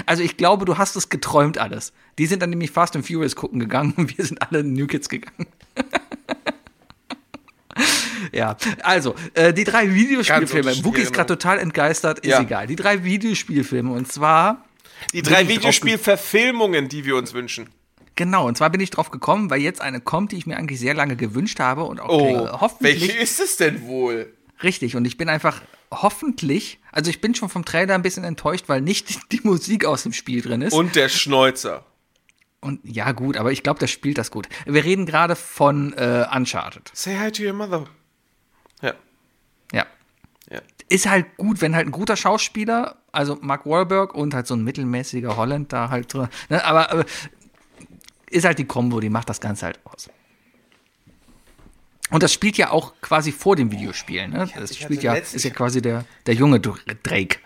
[0.05, 1.93] Also ich glaube, du hast es geträumt alles.
[2.17, 5.09] Die sind dann nämlich Fast and Furious gucken gegangen und wir sind alle New Kids
[5.09, 5.47] gegangen.
[8.31, 10.83] ja, also, äh, die drei Videospielfilme.
[10.83, 12.41] Wookie ist gerade total entgeistert, ist Ja.
[12.41, 12.67] egal.
[12.67, 14.65] Die drei Videospielfilme und zwar
[15.13, 17.69] Die drei Videospielverfilmungen, die wir uns wünschen.
[18.15, 20.79] Genau, und zwar bin ich drauf gekommen, weil jetzt eine kommt, die ich mir eigentlich
[20.79, 24.31] sehr lange gewünscht habe und auch Oh, äh, hoffentlich welche ist es denn wohl?
[24.63, 24.95] richtig.
[24.95, 25.61] Und ich bin einfach
[25.91, 30.03] hoffentlich, also ich bin schon vom Trailer ein bisschen enttäuscht, weil nicht die Musik aus
[30.03, 30.73] dem Spiel drin ist.
[30.73, 31.85] Und, Und der Schneuzer.
[32.83, 34.47] ja, gut, aber ich glaube, das spielt das gut.
[34.65, 36.91] Wir reden gerade von äh, Uncharted.
[36.93, 37.85] Say hi to your mother.
[38.81, 38.93] Ja.
[39.73, 39.85] Ja.
[40.49, 40.61] Ja.
[40.89, 44.63] Ist halt gut, wenn halt ein guter Schauspieler, also Mark Wahlberg und halt so ein
[44.63, 46.27] mittelmäßiger Holland da halt drin.
[46.49, 47.05] Ne, aber, aber
[48.29, 50.09] ist halt die Kombo, die macht das Ganze halt aus.
[52.12, 54.49] Und das spielt ja auch quasi vor dem Videospiel, ne?
[54.55, 57.39] Das ich spielt hatte ja, ist ja quasi der, der junge Drake.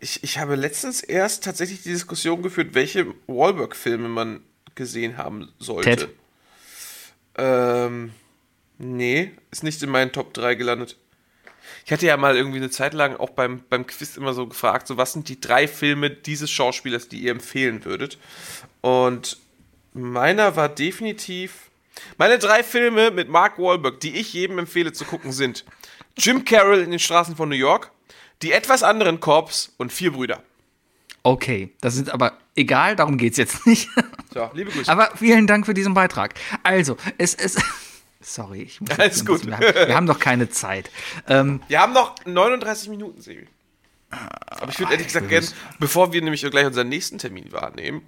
[0.00, 4.40] Ich, ich habe letztens erst tatsächlich die Diskussion geführt, welche Wahlberg-Filme man
[4.76, 5.90] gesehen haben sollte.
[5.90, 6.08] Ted.
[7.36, 8.12] Ähm,
[8.78, 10.96] nee, ist nicht in meinen Top 3 gelandet.
[11.84, 14.86] Ich hatte ja mal irgendwie eine Zeit lang auch beim, beim Quiz immer so gefragt,
[14.86, 18.18] so was sind die drei Filme dieses Schauspielers, die ihr empfehlen würdet?
[18.80, 19.38] Und
[19.92, 21.67] meiner war definitiv.
[22.16, 25.64] Meine drei Filme mit Mark Wahlberg, die ich jedem empfehle zu gucken, sind
[26.16, 27.90] Jim Carroll in den Straßen von New York,
[28.42, 30.42] die etwas anderen Korps und vier Brüder.
[31.22, 33.88] Okay, das ist aber egal, darum geht's jetzt nicht.
[34.34, 34.92] So, liebe Grüße.
[34.92, 36.34] Aber vielen Dank für diesen Beitrag.
[36.62, 37.62] Also, es ist.
[38.20, 38.90] Sorry, ich muss.
[38.98, 39.40] Alles gut.
[39.46, 40.90] bisschen- Wir haben, wir haben doch keine Zeit.
[41.26, 43.48] Ähm, Wir haben noch 39 Minuten, Sebi.
[44.10, 45.46] Aber ich würde ehrlich gesagt gerne,
[45.80, 48.02] bevor wir nämlich gleich unseren nächsten Termin wahrnehmen.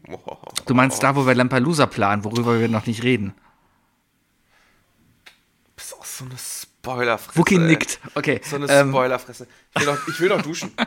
[0.66, 3.32] du meinst da, wo wir Lampelusa planen, worüber wir noch nicht reden.
[6.20, 7.38] So eine Spoilerfresse.
[7.38, 7.98] Wookie nickt.
[8.14, 8.40] Okay.
[8.44, 9.46] So eine ähm, Spoilerfresse.
[9.74, 10.72] Ich will, doch, ich will doch duschen.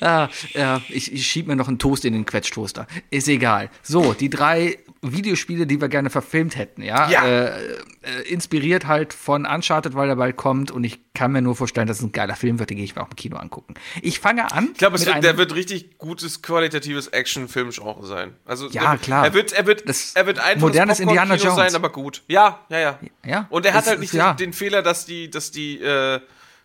[0.00, 2.86] Ah, ja, ich, ich schieb mir noch einen Toast in den Quetschtoaster.
[3.10, 3.68] Ist egal.
[3.82, 7.08] So, die drei Videospiele, die wir gerne verfilmt hätten, ja.
[7.08, 7.24] ja.
[7.24, 10.70] Äh, äh, inspiriert halt von Uncharted, weil er bald kommt.
[10.70, 12.94] Und ich kann mir nur vorstellen, dass es ein geiler Film wird, den gehe ich
[12.94, 13.74] mir auch im Kino angucken.
[14.02, 14.70] Ich fange an.
[14.72, 18.34] Ich glaube, der wird richtig gutes qualitatives Action-Filmgenre sein.
[18.44, 19.24] Also ja, der, klar.
[19.24, 22.22] Er wird, er wird, das er wird einfach modernes Indiana Jones sein, aber gut.
[22.28, 22.98] Ja, ja, ja.
[23.24, 24.34] ja und er hat es, halt nicht es, ja.
[24.34, 26.20] den, Fehler, dass die, dass die, äh,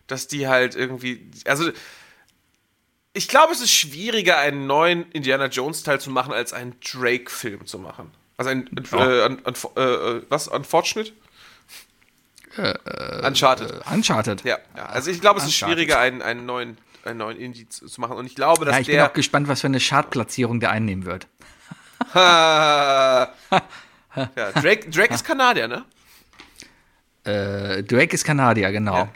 [0.07, 1.71] dass die halt irgendwie, also
[3.13, 7.65] ich glaube, es ist schwieriger, einen neuen Indiana Jones Teil zu machen, als einen Drake-Film
[7.65, 8.11] zu machen.
[8.37, 10.47] Also ein, äh, un, un, äh, was?
[10.47, 11.11] Unfortunate?
[13.25, 13.71] Uncharted.
[13.71, 14.43] Äh, Uncharted.
[14.45, 14.85] Ja, ja.
[14.85, 18.15] Also ich glaube, es ist schwieriger, einen, einen neuen, einen neuen Indie zu, zu machen.
[18.17, 19.09] Und ich glaube, dass Ja, ich bin der.
[19.09, 21.27] auch gespannt, was für eine Chartplatzierung der einnehmen wird.
[22.15, 23.31] ja,
[24.15, 25.85] Drake, Drake ist Kanadier, ne?
[27.25, 28.95] Äh, Drake ist Kanadier, genau.
[28.97, 29.07] Ja.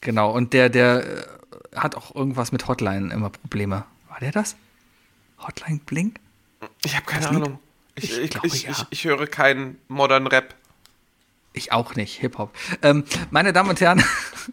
[0.00, 1.26] Genau, und der, der äh,
[1.76, 3.84] hat auch irgendwas mit Hotline immer Probleme.
[4.08, 4.56] War der das?
[5.38, 6.18] Hotline Blink?
[6.84, 7.30] Ich habe keine Das?
[7.30, 7.58] Ahnung.
[7.96, 8.70] Ich, Ich glaube, ich, ja.
[8.70, 10.54] ich, ich höre keinen Modern Rap.
[11.52, 12.54] Ich auch nicht, Hip-Hop.
[12.82, 14.04] Ähm, meine Damen und Herren,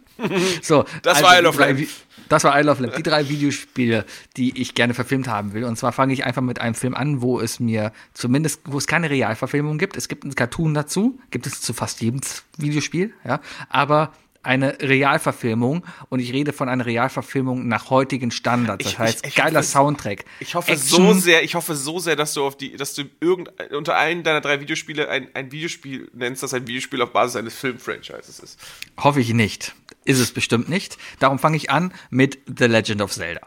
[0.62, 0.86] so.
[1.02, 1.88] Das war I Love drei Lamp.
[2.30, 2.96] Das war I Love Lamp.
[2.96, 4.06] Die drei Videospiele,
[4.38, 5.66] die ich gerne verfilmt haben will.
[5.66, 8.88] Und zwar fange ich einfach mit einem Film an, wo es mir zumindest, wo es
[8.88, 9.98] keine Realverfilmung gibt.
[9.98, 12.22] Es gibt einen Cartoon dazu, gibt es zu fast jedem
[12.58, 13.42] Videospiel, ja.
[13.68, 14.14] Aber
[14.44, 18.84] eine Realverfilmung und ich rede von einer Realverfilmung nach heutigen Standards.
[18.84, 20.26] Das Ich- heißt, ich- ich geiler hoffe- Soundtrack.
[20.40, 23.04] Ich hoffe Action, so sehr, ich hoffe so sehr, dass du auf die, dass du
[23.22, 27.38] irgend, unter einem deiner drei Videospiele ein, ein Videospiel nennst, das ein Videospiel auf Basis
[27.38, 28.60] eines Filmfranchises ist.
[28.98, 29.74] Hoffe ich nicht.
[30.06, 30.98] Ist es bestimmt nicht.
[31.20, 33.42] Darum fange ich an mit The Legend of Zelda.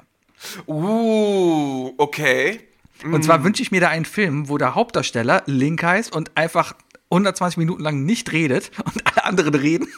[0.67, 2.61] Uh, okay.
[3.05, 6.75] Und zwar wünsche ich mir da einen Film, wo der Hauptdarsteller Link heißt und einfach
[7.11, 9.89] 120 Minuten lang nicht redet und alle anderen reden.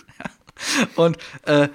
[0.96, 1.68] Und äh,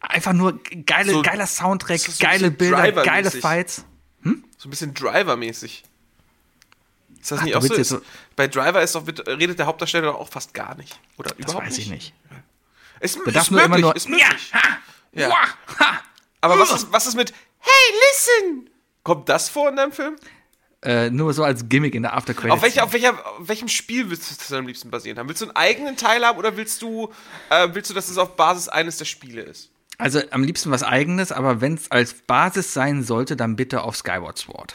[0.00, 3.30] einfach nur geile, So- geiler Soundtrack, so- geile Bilder, geile.
[3.30, 3.84] Fights.
[4.58, 5.84] So ein bisschen Driver-mäßig.
[7.20, 7.74] Ist das Ach, nicht auch so?
[7.74, 8.00] Ist, so-
[8.36, 10.98] bei Driver ist doch, redet der Hauptdarsteller doch auch fast gar nicht.
[11.16, 11.86] Oder Das überhaupt weiß nicht?
[11.86, 12.14] ich nicht.
[13.00, 13.96] Ist, ist möglich, immer nur.
[13.96, 14.52] ist möglich.
[14.52, 14.60] Ja,
[15.12, 15.30] Ja.
[15.30, 16.00] Wah, ha.
[16.40, 18.70] Aber was ist, was ist mit Hey, listen!
[19.02, 20.16] Kommt das vor in deinem Film?
[20.84, 22.54] Äh, nur so als Gimmick in der After Credits.
[22.54, 25.28] Auf, welcher, auf, welcher, auf welchem Spiel willst du das am liebsten basieren haben?
[25.28, 27.10] Willst du einen eigenen Teil haben oder willst du,
[27.48, 29.70] äh, willst du, dass es auf Basis eines der Spiele ist?
[29.96, 33.96] Also am liebsten was eigenes, aber wenn es als Basis sein sollte, dann bitte auf
[33.96, 34.74] Skyward Sword.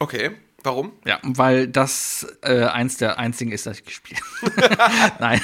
[0.00, 0.32] Okay.
[0.64, 0.92] Warum?
[1.06, 4.20] Ja, weil das äh, eins der einzigen ist, das ich gespielt
[5.20, 5.40] Nein,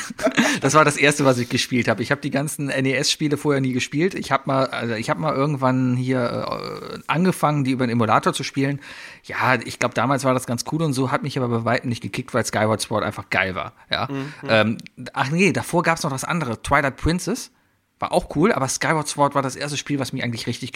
[0.61, 2.03] das war das erste, was ich gespielt habe.
[2.03, 4.15] Ich habe die ganzen NES-Spiele vorher nie gespielt.
[4.15, 8.33] Ich habe mal, also ich habe mal irgendwann hier äh, angefangen, die über den Emulator
[8.33, 8.81] zu spielen.
[9.23, 11.91] Ja, ich glaube, damals war das ganz cool und so, hat mich aber bei weitem
[11.91, 13.73] nicht gekickt, weil Skyward Sword einfach geil war.
[13.91, 14.09] Ja.
[14.49, 14.79] Ähm,
[15.13, 17.53] ach nee, davor gab es noch das andere, Twilight Princess.
[18.01, 20.73] War auch cool, aber Skyward Sword war das erste Spiel, was mich eigentlich richtig,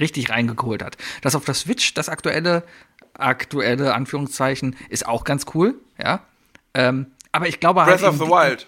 [0.00, 0.96] richtig reingeholt hat.
[1.20, 2.64] Das auf der Switch, das aktuelle,
[3.18, 6.20] aktuelle Anführungszeichen, ist auch ganz cool, ja.
[6.74, 8.00] Ähm, aber ich glaube halt.
[8.00, 8.66] Breath of eben the Wild.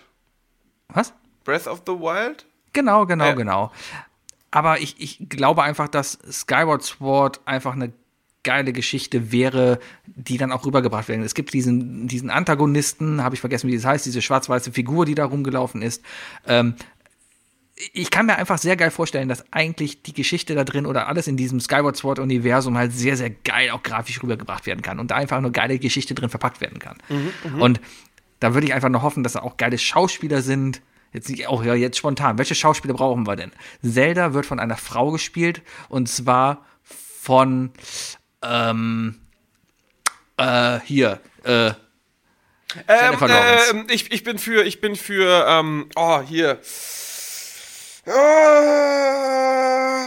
[0.89, 1.12] Was?
[1.44, 2.47] Breath of the Wild?
[2.73, 3.32] Genau, genau, Ja.
[3.35, 3.73] genau.
[4.51, 7.93] Aber ich, ich glaube einfach, dass Skyward Sword einfach eine
[8.43, 11.24] geile Geschichte wäre, die dann auch rübergebracht werden.
[11.24, 15.16] Es gibt diesen, diesen Antagonisten, habe ich vergessen, wie das heißt, diese schwarz-weiße Figur, die
[15.16, 16.02] da rumgelaufen ist.
[16.47, 16.77] Ähm,
[17.93, 21.27] ich kann mir einfach sehr geil vorstellen, dass eigentlich die Geschichte da drin oder alles
[21.27, 25.11] in diesem Skyward Sword Universum halt sehr, sehr geil auch grafisch rübergebracht werden kann und
[25.11, 26.97] da einfach eine geile Geschichte drin verpackt werden kann.
[27.59, 27.81] und
[28.40, 30.81] da würde ich einfach nur hoffen, dass da auch geile Schauspieler sind.
[31.12, 32.39] Jetzt nicht, auch ja, jetzt spontan.
[32.39, 33.53] Welche Schauspieler brauchen wir denn?
[33.82, 37.70] Zelda wird von einer Frau gespielt und zwar von
[38.43, 39.16] ähm,
[40.36, 41.73] äh, hier, äh,
[43.70, 46.61] ähm, ich, ich bin für, ich bin für, ähm, oh, hier.
[48.09, 50.07] Ah,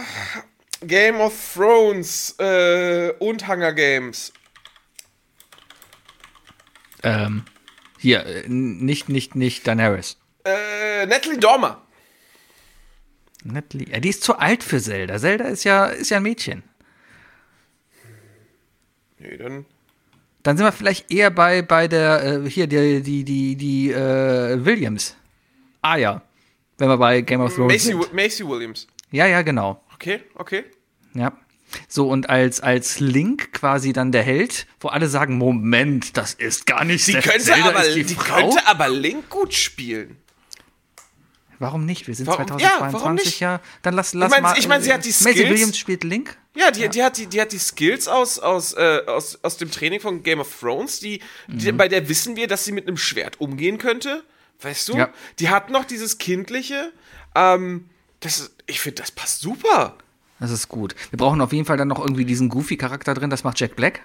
[0.86, 4.32] Game of Thrones äh, und Hunger Games.
[7.02, 7.44] ähm,
[7.98, 10.16] hier, äh, nicht, nicht, nicht Daenerys.
[10.44, 11.82] Äh, Natalie Dormer.
[13.44, 15.18] Natalie, ja, die ist zu alt für Zelda.
[15.18, 16.62] Zelda ist ja, ist ja ein Mädchen.
[19.18, 19.66] Nee, dann.
[20.42, 24.64] Dann sind wir vielleicht eher bei, bei der, äh, hier, die, die, die, die, äh,
[24.64, 25.14] Williams.
[25.82, 26.22] Ah ja.
[26.80, 28.12] Wenn wir bei Game of Thrones Macy, sind.
[28.14, 28.86] Macy Williams.
[29.10, 29.84] Ja, ja, genau.
[29.94, 30.64] Okay, okay.
[31.12, 31.36] Ja.
[31.88, 36.64] So, und als, als Link quasi dann der Held, wo alle sagen, Moment, das ist
[36.66, 40.16] gar nicht Die könnte, Zelda aber, die, die könnte aber Link gut spielen.
[41.58, 42.06] Warum nicht?
[42.06, 43.60] Wir sind Warum- 2022, ja, ja.
[43.82, 44.58] Dann lass, lass mein, mal.
[44.58, 45.50] ich mein, sie hat die Maisie Skills.
[45.50, 46.38] Williams spielt Link.
[46.56, 49.70] Ja, die, die, hat die, die hat die Skills aus, aus, äh, aus, aus dem
[49.70, 52.96] Training von Game of Thrones, die, die, bei der wissen wir, dass sie mit einem
[52.96, 54.24] Schwert umgehen könnte.
[54.62, 54.96] Weißt du?
[54.96, 55.10] Ja.
[55.38, 56.92] Die hat noch dieses Kindliche.
[57.34, 57.88] Ähm,
[58.20, 59.96] das, ich finde, das passt super.
[60.38, 60.94] Das ist gut.
[61.10, 64.00] Wir brauchen auf jeden Fall dann noch irgendwie diesen Goofy-Charakter drin, das macht Jack Black.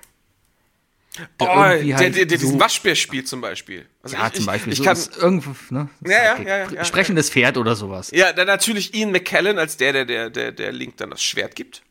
[1.18, 1.56] Der Oh, der,
[1.98, 3.86] halt der, der so- diesen Waschbär spielt zum Beispiel.
[4.03, 4.73] Also Ja, ich, zum Beispiel.
[4.73, 5.88] Ich, so ich kann, ist irgendwo, ne?
[6.06, 6.48] Ja, ja, Sidekick.
[6.48, 6.86] ja, ja, ja.
[6.86, 8.11] Sprechendes Pferd oder sowas.
[8.14, 11.56] ja, dann natürlich Ian McKellen als der, der, der, der, der Link dann das Schwert
[11.56, 11.84] gibt.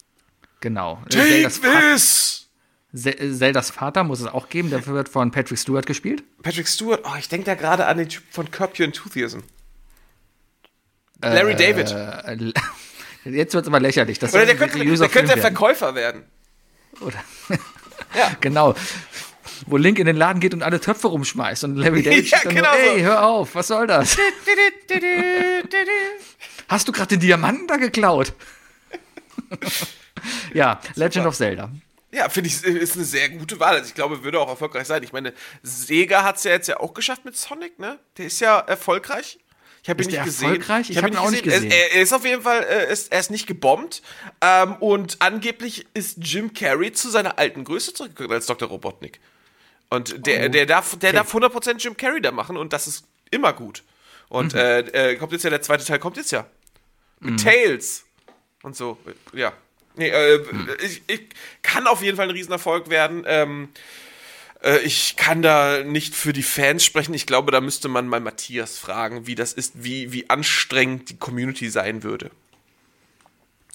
[0.60, 1.02] Genau.
[1.08, 2.43] Take this!
[2.94, 6.22] Ze- Zeldas Vater muss es auch geben, der wird von Patrick Stewart gespielt.
[6.42, 9.40] Patrick Stewart, oh, ich denke da gerade an den Typ von Curb Your Enthusiasm.
[11.20, 11.90] Larry David.
[11.90, 12.52] Äh,
[13.30, 14.18] Jetzt wird es aber lächerlich.
[14.18, 15.38] Das Oder der könnte, der könnte.
[15.38, 16.24] Verkäufer werden.
[17.00, 17.18] Oder
[18.14, 18.30] Ja.
[18.40, 18.74] genau.
[19.66, 22.70] Wo Link in den Laden geht und alle Töpfe rumschmeißt und Larry David Ja, genau
[22.74, 22.90] nur, so.
[22.96, 24.16] ey, hör auf, was soll das?
[26.68, 28.34] Hast du gerade den Diamanten da geklaut?
[30.52, 31.70] ja, Legend of Zelda.
[32.14, 33.74] Ja, finde ich, ist eine sehr gute Wahl.
[33.76, 35.02] Also ich glaube, würde auch erfolgreich sein.
[35.02, 35.32] Ich meine,
[35.62, 37.98] Sega hat es ja jetzt ja auch geschafft mit Sonic, ne?
[38.16, 39.38] Der ist ja erfolgreich.
[39.82, 40.44] Ich habe ihn nicht gesehen.
[40.48, 40.88] erfolgreich?
[40.90, 41.70] Ich hab hab ihn auch nicht gesehen.
[41.70, 44.00] Er, er ist auf jeden Fall, äh, ist, er ist nicht gebombt.
[44.40, 48.68] Ähm, und angeblich ist Jim Carrey zu seiner alten Größe zurückgekommen als Dr.
[48.68, 49.20] Robotnik.
[49.90, 51.16] Und der, Oh, der, darf, der okay.
[51.18, 53.82] darf 100% Jim Carrey da machen und das ist immer gut.
[54.28, 54.58] Und Mhm.
[54.58, 54.78] äh,
[55.12, 56.46] äh, kommt jetzt ja, der zweite Teil kommt jetzt ja.
[57.20, 57.36] Mit Mhm.
[57.38, 58.04] Tails.
[58.62, 58.96] Und so,
[59.34, 59.52] ja.
[59.96, 60.40] Nee, äh,
[60.84, 61.20] ich, ich
[61.62, 63.24] kann auf jeden Fall ein Riesenerfolg werden.
[63.26, 63.68] Ähm,
[64.62, 67.14] äh, ich kann da nicht für die Fans sprechen.
[67.14, 71.16] Ich glaube, da müsste man mal Matthias fragen, wie das ist, wie, wie anstrengend die
[71.16, 72.30] Community sein würde.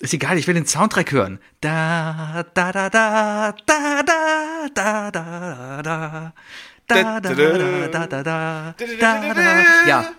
[0.02, 1.40] Ist egal, ich will den Soundtrack hören.
[1.60, 6.34] Da, da, da, da, da, da, da, da, da,
[6.90, 7.20] da.
[7.20, 8.76] Da, da, da, da, da.
[9.88, 10.11] Ja,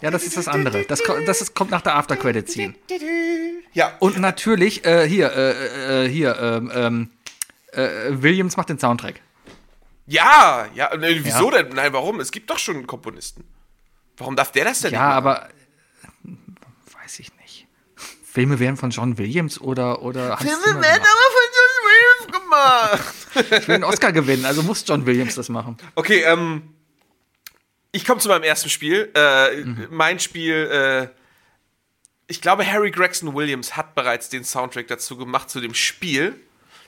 [0.00, 0.84] ja, das ist das andere.
[0.84, 2.74] Das, das ist, kommt nach der After-Credit-Scene.
[3.72, 7.10] Ja, Und natürlich, äh, hier, äh, äh, hier, ähm, ähm,
[7.72, 9.20] äh, Williams macht den Soundtrack.
[10.06, 10.92] ja, ja.
[10.92, 11.62] äh, Wieso Ja.
[11.62, 11.74] denn?
[11.74, 12.20] Nein, warum?
[12.20, 13.44] Es gibt doch schon einen Komponisten.
[14.16, 15.14] Warum darf der das denn Ja, nicht?
[15.16, 16.30] aber äh,
[17.02, 17.66] weiß ich nicht.
[18.24, 21.34] Filme werden von John Williams oder, oder Hans Filme werden aber
[22.28, 23.14] Williams gemacht.
[23.34, 25.76] Ich will einen Oscar gewinnen, also muss John Williams das machen.
[25.94, 26.74] Okay, ähm,
[27.92, 29.10] ich komme zu meinem ersten Spiel.
[29.14, 31.08] Äh, Mein Spiel, äh,
[32.26, 36.38] ich glaube, Harry Gregson Williams hat bereits den Soundtrack dazu gemacht, zu dem Spiel.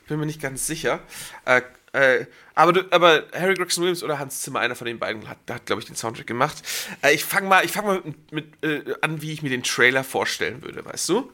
[0.06, 1.00] Bin mir nicht ganz sicher.
[1.44, 1.62] Äh,
[1.92, 5.66] äh, aber, aber Harry Gregson Williams oder Hans Zimmer, einer von den beiden, hat, hat
[5.66, 6.62] glaube ich, den Soundtrack gemacht.
[7.02, 9.62] Äh, ich fange mal, ich fang mal mit, mit, äh, an, wie ich mir den
[9.62, 11.32] Trailer vorstellen würde, weißt du?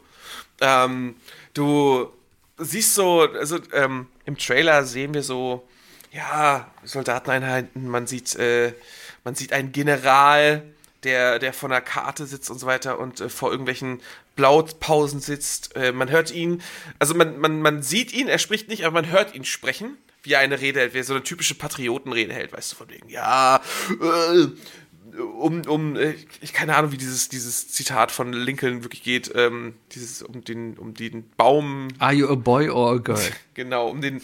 [0.60, 1.16] Ähm,
[1.54, 2.12] du
[2.58, 5.66] siehst so, also ähm, im Trailer sehen wir so,
[6.12, 8.72] ja, Soldateneinheiten, man sieht, äh,
[9.24, 10.62] man sieht einen General,
[11.02, 14.00] der, der vor einer Karte sitzt und so weiter und äh, vor irgendwelchen
[14.34, 15.76] Blaupausen sitzt.
[15.76, 16.62] Äh, man hört ihn,
[16.98, 20.32] also man, man, man sieht ihn, er spricht nicht, aber man hört ihn sprechen, wie
[20.32, 23.08] er eine Rede hält, wie er so eine typische Patriotenrede hält, weißt du, von wegen,
[23.08, 23.60] ja,
[23.90, 24.46] äh,
[25.18, 29.74] um, um, äh, ich keine Ahnung, wie dieses, dieses Zitat von Lincoln wirklich geht, ähm,
[29.92, 33.18] dieses, um den, um den Baum, Are you a boy or a girl?
[33.54, 34.20] genau, um den,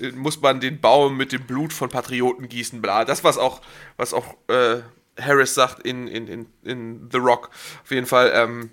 [0.00, 3.04] äh, muss man den Baum mit dem Blut von Patrioten gießen, bla.
[3.04, 3.60] Das, was auch,
[3.96, 4.80] was auch, äh,
[5.20, 7.50] Harris sagt in, in, in, in The Rock.
[7.82, 8.70] Auf jeden Fall, ähm,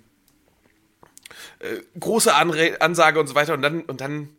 [1.59, 4.29] äh, große Anre Ansage und so weiter und dann, und dann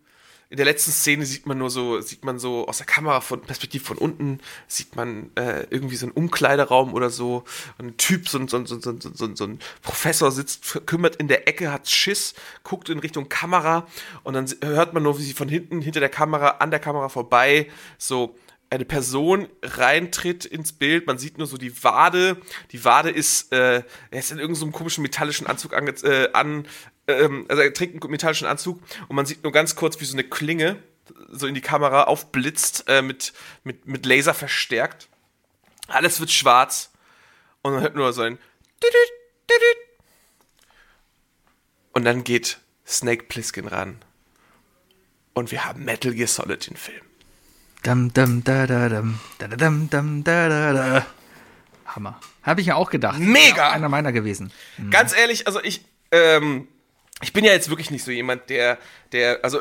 [0.51, 3.43] in der letzten Szene sieht man nur so, sieht man so aus der Kamera von
[3.43, 7.45] Perspektive von unten, sieht man äh, irgendwie so einen Umkleideraum oder so.
[7.79, 11.17] Ein Typ, so, ein- so, so, so, ein- so, ein- so ein Professor sitzt, kümmert
[11.17, 13.87] in der Ecke, hat Schiss, guckt in Richtung Kamera.
[14.25, 17.11] Und dann hört man nur, wie sie von hinten, hinter der Kamera, an der Kamera
[17.11, 17.69] vorbei,
[17.99, 18.35] so
[18.71, 22.37] eine Person reintritt ins Bild, man sieht nur so die Wade,
[22.73, 26.67] die Wade ist, äh, er ist in irgendeinem so komischen metallischen Anzug ange äh, an,
[27.09, 30.15] ähm, also er trägt einen metallischen Anzug und man sieht nur ganz kurz, wie so
[30.15, 30.83] eine Klinge
[31.31, 33.33] so in die Kamera aufblitzt, äh, mit,
[33.65, 35.09] mit, mit Laser verstärkt.
[35.89, 36.91] Alles wird schwarz
[37.63, 38.39] und man hört nur so ein
[41.93, 43.97] und dann geht Snake Plissken ran
[45.33, 47.01] und wir haben Metal Gear Solid den Film.
[47.83, 51.07] Dum, dum, da, da, dum, da, da, dum, dum, da, da, da.
[51.87, 52.21] Hammer.
[52.43, 53.19] Habe ich ja auch gedacht.
[53.19, 53.69] Mega!
[53.69, 54.53] Auch einer meiner gewesen.
[54.91, 56.69] Ganz ehrlich, also ich, ähm,
[57.23, 58.79] ich bin ja jetzt wirklich nicht so jemand, der,
[59.13, 59.61] der, also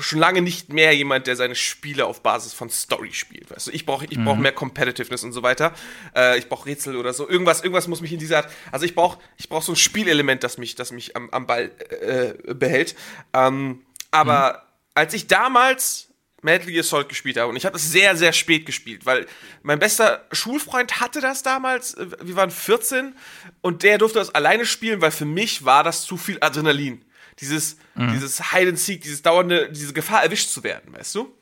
[0.00, 3.50] schon lange nicht mehr jemand, der seine Spiele auf Basis von Story spielt.
[3.50, 5.72] Weißt du, ich brauche ich brauch mehr Competitiveness und so weiter.
[6.14, 7.28] Äh, ich brauche Rätsel oder so.
[7.28, 8.50] Irgendwas, irgendwas muss mich in dieser Art.
[8.72, 11.70] Also ich brauche ich brauch so ein Spielelement, das mich, das mich am, am Ball
[12.00, 12.96] äh, behält.
[13.32, 16.08] Ähm, aber als ich damals
[16.42, 17.50] Metal Gear Solid gespielt habe.
[17.50, 19.26] Und ich habe es sehr, sehr spät gespielt, weil
[19.62, 21.94] mein bester Schulfreund hatte das damals.
[21.94, 23.14] äh, Wir waren 14
[23.62, 27.02] und der durfte das alleine spielen, weil für mich war das zu viel Adrenalin.
[27.40, 27.76] Dieses,
[28.12, 31.34] dieses Hide and Seek, dieses dauernde, diese Gefahr erwischt zu werden, weißt du?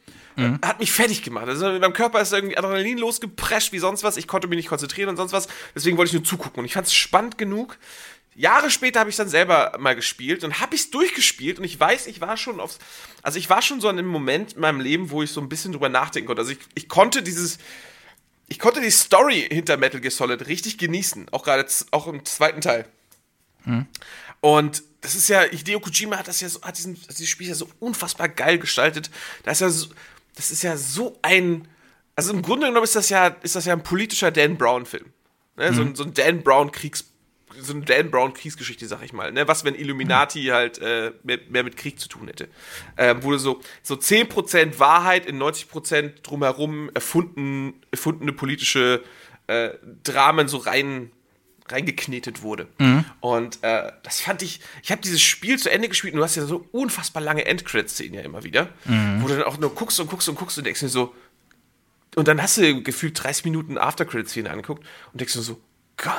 [0.64, 1.46] Hat mich fertig gemacht.
[1.46, 4.16] Also in meinem Körper ist irgendwie Adrenalin losgeprescht wie sonst was.
[4.16, 5.46] Ich konnte mich nicht konzentrieren und sonst was.
[5.76, 6.58] Deswegen wollte ich nur zugucken.
[6.58, 7.78] Und ich fand es spannend genug.
[8.34, 11.78] Jahre später habe ich dann selber mal gespielt und habe ich es durchgespielt und ich
[11.78, 12.78] weiß, ich war schon aufs,
[13.22, 15.48] also ich war schon so an einem Moment in meinem Leben, wo ich so ein
[15.48, 16.42] bisschen drüber nachdenken konnte.
[16.42, 17.58] Also ich, ich konnte dieses,
[18.48, 22.60] ich konnte die Story hinter Metal Gear Solid richtig genießen, auch gerade auch im zweiten
[22.60, 22.86] Teil.
[24.40, 27.54] Und das ist ja, Hideo Kojima hat das ja so, hat diesen, dieses Spiel ja
[27.54, 29.10] so unfassbar geil gestaltet.
[29.42, 29.86] Das ist ja so,
[30.34, 31.68] das ist ja so ein,
[32.16, 35.12] also im Grunde genommen ist das ja, ist das ja ein politischer Dan Brown-Film.
[35.56, 35.72] Ne?
[35.72, 37.10] So, ein, so ein Dan Brown Kriegs,
[37.60, 39.32] so eine Dan Brown Kriegsgeschichte, sag ich mal.
[39.32, 39.48] Ne?
[39.48, 42.48] Was, wenn Illuminati halt äh, mehr, mehr mit Krieg zu tun hätte.
[42.96, 49.02] Ähm, wo du so, so 10% Wahrheit in 90% drumherum erfunden, erfundene politische
[49.46, 49.70] äh,
[50.02, 51.10] Dramen so rein
[51.68, 52.68] reingeknetet wurde.
[53.20, 56.36] Und äh, das fand ich, ich habe dieses Spiel zu Ende gespielt und du hast
[56.36, 58.68] ja so unfassbar lange Endcredit-Szenen ja immer wieder,
[59.22, 61.14] wo du dann auch nur guckst und guckst und guckst und denkst dir so,
[62.16, 65.60] und dann hast du gefühlt 30 Minuten After-Credit-Szene angeguckt und denkst dir so,
[65.96, 66.14] geil,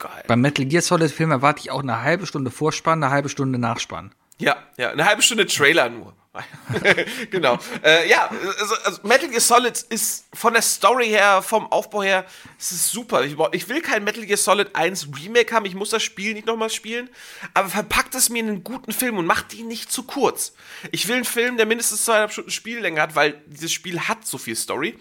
[0.00, 0.24] geil.
[0.26, 3.58] Beim Metal Gear Solid Film erwarte ich auch eine halbe Stunde Vorspann, eine halbe Stunde
[3.58, 4.12] Nachspann.
[4.38, 6.14] Ja, ja, eine halbe Stunde Trailer nur.
[7.30, 7.58] genau.
[7.82, 12.24] Äh, ja, also, also Metal Gear Solid ist von der Story her, vom Aufbau her,
[12.56, 13.24] es ist super.
[13.24, 16.46] Ich, ich will kein Metal Gear Solid 1 Remake haben, ich muss das Spiel nicht
[16.46, 17.10] nochmal spielen,
[17.52, 20.54] aber verpackt es mir in einen guten Film und macht ihn nicht zu kurz.
[20.92, 24.38] Ich will einen Film, der mindestens zweieinhalb Stunden Spiellänge hat, weil dieses Spiel hat so
[24.38, 24.98] viel Story.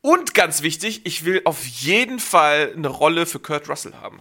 [0.00, 4.20] Und ganz wichtig, ich will auf jeden Fall eine Rolle für Kurt Russell haben.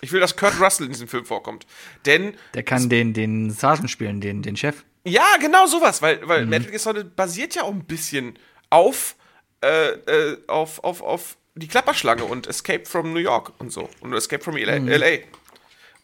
[0.00, 1.66] Ich will, dass Kurt Russell in diesem Film vorkommt.
[2.06, 4.84] Denn Der kann den, den Sergeant spielen, den, den Chef.
[5.04, 8.38] ja, genau sowas, weil, weil Metal Gear Solid basiert ja auch ein bisschen
[8.70, 9.16] auf,
[9.64, 13.88] äh, äh, auf, auf, auf die Klapperschlange und Escape from New York und so.
[14.00, 14.76] Und Escape from LA.
[14.76, 15.18] LA.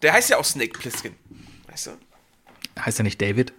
[0.02, 1.14] Der heißt ja auch Snake Plissken.
[1.68, 1.90] Weißt du?
[2.80, 3.52] Heißt er nicht David?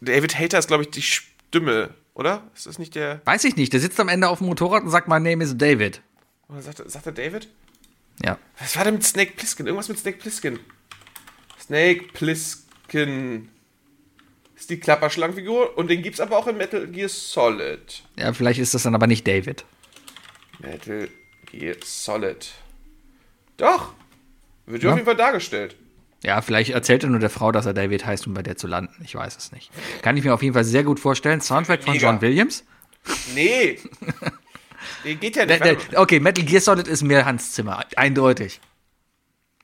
[0.00, 2.48] David Hater ist, glaube ich, die Stimme, oder?
[2.54, 3.20] Ist das nicht der.
[3.24, 3.72] Weiß ich nicht.
[3.72, 6.00] Der sitzt am Ende auf dem Motorrad und sagt, my name is David.
[6.48, 7.48] Oder sagt, er- sagt er David?
[8.24, 8.38] Ja.
[8.58, 9.66] Was war denn mit Snake Plissken?
[9.66, 10.60] Irgendwas mit Snake Plissken.
[11.60, 13.48] Snake Plissken.
[14.56, 18.02] Ist die Klapperschlangenfigur und den gibt's aber auch in Metal Gear Solid.
[18.16, 19.64] Ja, vielleicht ist das dann aber nicht David.
[20.60, 21.08] Metal
[21.46, 22.52] Gear Solid.
[23.56, 23.92] Doch.
[24.66, 24.90] Wird Ja.
[24.90, 25.76] auf jeden Fall dargestellt.
[26.24, 28.66] Ja, vielleicht erzählt er nur der Frau, dass er David heißt, um bei der zu
[28.66, 28.94] landen.
[29.04, 29.70] Ich weiß es nicht.
[30.02, 31.40] Kann ich mir auf jeden Fall sehr gut vorstellen.
[31.42, 32.10] Soundtrack von Mega.
[32.10, 32.64] John Williams.
[33.34, 33.78] Nee.
[35.04, 35.92] nee, geht ja Der, nicht.
[35.92, 37.84] der, okay, Metal Gear Solid ist mehr Hans Zimmer.
[37.96, 38.60] Eindeutig.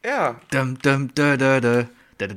[0.05, 0.39] ja.
[0.51, 1.89] Dum, dum, da, da, da.
[2.19, 2.29] Harry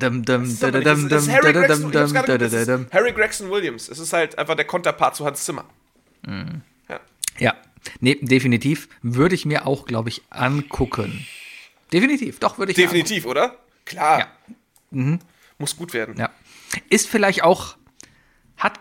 [3.12, 3.90] Gregson- Williams.
[3.90, 5.66] Es ist halt einfach der Konterpart zu Hans Zimmer.
[6.26, 7.00] Ja.
[7.40, 7.56] Ja,
[8.00, 8.88] nee, definitiv.
[9.02, 11.28] Würde ich mir auch, glaube ich, angucken.
[11.92, 13.58] Definitiv, doch, würde ich mir Definitiv, oder?
[13.86, 14.20] Klar.
[14.20, 14.28] Ja.
[14.92, 15.20] Mhm.
[15.58, 16.16] Muss gut werden.
[16.18, 16.30] Ja.
[16.90, 17.76] Ist vielleicht auch,
[18.58, 18.80] hat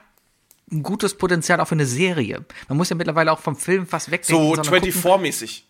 [0.70, 2.44] ein gutes Potenzial auch für eine Serie.
[2.68, 4.42] Man muss ja mittlerweile auch vom Film fast wegdenken.
[4.42, 5.62] So sondern gucken, 24-mäßig.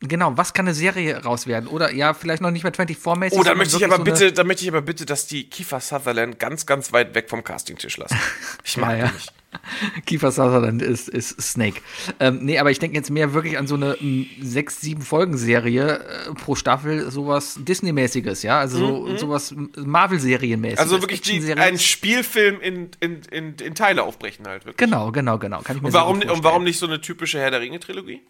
[0.00, 1.68] Genau, was kann eine Serie raus werden?
[1.68, 3.38] Oder ja, vielleicht noch nicht mehr 24-mäßig.
[3.38, 5.80] Oh, da möchte ich aber so bitte, da möchte ich aber bitte, dass die Kiefer
[5.80, 8.18] Sutherland ganz, ganz weit weg vom Castingtisch lassen.
[8.64, 9.12] Ich mag Ja, ja.
[9.12, 9.32] nicht.
[10.06, 11.80] Kiefer Sutherland ist, ist Snake.
[12.20, 15.98] Ähm, nee, aber ich denke jetzt mehr wirklich an so eine m, sechs, sieben Folgen-Serie
[15.98, 18.58] äh, pro Staffel, sowas Disney-mäßiges, ja?
[18.58, 20.78] Also so, sowas Marvel-Serienmäßiges.
[20.78, 24.64] Mhm, Also wirklich die, einen Spielfilm in, in, in, in Teile aufbrechen halt.
[24.64, 24.76] Wirklich.
[24.76, 25.60] Genau, genau, genau.
[25.60, 28.22] Kann ich mir Und warum, und warum nicht so eine typische Herr der Ringe-Trilogie?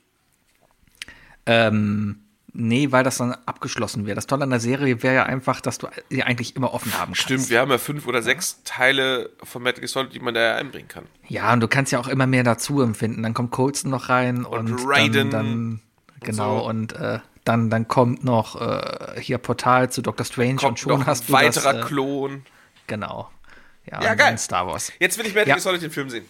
[1.47, 2.21] Ähm,
[2.55, 4.15] nee, weil das dann abgeschlossen wäre.
[4.15, 7.13] Das Tolle an der Serie wäre ja einfach, dass du die eigentlich immer offen haben
[7.13, 7.23] kannst.
[7.23, 10.57] Stimmt, wir haben ja fünf oder sechs Teile von Metal Gear Solid, die man da
[10.57, 11.05] einbringen kann.
[11.29, 13.23] Ja, und du kannst ja auch immer mehr dazu empfinden.
[13.23, 15.81] Dann kommt Colson noch rein und, Raiden dann, dann
[16.21, 16.67] genau so.
[16.69, 20.99] und äh, dann dann kommt noch äh, hier Portal zu Doctor Strange und Kommt schon
[21.01, 22.43] noch hast ein du weiterer das, äh, Klon.
[22.87, 23.31] genau.
[23.91, 24.39] Ja, Ja, und geil.
[24.39, 24.93] Star Wars.
[25.01, 25.55] Jetzt will ich Metal Ja.
[25.55, 26.25] Gear Solid den Film sehen.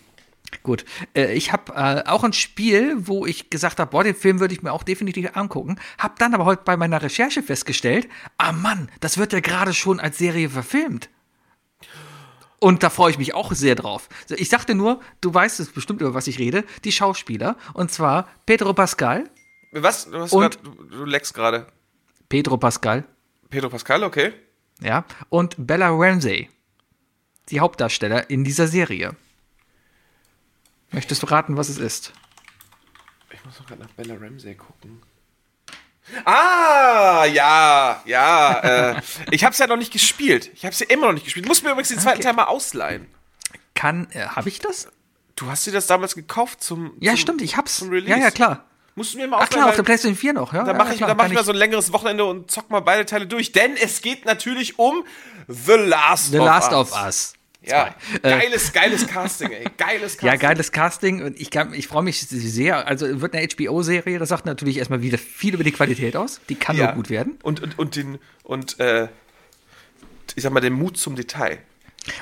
[0.63, 0.85] Gut.
[1.15, 4.55] Äh, ich habe äh, auch ein Spiel, wo ich gesagt habe, boah, den Film würde
[4.55, 5.77] ich mir auch definitiv angucken.
[5.99, 8.09] Hab dann aber heute bei meiner Recherche festgestellt,
[8.39, 11.09] ah Mann, das wird ja gerade schon als Serie verfilmt.
[12.59, 14.09] Und da freue ich mich auch sehr drauf.
[14.29, 17.57] Ich sagte nur, du weißt es bestimmt, über was ich rede, die Schauspieler.
[17.75, 19.29] Und zwar Pedro Pascal.
[19.73, 20.09] Was?
[20.09, 21.67] Du, hast Und- grad, du leckst gerade.
[22.29, 23.05] Pedro Pascal,
[23.51, 24.33] Pedro Pascal, okay.
[24.81, 25.05] ja.
[25.29, 26.49] Und Bella Ramsey.
[27.51, 29.17] Die Hauptdarsteller in dieser Serie.
[30.93, 32.13] Möchtest du raten, was es ist?
[33.33, 35.03] Ich muss noch gerade nach Bella Ramsey gucken.
[36.25, 38.59] Ah, ja, ja.
[38.59, 39.01] äh,
[39.31, 40.51] ich habe es ja noch nicht gespielt.
[40.55, 41.47] Ich habe es ja immer noch nicht gespielt.
[41.47, 42.25] Du musst mir übrigens den zweiten Okay.
[42.25, 43.07] Teil mal ausleihen.
[43.75, 44.89] Kann, äh, habe ich das?
[45.37, 46.93] Du hast dir das damals gekauft zum.
[47.01, 47.79] Ja, zum, stimmt, ich hab's.
[47.79, 48.11] Zum Release.
[48.11, 48.67] Ja, ja, klar.
[48.95, 50.65] Musst du mir mal Ach klar, auf der PlayStation 4 noch, ja.
[50.65, 52.69] Dann ja, mache ich, klar, dann mach ich mal so ein längeres Wochenende und zock
[52.69, 53.53] mal beide Teile durch.
[53.53, 55.05] Denn es geht natürlich um
[55.49, 56.93] The Last The of Last Us.
[56.93, 57.33] of Us.
[57.65, 57.95] Ja.
[58.23, 59.65] Äh, geiles, geiles Casting, ey.
[59.77, 60.27] Geiles Casting.
[60.29, 62.87] Ja, geiles Casting und ich, kann- ich freue mich sehr.
[62.89, 66.41] Also wird eine HBO-Serie, das sagt natürlich erstmal wieder viel über die Qualität aus.
[66.49, 66.87] Die kann Ja.
[66.87, 67.39] nur gut werden.
[67.43, 69.09] Und, und, und den, und, äh,
[70.35, 71.59] ich sag mal, den Mut zum Detail.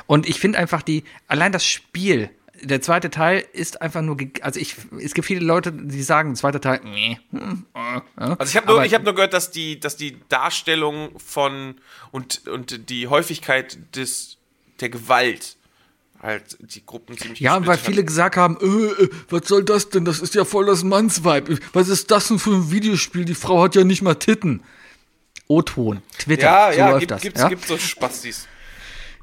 [0.07, 2.29] Und ich finde einfach die, allein das Spiel,
[2.63, 6.61] der zweite Teil ist einfach nur, also ich, es gibt viele Leute, die sagen, zweiter
[6.61, 7.19] Teil, nee.
[7.31, 8.37] hm, äh, äh.
[8.39, 11.77] Also ich habe nur, ich hab nur gehört, dass die, dass die Darstellung von
[12.11, 14.37] und, und die Häufigkeit des,
[14.81, 15.57] der Gewalt
[16.23, 20.05] halt die Gruppen ziemlich Ja, weil viele gesagt haben, äh, äh, was soll das denn?
[20.05, 21.59] Das ist ja voll das Mannsvibe.
[21.73, 23.25] Was ist das denn für ein Videospiel?
[23.25, 24.63] Die Frau hat ja nicht mal Titten.
[25.49, 26.47] O-Ton, Twitter.
[26.47, 27.23] Ja, so ja, läuft gibt, das.
[27.23, 27.49] gibt's, ja?
[27.49, 28.47] gibt so Spastis.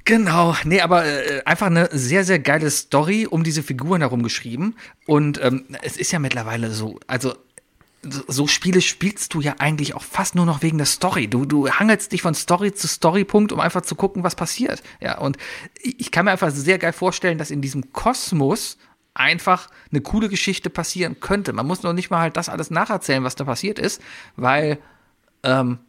[0.03, 4.75] Genau, nee, aber äh, einfach eine sehr, sehr geile Story um diese Figuren herum geschrieben.
[5.05, 7.35] Und ähm, es ist ja mittlerweile so, also
[8.27, 11.27] so, Spiele spielst du ja eigentlich auch fast nur noch wegen der Story.
[11.27, 14.81] Du, du hangelst dich von Story zu Storypunkt, um einfach zu gucken, was passiert.
[14.99, 15.37] Ja, und
[15.81, 18.77] ich kann mir einfach sehr geil vorstellen, dass in diesem Kosmos
[19.13, 21.53] einfach eine coole Geschichte passieren könnte.
[21.53, 24.01] Man muss noch nicht mal halt das alles nacherzählen, was da passiert ist,
[24.35, 24.79] weil,
[25.43, 25.79] ähm,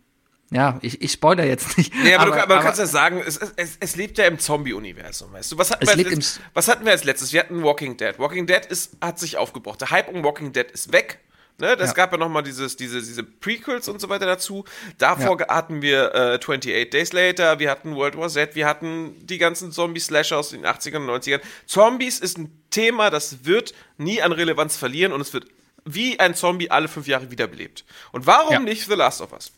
[0.50, 1.92] ja, ich, ich spoiler jetzt nicht.
[1.94, 5.32] Nee, aber, du, aber du kannst ja sagen, es, es, es lebt ja im Zombie-Universum,
[5.32, 5.58] weißt du?
[5.58, 7.32] Was hatten, wir als letztes, was hatten wir als letztes?
[7.32, 8.18] Wir hatten Walking Dead.
[8.18, 9.80] Walking Dead ist, hat sich aufgebraucht.
[9.80, 11.20] Der Hype um Walking Dead ist weg.
[11.60, 11.76] Ne?
[11.76, 11.94] Das Ja.
[11.94, 14.64] gab ja nochmal dieses, diese, diese Prequels und so weiter dazu.
[14.98, 19.38] Davor hatten wir äh, 28 Days Later, wir hatten World War Z, wir hatten die
[19.38, 21.40] ganzen Zombie-Slasher aus den 80ern und 90ern.
[21.66, 25.46] Zombies ist ein Thema, das wird nie an Relevanz verlieren und es wird
[25.84, 27.84] wie ein Zombie alle fünf Jahre wiederbelebt.
[28.12, 28.58] Und warum Ja.
[28.60, 29.50] nicht The Last of Us?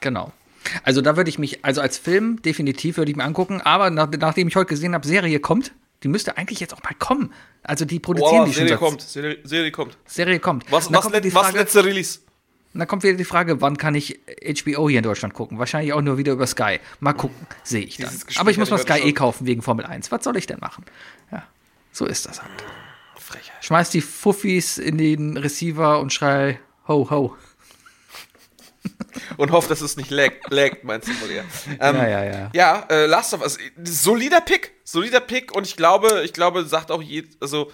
[0.00, 0.32] Genau.
[0.82, 4.08] Also da würde ich mich, also als Film definitiv würde ich mir angucken, aber nach,
[4.18, 5.72] nachdem ich heute gesehen habe, Serie kommt,
[6.02, 7.32] die müsste eigentlich jetzt auch mal kommen.
[7.62, 8.62] Also die produzieren die schon.
[8.64, 9.98] Oh, Serie seit- kommt, Serie, Serie kommt.
[10.06, 10.70] Serie kommt.
[10.72, 12.20] Was, Und was, kommt die was Frage, letzte Release?
[12.72, 14.20] dann kommt wieder die Frage, wann kann ich
[14.62, 15.58] HBO hier in Deutschland gucken?
[15.58, 16.78] Wahrscheinlich auch nur wieder über Sky.
[17.00, 18.14] Mal gucken, sehe ich dann.
[18.36, 19.14] Aber ich muss mal Sky eh schon.
[19.14, 20.10] kaufen wegen Formel 1.
[20.12, 20.84] Was soll ich denn machen?
[21.32, 21.42] Ja,
[21.92, 22.50] so ist das halt.
[23.18, 23.64] Frechheit.
[23.64, 26.58] Schmeiß die Fuffis in den Receiver und schrei
[26.88, 27.36] ho ho.
[29.36, 31.44] Und hoffe, dass es nicht laggt, laggt meinst du wohl eher.
[31.80, 32.50] Ähm, Ja, ja, ja.
[32.54, 36.90] Ja, äh, Last of Us, solider Pick, solider Pick und ich glaube, ich glaube, sagt
[36.90, 37.70] auch je, also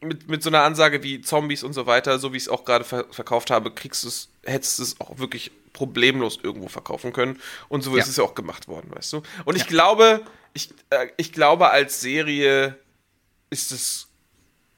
[0.00, 2.64] mit, mit so einer Ansage wie Zombies und so weiter, so wie ich es auch
[2.64, 7.12] gerade ver verkauft habe, kriegst du es, hättest du es auch wirklich problemlos irgendwo verkaufen
[7.12, 8.10] können und so ist Ja.
[8.10, 9.22] es ja auch gemacht worden, weißt du?
[9.46, 10.20] Und ich glaube,
[10.52, 12.78] ich, äh, ich glaube, als Serie
[13.50, 14.08] ist es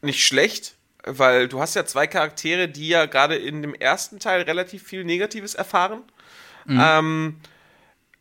[0.01, 0.76] nicht schlecht,
[1.07, 5.05] weil du hast ja zwei Charaktere, die ja gerade in dem ersten Teil relativ viel
[5.05, 6.03] Negatives erfahren.
[6.99, 7.37] Ähm,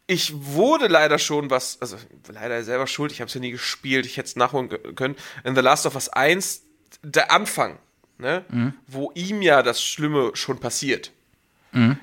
[0.07, 1.97] ich wurde leider schon was, also
[2.27, 5.15] leider selber schuld, ich habe es ja nie gespielt, ich hätte es nachholen können.
[5.43, 6.61] In The Last of Us 1,
[7.01, 7.79] der Anfang,
[8.19, 8.45] ne,
[8.87, 11.11] wo ihm ja das Schlimme schon passiert.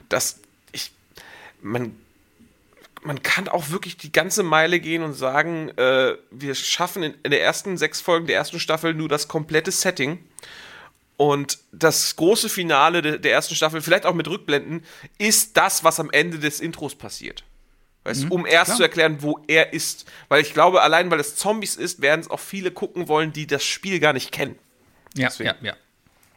[0.08, 0.40] Das,
[0.72, 0.90] ich,
[1.60, 1.96] man,
[3.02, 7.30] man kann auch wirklich die ganze Meile gehen und sagen, äh, wir schaffen in, in
[7.30, 10.18] der ersten sechs Folgen der ersten Staffel nur das komplette Setting.
[11.22, 14.84] Und das große Finale de, der ersten Staffel, vielleicht auch mit Rückblenden,
[15.18, 17.44] ist das, was am Ende des Intros passiert.
[18.02, 18.76] Weißt, du, um erst klar.
[18.78, 20.10] zu erklären, wo er ist.
[20.28, 23.46] Weil ich glaube, allein weil es Zombies ist, werden es auch viele gucken wollen, die
[23.46, 24.58] das Spiel gar nicht kennen.
[25.14, 25.50] Ja, Deswegen.
[25.60, 25.76] ja, ja.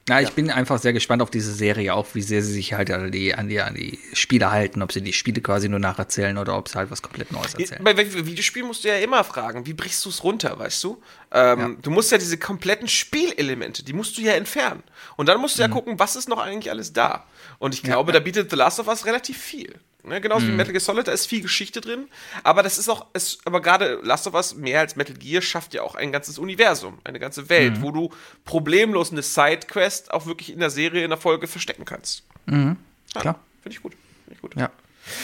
[0.07, 2.91] Na, ich bin einfach sehr gespannt auf diese Serie, auch wie sehr sie sich halt
[2.91, 6.37] an die, an die, an die Spiele halten, ob sie die Spiele quasi nur nacherzählen
[6.37, 7.83] oder ob sie halt was komplett Neues erzählen.
[7.83, 11.01] Bei Videospielen musst du ja immer fragen, wie brichst du es runter, weißt du?
[11.31, 14.83] Ähm, Du musst ja diese kompletten Spielelemente, die musst du ja entfernen.
[15.15, 17.25] Und dann musst du ja gucken, was ist noch eigentlich alles da.
[17.57, 19.73] Und ich glaube, da bietet The Last of Us relativ viel.
[20.07, 20.21] Ne?
[20.21, 22.07] Genauso wie Metal Gear Solid, da ist viel Geschichte drin.
[22.43, 25.73] Aber das ist auch, es, aber gerade Last of Us, mehr als Metal Gear, schafft
[25.73, 28.11] ja auch ein ganzes Universum, eine ganze Welt, wo du
[28.43, 32.23] problemlos eine Sidequest auch wirklich in der Serie, in der Folge verstecken kannst.
[32.47, 32.75] Ja,
[33.13, 33.39] Klar.
[33.63, 33.93] Finde ich gut.
[34.25, 34.55] Find ich gut.
[34.55, 34.69] Ja.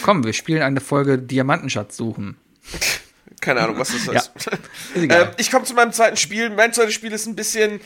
[0.03, 2.37] Komm, wir spielen eine Folge Diamantenschatz suchen.
[3.41, 4.13] Keine Ahnung, was das Ja.
[4.13, 4.31] ist.
[4.93, 5.23] Ist egal.
[5.23, 6.49] Ähm, ich komme zu meinem zweiten Spiel.
[6.51, 7.81] Mein zweites Spiel ist ein bisschen,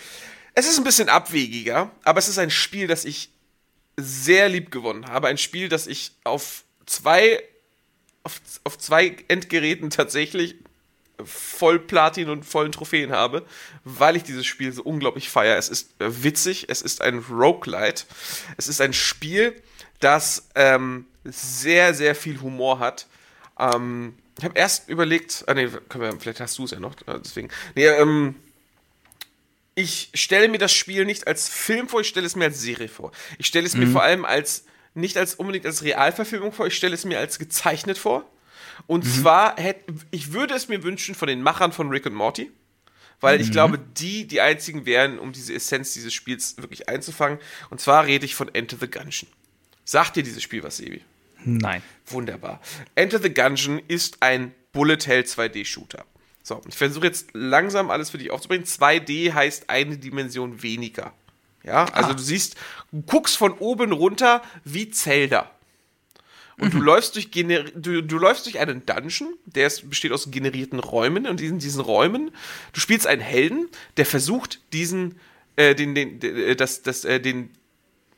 [0.54, 3.30] es ist ein bisschen abwegiger, aber es ist ein Spiel, das ich
[3.98, 5.28] sehr lieb gewonnen habe.
[5.28, 7.44] Ein Spiel, das ich auf zwei,
[8.24, 10.56] auf, auf zwei Endgeräten tatsächlich
[11.24, 13.46] voll Platin und vollen Trophäen habe,
[13.84, 15.58] weil ich dieses Spiel so unglaublich feiere.
[15.58, 18.04] Es ist äh, witzig, es ist ein Roguelite,
[18.58, 19.62] es ist ein Spiel,
[20.00, 23.08] das ähm, sehr, sehr viel Humor hat.
[23.58, 26.96] Ähm, ich habe erst überlegt, ah nee, können wir, vielleicht hast du es ja noch,
[27.08, 27.50] äh, deswegen.
[27.76, 28.36] Nee, ähm,
[29.76, 32.88] ich stelle mir das Spiel nicht als Film vor, ich stelle es mir als Serie
[32.88, 33.12] vor.
[33.38, 36.96] Ich stelle es mir vor allem als, nicht als unbedingt als Realverfilmung vor, ich stelle
[36.96, 38.30] es mir als gezeichnet vor.
[38.88, 42.52] Und zwar hätte, ich würde es mir wünschen von den Machern von Rick und Morty,
[43.22, 47.40] weil ich glaube, die die einzigen wären, um diese Essenz dieses Spiels wirklich einzufangen.
[47.70, 49.30] Und zwar rede ich von Enter the Gungeon.
[49.86, 51.02] Sagt dir dieses Spiel was, Sebi?
[51.46, 51.82] Nein.
[52.08, 52.60] Wunderbar.
[52.96, 56.04] Enter the Gungeon ist ein Bullet Hell 2D-Shooter.
[56.44, 58.66] So, ich versuche jetzt langsam alles für dich aufzubringen.
[58.66, 61.14] 2D heißt eine Dimension weniger.
[61.66, 62.56] Ja, also du siehst,
[62.92, 65.50] du guckst von oben runter wie Zelda.
[66.58, 70.32] Und du läufst durch gener du, du läufst durch einen Dungeon, der ist, besteht aus
[70.32, 72.32] generierten Räumen und in diesen Räumen,
[72.72, 73.68] du spielst einen Helden,
[73.98, 75.20] der versucht diesen
[75.58, 77.50] äh, den den äh, das das äh, den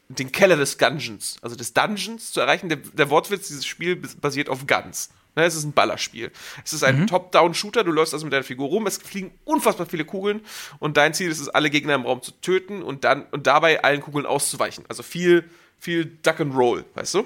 [0.10, 2.70] den Keller des Dungeons, also des Dungeons zu erreichen.
[2.70, 5.10] Der, der Wortwitz dieses Spiels basiert auf Guns.
[5.38, 6.32] Ne, es ist ein Ballerspiel.
[6.66, 7.84] Es ist ein Top-Down-Shooter.
[7.84, 8.88] Du läufst also mit deiner Figur rum.
[8.88, 10.42] Es fliegen unfassbar viele Kugeln
[10.80, 13.84] und dein Ziel ist es, alle Gegner im Raum zu töten und dann und dabei
[13.84, 14.84] allen Kugeln auszuweichen.
[14.90, 15.48] Also viel,
[15.80, 17.26] viel Duck and Roll, weißt du?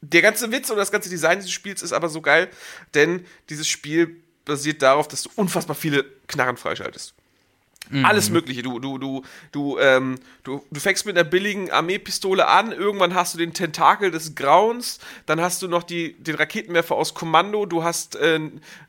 [0.00, 2.48] der ganze Witz und das ganze Design dieses Spiels ist aber so geil,
[2.94, 7.14] denn dieses Spiel basiert darauf, dass du unfassbar viele Knarren freischaltest.
[8.04, 8.62] Alles Mögliche.
[8.62, 13.34] Du, du, du, du, ähm, du, du fängst mit einer billigen Armeepistole an, irgendwann hast
[13.34, 17.84] du den Tentakel des Grauens, dann hast du noch die, den Raketenwerfer aus Kommando, du
[17.84, 18.40] hast äh,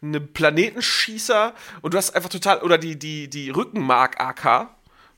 [0.02, 4.70] einen Planetenschießer und du hast einfach total, oder die, die, die Rückenmark-AK,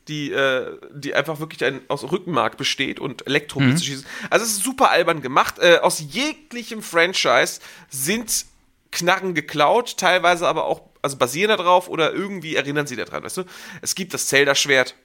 [0.08, 4.06] die, äh, die einfach wirklich ein, aus Rückenmark besteht und Elektroblitze schießen.
[4.30, 5.56] Also es ist super albern gemacht.
[5.60, 8.46] Äh, aus jeglichem Franchise sind
[8.92, 13.44] Knarren geklaut, teilweise aber auch, also basieren darauf oder irgendwie erinnern sie daran, weißt du?
[13.82, 14.96] Es gibt das Zelda-Schwert,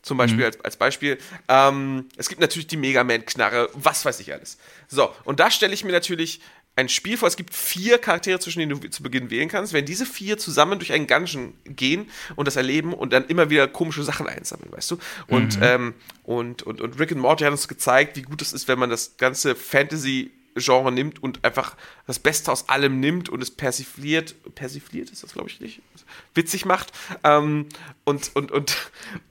[0.00, 1.18] zum Beispiel als, als Beispiel.
[1.48, 4.56] Ähm, es gibt natürlich die Mega Man-Knarre, was weiß ich alles.
[4.88, 6.40] So, und da stelle ich mir natürlich
[6.76, 7.28] ein Spiel vor.
[7.28, 9.74] Es gibt vier Charaktere, zwischen denen du zu Beginn wählen kannst.
[9.74, 13.68] Wenn diese vier zusammen durch einen Dungeon gehen und das erleben und dann immer wieder
[13.68, 14.98] komische Sachen einsammeln, weißt du?
[15.28, 15.92] Und, ähm,
[16.22, 18.88] und, und, und Rick and Morty hat uns gezeigt, wie gut es ist, wenn man
[18.88, 24.34] das ganze Fantasy Genre nimmt und einfach das Beste aus allem nimmt und es persifliert,
[24.54, 25.80] persifliert ist das, glaube ich, nicht,
[26.34, 26.92] witzig macht.
[27.24, 27.68] Ähm,
[28.04, 28.76] und, und, und,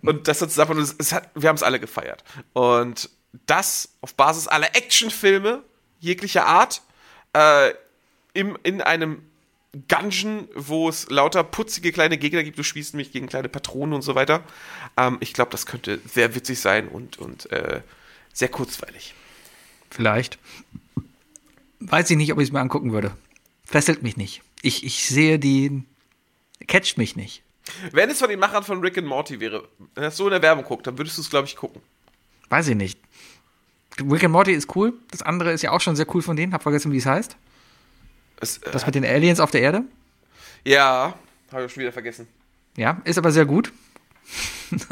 [0.01, 2.23] und das hat zusammen, es hat, wir haben es alle gefeiert.
[2.53, 3.09] Und
[3.45, 5.63] das auf Basis aller Actionfilme
[5.99, 6.81] jeglicher Art
[7.33, 7.73] äh,
[8.33, 9.23] im, in einem
[9.73, 12.57] Dungeon, wo es lauter putzige kleine Gegner gibt.
[12.57, 14.43] Du spielst nämlich gegen kleine Patronen und so weiter.
[14.97, 17.81] Ähm, ich glaube, das könnte sehr witzig sein und, und äh,
[18.33, 19.13] sehr kurzweilig.
[19.91, 20.39] Vielleicht.
[21.79, 23.11] Weiß ich nicht, ob ich es mir angucken würde.
[23.65, 24.41] Fesselt mich nicht.
[24.61, 25.83] Ich, ich sehe die.
[26.67, 27.41] Catcht mich nicht.
[27.91, 30.41] Wenn es von den Machern von Rick and Morty wäre, wenn das so in der
[30.41, 31.81] Werbung guckt, dann würdest du es, glaube ich, gucken.
[32.49, 32.99] Weiß ich nicht.
[33.99, 34.93] Rick and Morty ist cool.
[35.11, 36.53] Das andere ist ja auch schon sehr cool von denen.
[36.53, 37.37] Hab vergessen, wie es heißt.
[38.41, 39.83] Es, äh, Das mit den Aliens auf der Erde.
[40.65, 41.13] ja,
[41.51, 42.27] habe ich schon wieder vergessen.
[42.77, 43.71] Ja, ist aber sehr gut.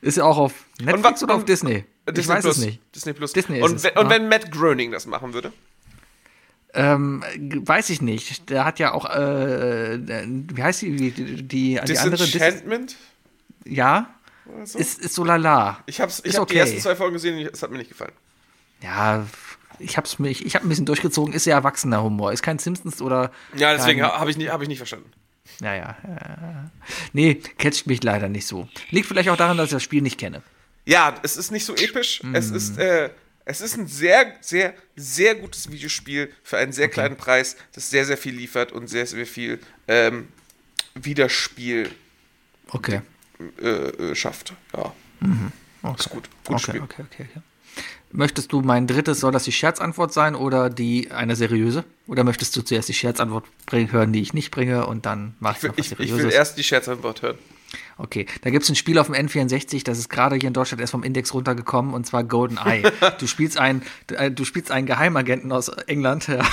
[0.00, 1.84] ist ja auch auf Netflix wa- oder auf und- Disney?
[2.12, 2.58] Disney ich weiß Plus.
[2.58, 2.80] es nicht.
[2.94, 3.32] Disney Plus.
[3.32, 5.52] Disney ist und, wenn, und wenn Matt Groening das machen würde?
[6.74, 7.24] Ähm,
[7.64, 8.50] weiß ich nicht.
[8.50, 12.22] Der hat ja auch, äh, äh, wie heißt die, die, die, die andere?
[12.22, 12.96] Dis Disenchantment?
[13.64, 14.14] ja,
[14.64, 14.78] so?
[14.78, 15.82] ist, ist so lala.
[15.86, 16.54] ich habe ich ist hab okay.
[16.54, 18.12] die ersten zwei Folgen gesehen, es hat mir nicht gefallen.
[18.82, 19.26] Ja,
[19.78, 23.00] ich hab's mich, ich hab ein bisschen durchgezogen, ist ja erwachsener Humor, ist kein Simpsons
[23.02, 23.30] oder.
[23.56, 25.10] Ja, deswegen habe ich, nicht- hab ich nicht verstanden.
[25.60, 25.96] Ja, ja.
[26.06, 26.70] ja.
[27.12, 28.68] Nee, catcht mich leider nicht so.
[28.90, 30.42] Liegt vielleicht auch daran, dass ich das Spiel nicht kenne.
[30.88, 32.22] Ja, es ist nicht so episch.
[32.22, 32.34] Mm.
[32.34, 33.10] Es ist, äh,
[33.44, 38.06] es ist ein sehr, sehr, sehr gutes Videospiel für einen sehr kleinen Preis, das sehr,
[38.06, 40.28] sehr viel liefert und sehr, sehr viel ähm,
[40.94, 41.90] Wiederspiel
[42.70, 43.02] Okay.
[43.60, 44.54] äh, äh, schafft.
[44.74, 44.94] Ja.
[45.82, 45.94] okay.
[45.98, 46.30] Ist gut.
[46.44, 46.82] Gutes okay, Spiel.
[46.82, 47.42] okay, okay, okay.
[48.10, 51.84] Möchtest du mein drittes, soll das die Scherzantwort sein oder die eine seriöse?
[52.06, 55.56] Oder möchtest du zuerst die Scherzantwort bringen, hören, die ich nicht bringe und dann mach
[55.56, 57.38] Ich will, noch was ich, ich will erst die Scherzantwort hören.
[57.96, 60.80] Okay, da gibt es ein Spiel auf dem N64, das ist gerade hier in Deutschland
[60.80, 62.90] erst vom Index runtergekommen, und zwar GoldenEye.
[63.18, 66.44] du spielst einen, du, äh, du spielst einen Geheimagenten aus England, ja.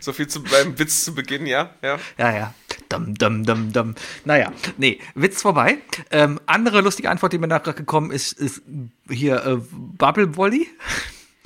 [0.00, 1.70] So viel zu meinem Witz zu Beginn, ja?
[1.82, 1.98] Ja.
[2.18, 2.54] Ja, ja.
[2.88, 3.94] Dum, dum, dum, dum.
[4.24, 5.78] Naja, nee, Witz vorbei.
[6.10, 8.62] Ähm, andere lustige Antwort, die mir nachher gekommen ist, ist
[9.08, 10.68] hier äh, Bubble Volley.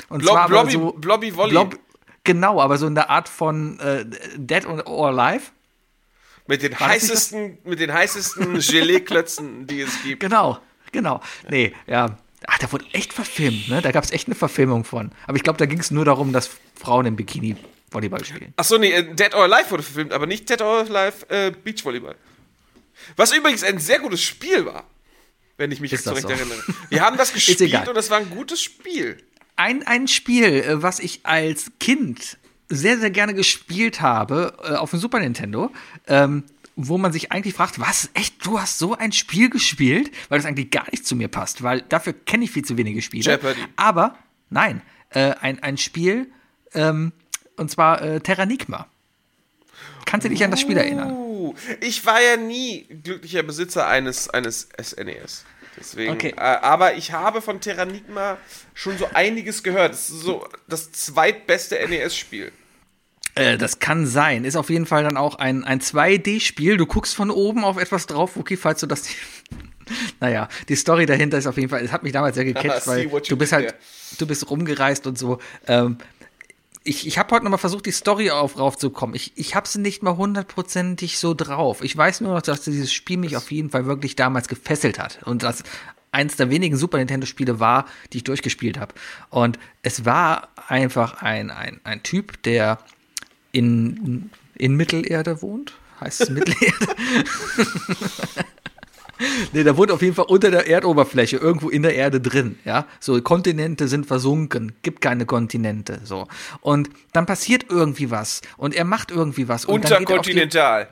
[0.09, 1.51] Und Blob, zwar Blobby, so, Blobby Volley.
[1.53, 1.79] Blob,
[2.25, 4.05] genau, aber so in der Art von äh,
[4.37, 5.53] Dead or Alive.
[6.49, 10.21] Mit den nicht heißesten, mit den heißesten Gelee-Klötzen, die es gibt.
[10.21, 10.59] Genau,
[10.91, 11.21] genau.
[11.49, 12.19] Nee, ja.
[12.47, 13.83] Ach, da wurde echt verfilmt, ne?
[13.83, 15.13] Da gab es echt eine Verfilmung von.
[15.27, 17.57] Aber ich glaube, da ging es nur darum, dass Frauen im Bikini
[17.91, 18.53] Volleyball spielen.
[18.57, 22.17] Achso, nee, äh, Dead or Alive wurde verfilmt, aber nicht Dead or Alive äh, Beachvolleyball.
[23.17, 24.85] Was übrigens ein sehr gutes Spiel war,
[25.57, 26.33] wenn ich mich Ist jetzt zurecht so?
[26.33, 26.63] erinnere.
[26.89, 29.23] Wir haben das gespielt und es war ein gutes Spiel.
[29.57, 32.39] Ein, ein Spiel, äh, was ich als Kind
[32.69, 35.71] sehr, sehr gerne gespielt habe, äh, auf dem Super Nintendo,
[36.07, 36.45] ähm,
[36.77, 40.11] wo man sich eigentlich fragt, was, echt, du hast so ein Spiel gespielt?
[40.29, 43.03] Weil das eigentlich gar nicht zu mir passt, weil dafür kenne ich viel zu wenige
[43.03, 43.33] Spiele.
[43.33, 43.61] Jeopardy.
[43.77, 44.17] Aber,
[44.51, 46.31] nein, äh, ein, ein Spiel,
[46.75, 47.13] ähm,
[47.57, 48.87] und zwar äh, Terranigma.
[50.05, 51.13] Kannst du dich an das Spiel erinnern?
[51.13, 55.45] Uh, ich war ja nie glücklicher Besitzer eines, eines SNES.
[55.79, 56.35] Deswegen, Okay.
[56.37, 58.39] äh, aber ich habe von Terranigma
[58.75, 59.95] schon so einiges gehört.
[59.95, 62.53] Es ist so das zweitbeste NES-Spiel.
[63.35, 64.45] Äh, das kann sein.
[64.45, 66.77] Ist auf jeden Fall dann auch ein, ein 2D-Spiel.
[66.77, 69.09] Du guckst von oben auf etwas drauf, okay, falls du das.
[70.21, 73.07] naja, die Story dahinter ist auf jeden Fall, es hat mich damals sehr gecatcht, weil
[73.07, 73.75] du bist halt,
[74.19, 75.39] du bist rumgereist und so.
[75.67, 75.99] Ähm,
[76.89, 79.15] ich ich habe heute noch mal versucht, die Story auf raufzukommen.
[79.15, 81.83] Ich, ich habe sie nicht mal hundertprozentig so drauf.
[81.83, 85.21] Ich weiß nur noch, dass dieses Spiel mich auf jeden Fall wirklich damals gefesselt hat.
[85.25, 85.63] Und das
[86.11, 88.95] eins der wenigen Super Nintendo-Spiele war, die ich durchgespielt habe.
[89.29, 92.79] Und es war einfach ein, ein, ein Typ, der
[93.53, 95.75] in, in Mittelerde wohnt.
[96.01, 96.87] Heißt es Mittelerde?
[99.53, 102.87] Nee, da wohnt auf jeden Fall unter der Erdoberfläche, irgendwo in der Erde drin, ja.
[103.01, 106.29] So, Kontinente sind versunken, gibt keine Kontinente, so.
[106.61, 109.65] Und dann passiert irgendwie was und er macht irgendwie was.
[109.65, 110.89] Und er Unterkontinental.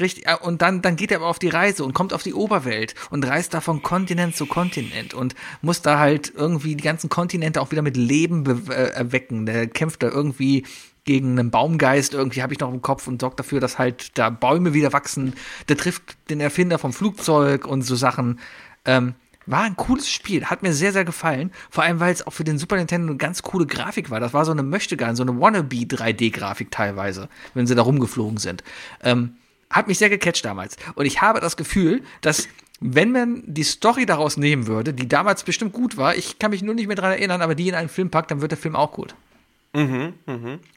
[0.00, 2.34] Richtig, ja, und dann, dann geht er aber auf die Reise und kommt auf die
[2.34, 7.08] Oberwelt und reist da von Kontinent zu Kontinent und muss da halt irgendwie die ganzen
[7.08, 9.46] Kontinente auch wieder mit Leben be- äh, erwecken.
[9.46, 10.64] Der kämpft da irgendwie
[11.08, 14.28] gegen einen Baumgeist, irgendwie habe ich noch im Kopf und sorgt dafür, dass halt da
[14.28, 15.32] Bäume wieder wachsen.
[15.70, 18.38] Der trifft den Erfinder vom Flugzeug und so Sachen.
[18.84, 19.14] Ähm,
[19.46, 21.50] war ein cooles Spiel, hat mir sehr, sehr gefallen.
[21.70, 24.20] Vor allem, weil es auch für den Super Nintendo eine ganz coole Grafik war.
[24.20, 28.62] Das war so eine Möchtegern, so eine Wannabe 3D-Grafik teilweise, wenn sie da rumgeflogen sind.
[29.02, 29.36] Ähm,
[29.70, 30.76] hat mich sehr gecatcht damals.
[30.94, 32.48] Und ich habe das Gefühl, dass
[32.80, 36.60] wenn man die Story daraus nehmen würde, die damals bestimmt gut war, ich kann mich
[36.60, 38.76] nur nicht mehr dran erinnern, aber die in einen Film packt, dann wird der Film
[38.76, 39.14] auch gut.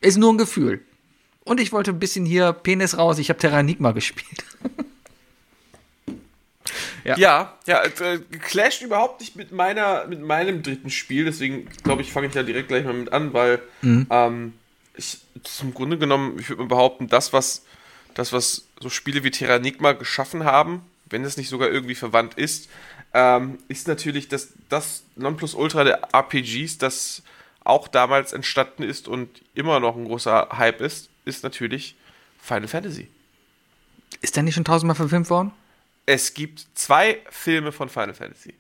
[0.02, 0.84] Ist nur ein Gefühl.
[1.44, 4.46] Und ich wollte ein bisschen hier Penis raus, ich habe Terranigma gespielt.
[7.04, 12.12] Ja, ja, äh, clasht überhaupt nicht mit meiner, mit meinem dritten Spiel, deswegen glaube ich,
[12.12, 13.60] fange ich da direkt gleich mal mit an, weil
[14.12, 14.54] ähm,
[14.96, 17.64] ich zum Grunde genommen, ich würde mal behaupten, das, was
[18.14, 22.70] das, was so Spiele wie Terranigma geschaffen haben, wenn es nicht sogar irgendwie verwandt ist,
[23.14, 27.24] ähm, ist natürlich das, das Nonplusultra der RPGs, das
[27.64, 31.96] auch damals entstanden ist und immer noch ein großer Hype ist, ist natürlich
[32.42, 33.08] Final Fantasy.
[34.22, 35.52] Ist der nicht schon tausendmal verfilmt worden?
[36.06, 38.54] Es gibt zwei Filme von Final Fantasy.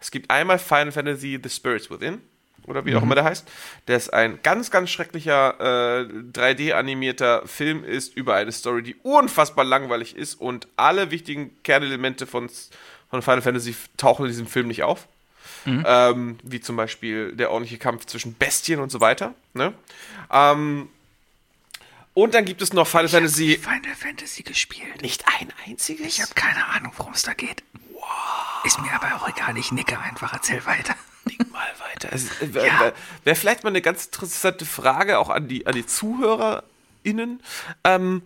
[0.00, 2.20] Es gibt einmal Final Fantasy The Spirits Within,
[2.68, 3.48] oder wie auch immer der heißt,
[3.86, 9.64] der ist ein ganz, ganz schrecklicher äh, 3D-animierter Film ist über eine Story, die unfassbar
[9.64, 12.50] langweilig ist und alle wichtigen Kernelemente von,
[13.10, 15.08] von Final Fantasy tauchen in diesem Film nicht auf.
[15.86, 19.34] Ähm, wie zum Beispiel der ordentliche Kampf zwischen Bestien und so weiter.
[19.54, 19.72] Ne?
[20.32, 20.88] Ähm,
[22.14, 23.58] und dann gibt es noch Final Fantasy.
[23.62, 25.02] Final Fantasy gespielt.
[25.02, 26.06] Nicht ein einziges?
[26.06, 27.62] Ich habe keine Ahnung, worum es da geht.
[28.64, 30.96] Ist mir aber auch egal, ich nicke einfach, erzähl weiter.
[31.52, 32.08] mal weiter.
[32.12, 32.92] Es wäre
[33.24, 37.40] wär vielleicht mal eine ganz interessante Frage auch an die, an die ZuhörerInnen.
[37.84, 38.22] Ähm,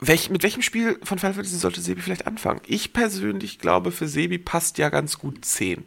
[0.00, 2.60] welch, mit welchem Spiel von Final Fantasy sollte Sebi vielleicht anfangen?
[2.66, 5.84] Ich persönlich glaube, für Sebi passt ja ganz gut 10.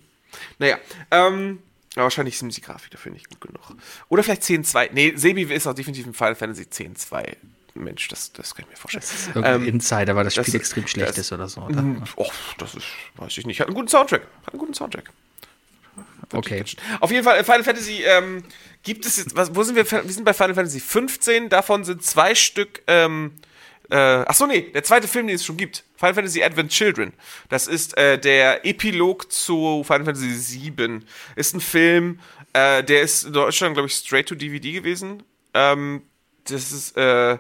[0.60, 0.78] Naja,
[1.12, 1.62] ähm,
[1.96, 3.76] aber wahrscheinlich sind die Grafik dafür nicht gut genug.
[4.10, 4.90] Oder vielleicht 10.2.
[4.94, 7.36] Nee, Sebi ist auch definitiv ein Final Fantasy 10.2.
[7.74, 9.04] Mensch, das, das kann ich mir vorstellen.
[9.28, 11.62] Irgendein Ähm, Insider, weil das Spiel das- extrem schlecht das- ist oder so.
[11.62, 11.84] Oder?
[12.18, 12.86] Och, das ist,
[13.18, 13.60] weiß ich nicht.
[13.60, 14.24] Hat einen guten Soundtrack.
[14.46, 15.12] Hat einen guten Soundtrack.
[16.34, 16.64] Okay.
[17.00, 18.44] Auf jeden Fall, äh, Final Fantasy ähm,
[18.84, 19.90] gibt es jetzt, was, wo sind wir?
[19.90, 23.34] Wir sind bei Final Fantasy 15, davon sind zwei Stück, ähm,
[23.90, 25.84] äh, ach so, nee, der zweite Film, den es schon gibt.
[25.98, 27.14] Final Fantasy Advent Children.
[27.50, 31.06] Das ist äh, der Epilog zu Final Fantasy 7.
[31.36, 32.20] Ist ein Film,
[32.54, 35.24] äh, der ist in Deutschland, glaube ich, straight to DVD gewesen.
[35.54, 36.04] Ähm,
[36.46, 37.38] das ist, äh,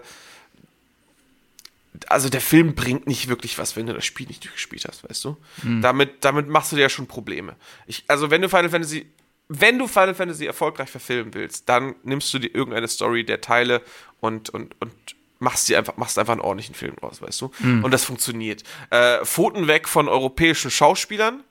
[2.08, 5.26] also der Film bringt nicht wirklich was, wenn du das Spiel nicht durchgespielt hast, weißt
[5.26, 5.38] du?
[5.82, 7.56] Damit, damit machst du dir ja schon Probleme.
[7.86, 9.08] Ich, also wenn du Final Fantasy,
[9.50, 13.82] wenn du Final Fantasy erfolgreich verfilmen willst, dann nimmst du dir irgendeine Story der Teile
[14.20, 14.94] und, und, und
[15.40, 17.52] machst dir einfach, machst einfach einen ordentlichen Film draus, weißt du?
[17.84, 18.64] Und das funktioniert.
[18.90, 21.44] Äh, Pfoten weg von europäischen Schauspielern,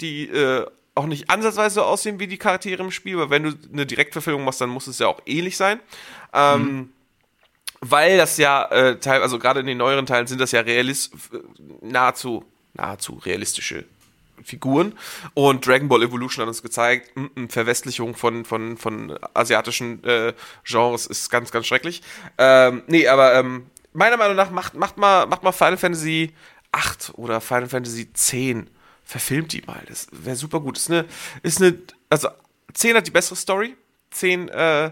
[0.00, 3.52] die äh, auch nicht ansatzweise so aussehen wie die Charaktere im Spiel, weil wenn du
[3.72, 5.80] eine Direktverfilmung machst, dann muss es ja auch ähnlich sein.
[6.32, 6.90] Ähm,
[7.80, 11.14] weil das ja äh, Teil, also gerade in den neueren Teilen sind das ja realist,
[11.32, 11.38] äh,
[11.80, 12.44] nahezu,
[12.74, 13.84] nahezu realistische
[14.44, 14.94] Figuren.
[15.34, 20.32] Und Dragon Ball Evolution hat uns gezeigt, m -m, Verwestlichung von, von, von asiatischen äh,
[20.64, 22.02] Genres ist ganz, ganz schrecklich.
[22.38, 26.32] Ähm, nee, aber ähm, meiner Meinung nach macht, macht, mal, macht mal Final Fantasy
[26.72, 28.70] 8 oder Final Fantasy 10.
[29.04, 29.82] Verfilmt die mal.
[29.88, 30.78] Das wäre super gut.
[30.78, 31.04] Ist eine,
[31.42, 32.28] ist eine, also
[32.74, 33.76] 10 hat die bessere Story.
[34.10, 34.90] 10 äh,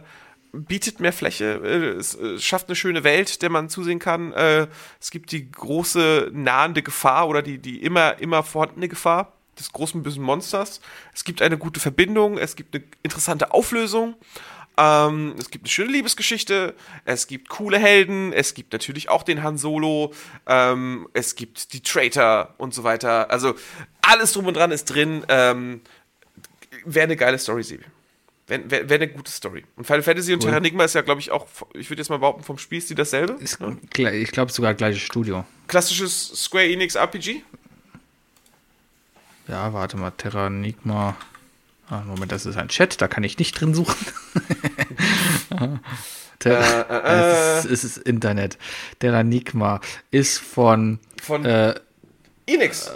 [0.52, 4.32] bietet mehr Fläche, äh, es äh, schafft eine schöne Welt, der man zusehen kann.
[4.32, 4.68] Äh,
[5.00, 10.02] es gibt die große nahende Gefahr oder die, die immer, immer vorhandene Gefahr des großen
[10.02, 10.80] bösen Monsters.
[11.14, 14.14] Es gibt eine gute Verbindung, es gibt eine interessante Auflösung.
[14.78, 16.74] Ähm, es gibt eine schöne Liebesgeschichte,
[17.04, 20.12] es gibt coole Helden, es gibt natürlich auch den Han Solo,
[20.46, 23.30] ähm, es gibt die Traitor und so weiter.
[23.30, 23.56] Also
[24.02, 25.24] alles drum und dran ist drin.
[25.28, 25.80] Ähm,
[26.84, 27.84] Wäre eine geile Story, Sebi.
[28.46, 29.64] Wäre wär, wär eine gute Story.
[29.76, 32.44] Und Final Fantasy und Terranigma ist ja, glaube ich, auch, ich würde jetzt mal behaupten,
[32.44, 33.34] vom Spielstil dasselbe.
[33.34, 33.76] Ist, ne?
[34.14, 35.44] ich glaube sogar gleiches Studio.
[35.66, 37.42] Klassisches Square Enix RPG.
[39.48, 41.16] Ja, warte mal, Terranigma.
[41.90, 43.96] Ah, Moment, das ist ein Chat, da kann ich nicht drin suchen.
[46.38, 46.60] Ter
[47.60, 48.58] es, ist, es ist Internet.
[49.00, 49.80] Terranigma
[50.10, 51.74] ist von Von äh,
[52.46, 52.90] Enix.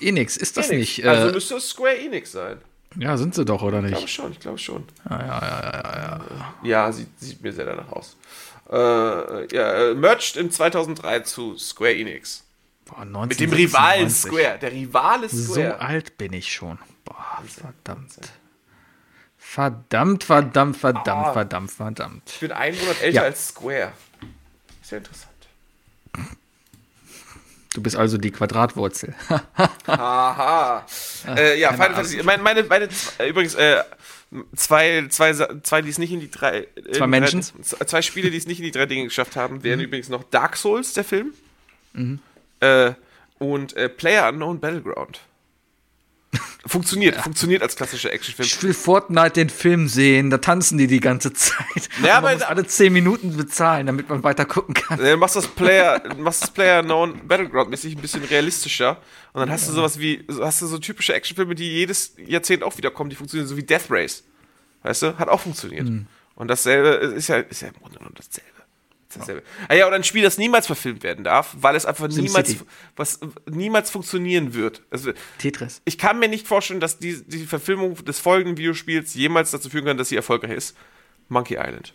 [0.00, 0.98] Enix, ist das Enix.
[0.98, 1.06] nicht?
[1.06, 2.58] also Äh, müsste es Square Enix sein.
[2.96, 4.14] ja, sind sie doch, oder Ich glaube nicht?
[4.14, 4.84] schon, ich glaube schon.
[5.08, 6.54] Ja, ja, ja, ja, ja.
[6.62, 8.16] Ja, sieht, sieht mir sehr danach aus.
[8.70, 8.76] Äh,
[9.56, 12.44] ja, äh, merged in 2003 zu Square Enix.
[12.96, 14.30] Boah, Mit dem Rivalen 1996.
[14.30, 14.58] Square.
[14.58, 15.80] Der Rivale So Square.
[15.80, 16.78] alt bin ich schon.
[17.04, 18.12] Boah, verdammt.
[19.38, 21.32] Verdammt, verdammt, verdammt, Ah.
[21.32, 22.22] verdammt, verdammt.
[22.30, 23.22] Ich bin einen Monat älter Ja.
[23.22, 23.92] als Square.
[24.82, 25.26] Ist ja interessant.
[27.72, 29.14] Du bist also die Quadratwurzel.
[29.86, 30.84] Aha.
[31.36, 32.22] äh, ja, Final Fantasy.
[32.22, 33.82] Meine, meine, meine zwei, übrigens, äh,
[34.56, 36.66] zwei, zwei, zwei, die es nicht in die drei.
[36.74, 37.40] äh, Zwei die Menschen?
[37.78, 40.24] Drei, zwei Spiele, die es nicht in die drei Dinge geschafft haben, wären übrigens noch
[40.24, 41.32] Dark Souls, der Film.
[41.92, 42.18] Mhm.
[42.60, 42.92] Äh,
[43.38, 45.20] und äh, Player Unknown Battleground.
[46.66, 48.46] Funktioniert, funktioniert als klassischer Actionfilm.
[48.46, 51.58] Ich will Fortnite den Film sehen, da tanzen die die ganze Zeit.
[52.04, 55.00] Ja, Und man aber- muss alle 10 Minuten bezahlen, damit man weiter gucken kann.
[55.00, 58.98] Äh, machst das Player, machst das Player Known Battleground mäßig ein bisschen realistischer
[59.32, 62.62] und dann hast du sowas wie, so- hast du so typische Actionfilme, die jedes Jahrzehnt
[62.62, 64.22] auch wiederkommen, die funktionieren, so wie Death Race.
[64.82, 65.18] Weißt du?
[65.18, 65.88] Hat auch funktioniert.
[66.36, 68.59] Und dasselbe ist ja, ist ja im Grunde genommen dasselbe.
[69.12, 69.42] Dasselbe.
[69.68, 72.56] Ah ja, oder ein Spiel, das niemals verfilmt werden darf, weil es einfach niemals,
[72.94, 73.18] was,
[73.50, 74.82] niemals funktionieren wird.
[74.90, 75.82] Also, Tetris.
[75.84, 79.84] ich kann mir nicht vorstellen, dass die, die Verfilmung des folgenden Videospiels jemals dazu führen
[79.84, 80.76] kann, dass sie erfolgreich ist.
[81.28, 81.94] Monkey Island.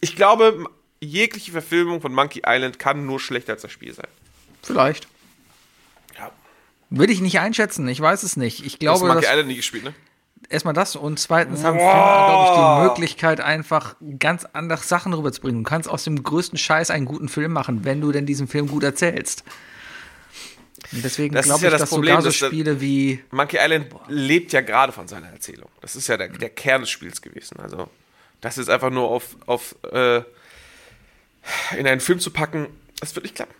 [0.00, 0.66] Ich glaube,
[1.00, 4.08] jegliche Verfilmung von Monkey Island kann nur schlechter als das Spiel sein.
[4.62, 5.06] Vielleicht.
[6.18, 6.32] Ja.
[6.90, 8.64] Würde ich nicht einschätzen, ich weiß es nicht.
[8.64, 9.94] Ich Du hast glaube, Monkey Island nie gespielt, ne?
[10.48, 15.64] Erstmal das und zweitens haben Filme, glaube ich, die Möglichkeit, einfach ganz andere Sachen rüberzubringen.
[15.64, 18.68] Du kannst aus dem größten Scheiß einen guten Film machen, wenn du denn diesen Film
[18.68, 19.44] gut erzählst.
[20.92, 24.52] Und deswegen glaube ja ich, das dass Problem, sogar so Spiele wie Monkey Island lebt
[24.52, 25.68] ja gerade von seiner Erzählung.
[25.80, 27.58] Das ist ja der, der Kern des Spiels gewesen.
[27.58, 27.88] Also,
[28.40, 30.18] das ist einfach nur auf, auf äh,
[31.76, 32.68] in einen Film zu packen,
[33.00, 33.54] das wird nicht klappen.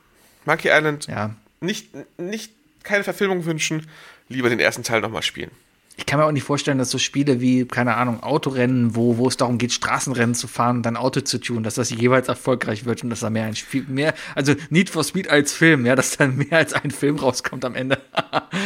[0.44, 1.88] Monkey Island ja, nicht,
[2.18, 2.52] nicht
[2.84, 3.88] keine Verfilmung wünschen,
[4.28, 5.50] lieber den ersten Teil nochmal spielen.
[5.98, 9.28] Ich kann mir auch nicht vorstellen, dass so Spiele wie, keine Ahnung, Autorennen, wo, wo
[9.28, 12.84] es darum geht, Straßenrennen zu fahren und dann Auto zu tun, dass das jeweils erfolgreich
[12.84, 15.96] wird und dass da mehr ein Spiel, mehr, also Need for Speed als Film, ja,
[15.96, 18.00] dass dann mehr als ein Film rauskommt am Ende.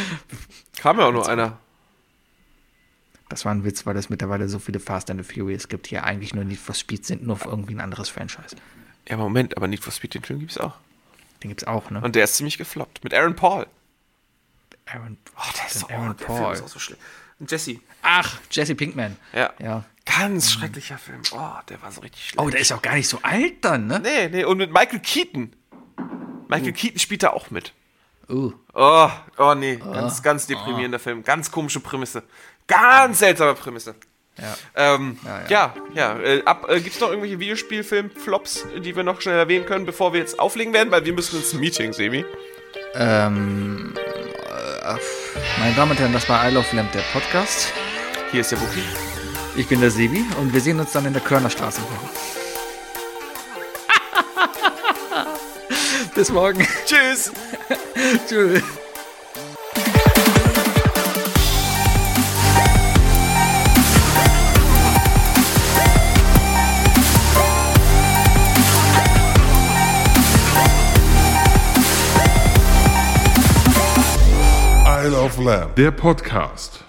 [0.77, 1.57] Kam ja auch nur einer.
[3.29, 5.95] Das war ein Witz, weil es mittlerweile so viele Fast and the Furious gibt, die
[5.95, 8.57] ja eigentlich nur Need for Speed sind, nur für irgendwie ein anderes Franchise.
[9.07, 10.73] Ja, Moment, aber Need for Speed, den Film gibt's auch.
[11.41, 12.01] Den gibt's auch, ne?
[12.01, 13.05] Und der ist ziemlich gefloppt.
[13.05, 13.67] Mit Aaron Paul.
[14.85, 16.53] Aaron, Oh, der ist so, Aaron der Film Paul.
[16.55, 16.99] ist auch so schlimm.
[17.47, 17.79] Jesse.
[18.01, 19.17] Ach, Jesse Pinkman.
[19.33, 19.51] Ja.
[19.59, 19.85] Ja.
[20.05, 21.21] Ganz schrecklicher Film.
[21.31, 22.45] Oh, der war so richtig schlimm.
[22.45, 23.99] Oh, der ist auch gar nicht so alt dann, ne?
[23.99, 25.53] Nee, nee, und mit Michael Keaton.
[26.47, 27.73] Michael Keaton spielt da auch mit.
[28.29, 28.51] Uh.
[28.73, 31.23] Oh, oh nee, ganz, ganz deprimierender Film.
[31.23, 32.23] Ganz komische Prämisse.
[32.67, 33.95] Ganz seltsame Prämisse.
[34.37, 34.55] Ja.
[34.75, 36.19] Ähm, Ja, ja, ja.
[36.19, 40.13] äh, ab, äh, Gibt es noch irgendwelche Videospielfilm-Flops, die wir noch schnell erwähnen können, bevor
[40.13, 40.91] wir jetzt auflegen werden?
[40.91, 42.25] Weil wir müssen ins Meeting, Semi.
[42.95, 44.10] Ähm, äh,
[45.59, 47.71] meine Damen und Herren, das war I Love Lamp, der Podcast.
[48.31, 48.83] Hier ist der Wookie.
[49.55, 51.81] Ich bin der Sebi und wir sehen uns dann in der Körnerstraße.
[56.15, 56.67] Bis morgen.
[56.85, 57.31] Tschüss.
[58.27, 58.63] Tschüss.
[75.37, 76.83] Love Lab, der Podcast.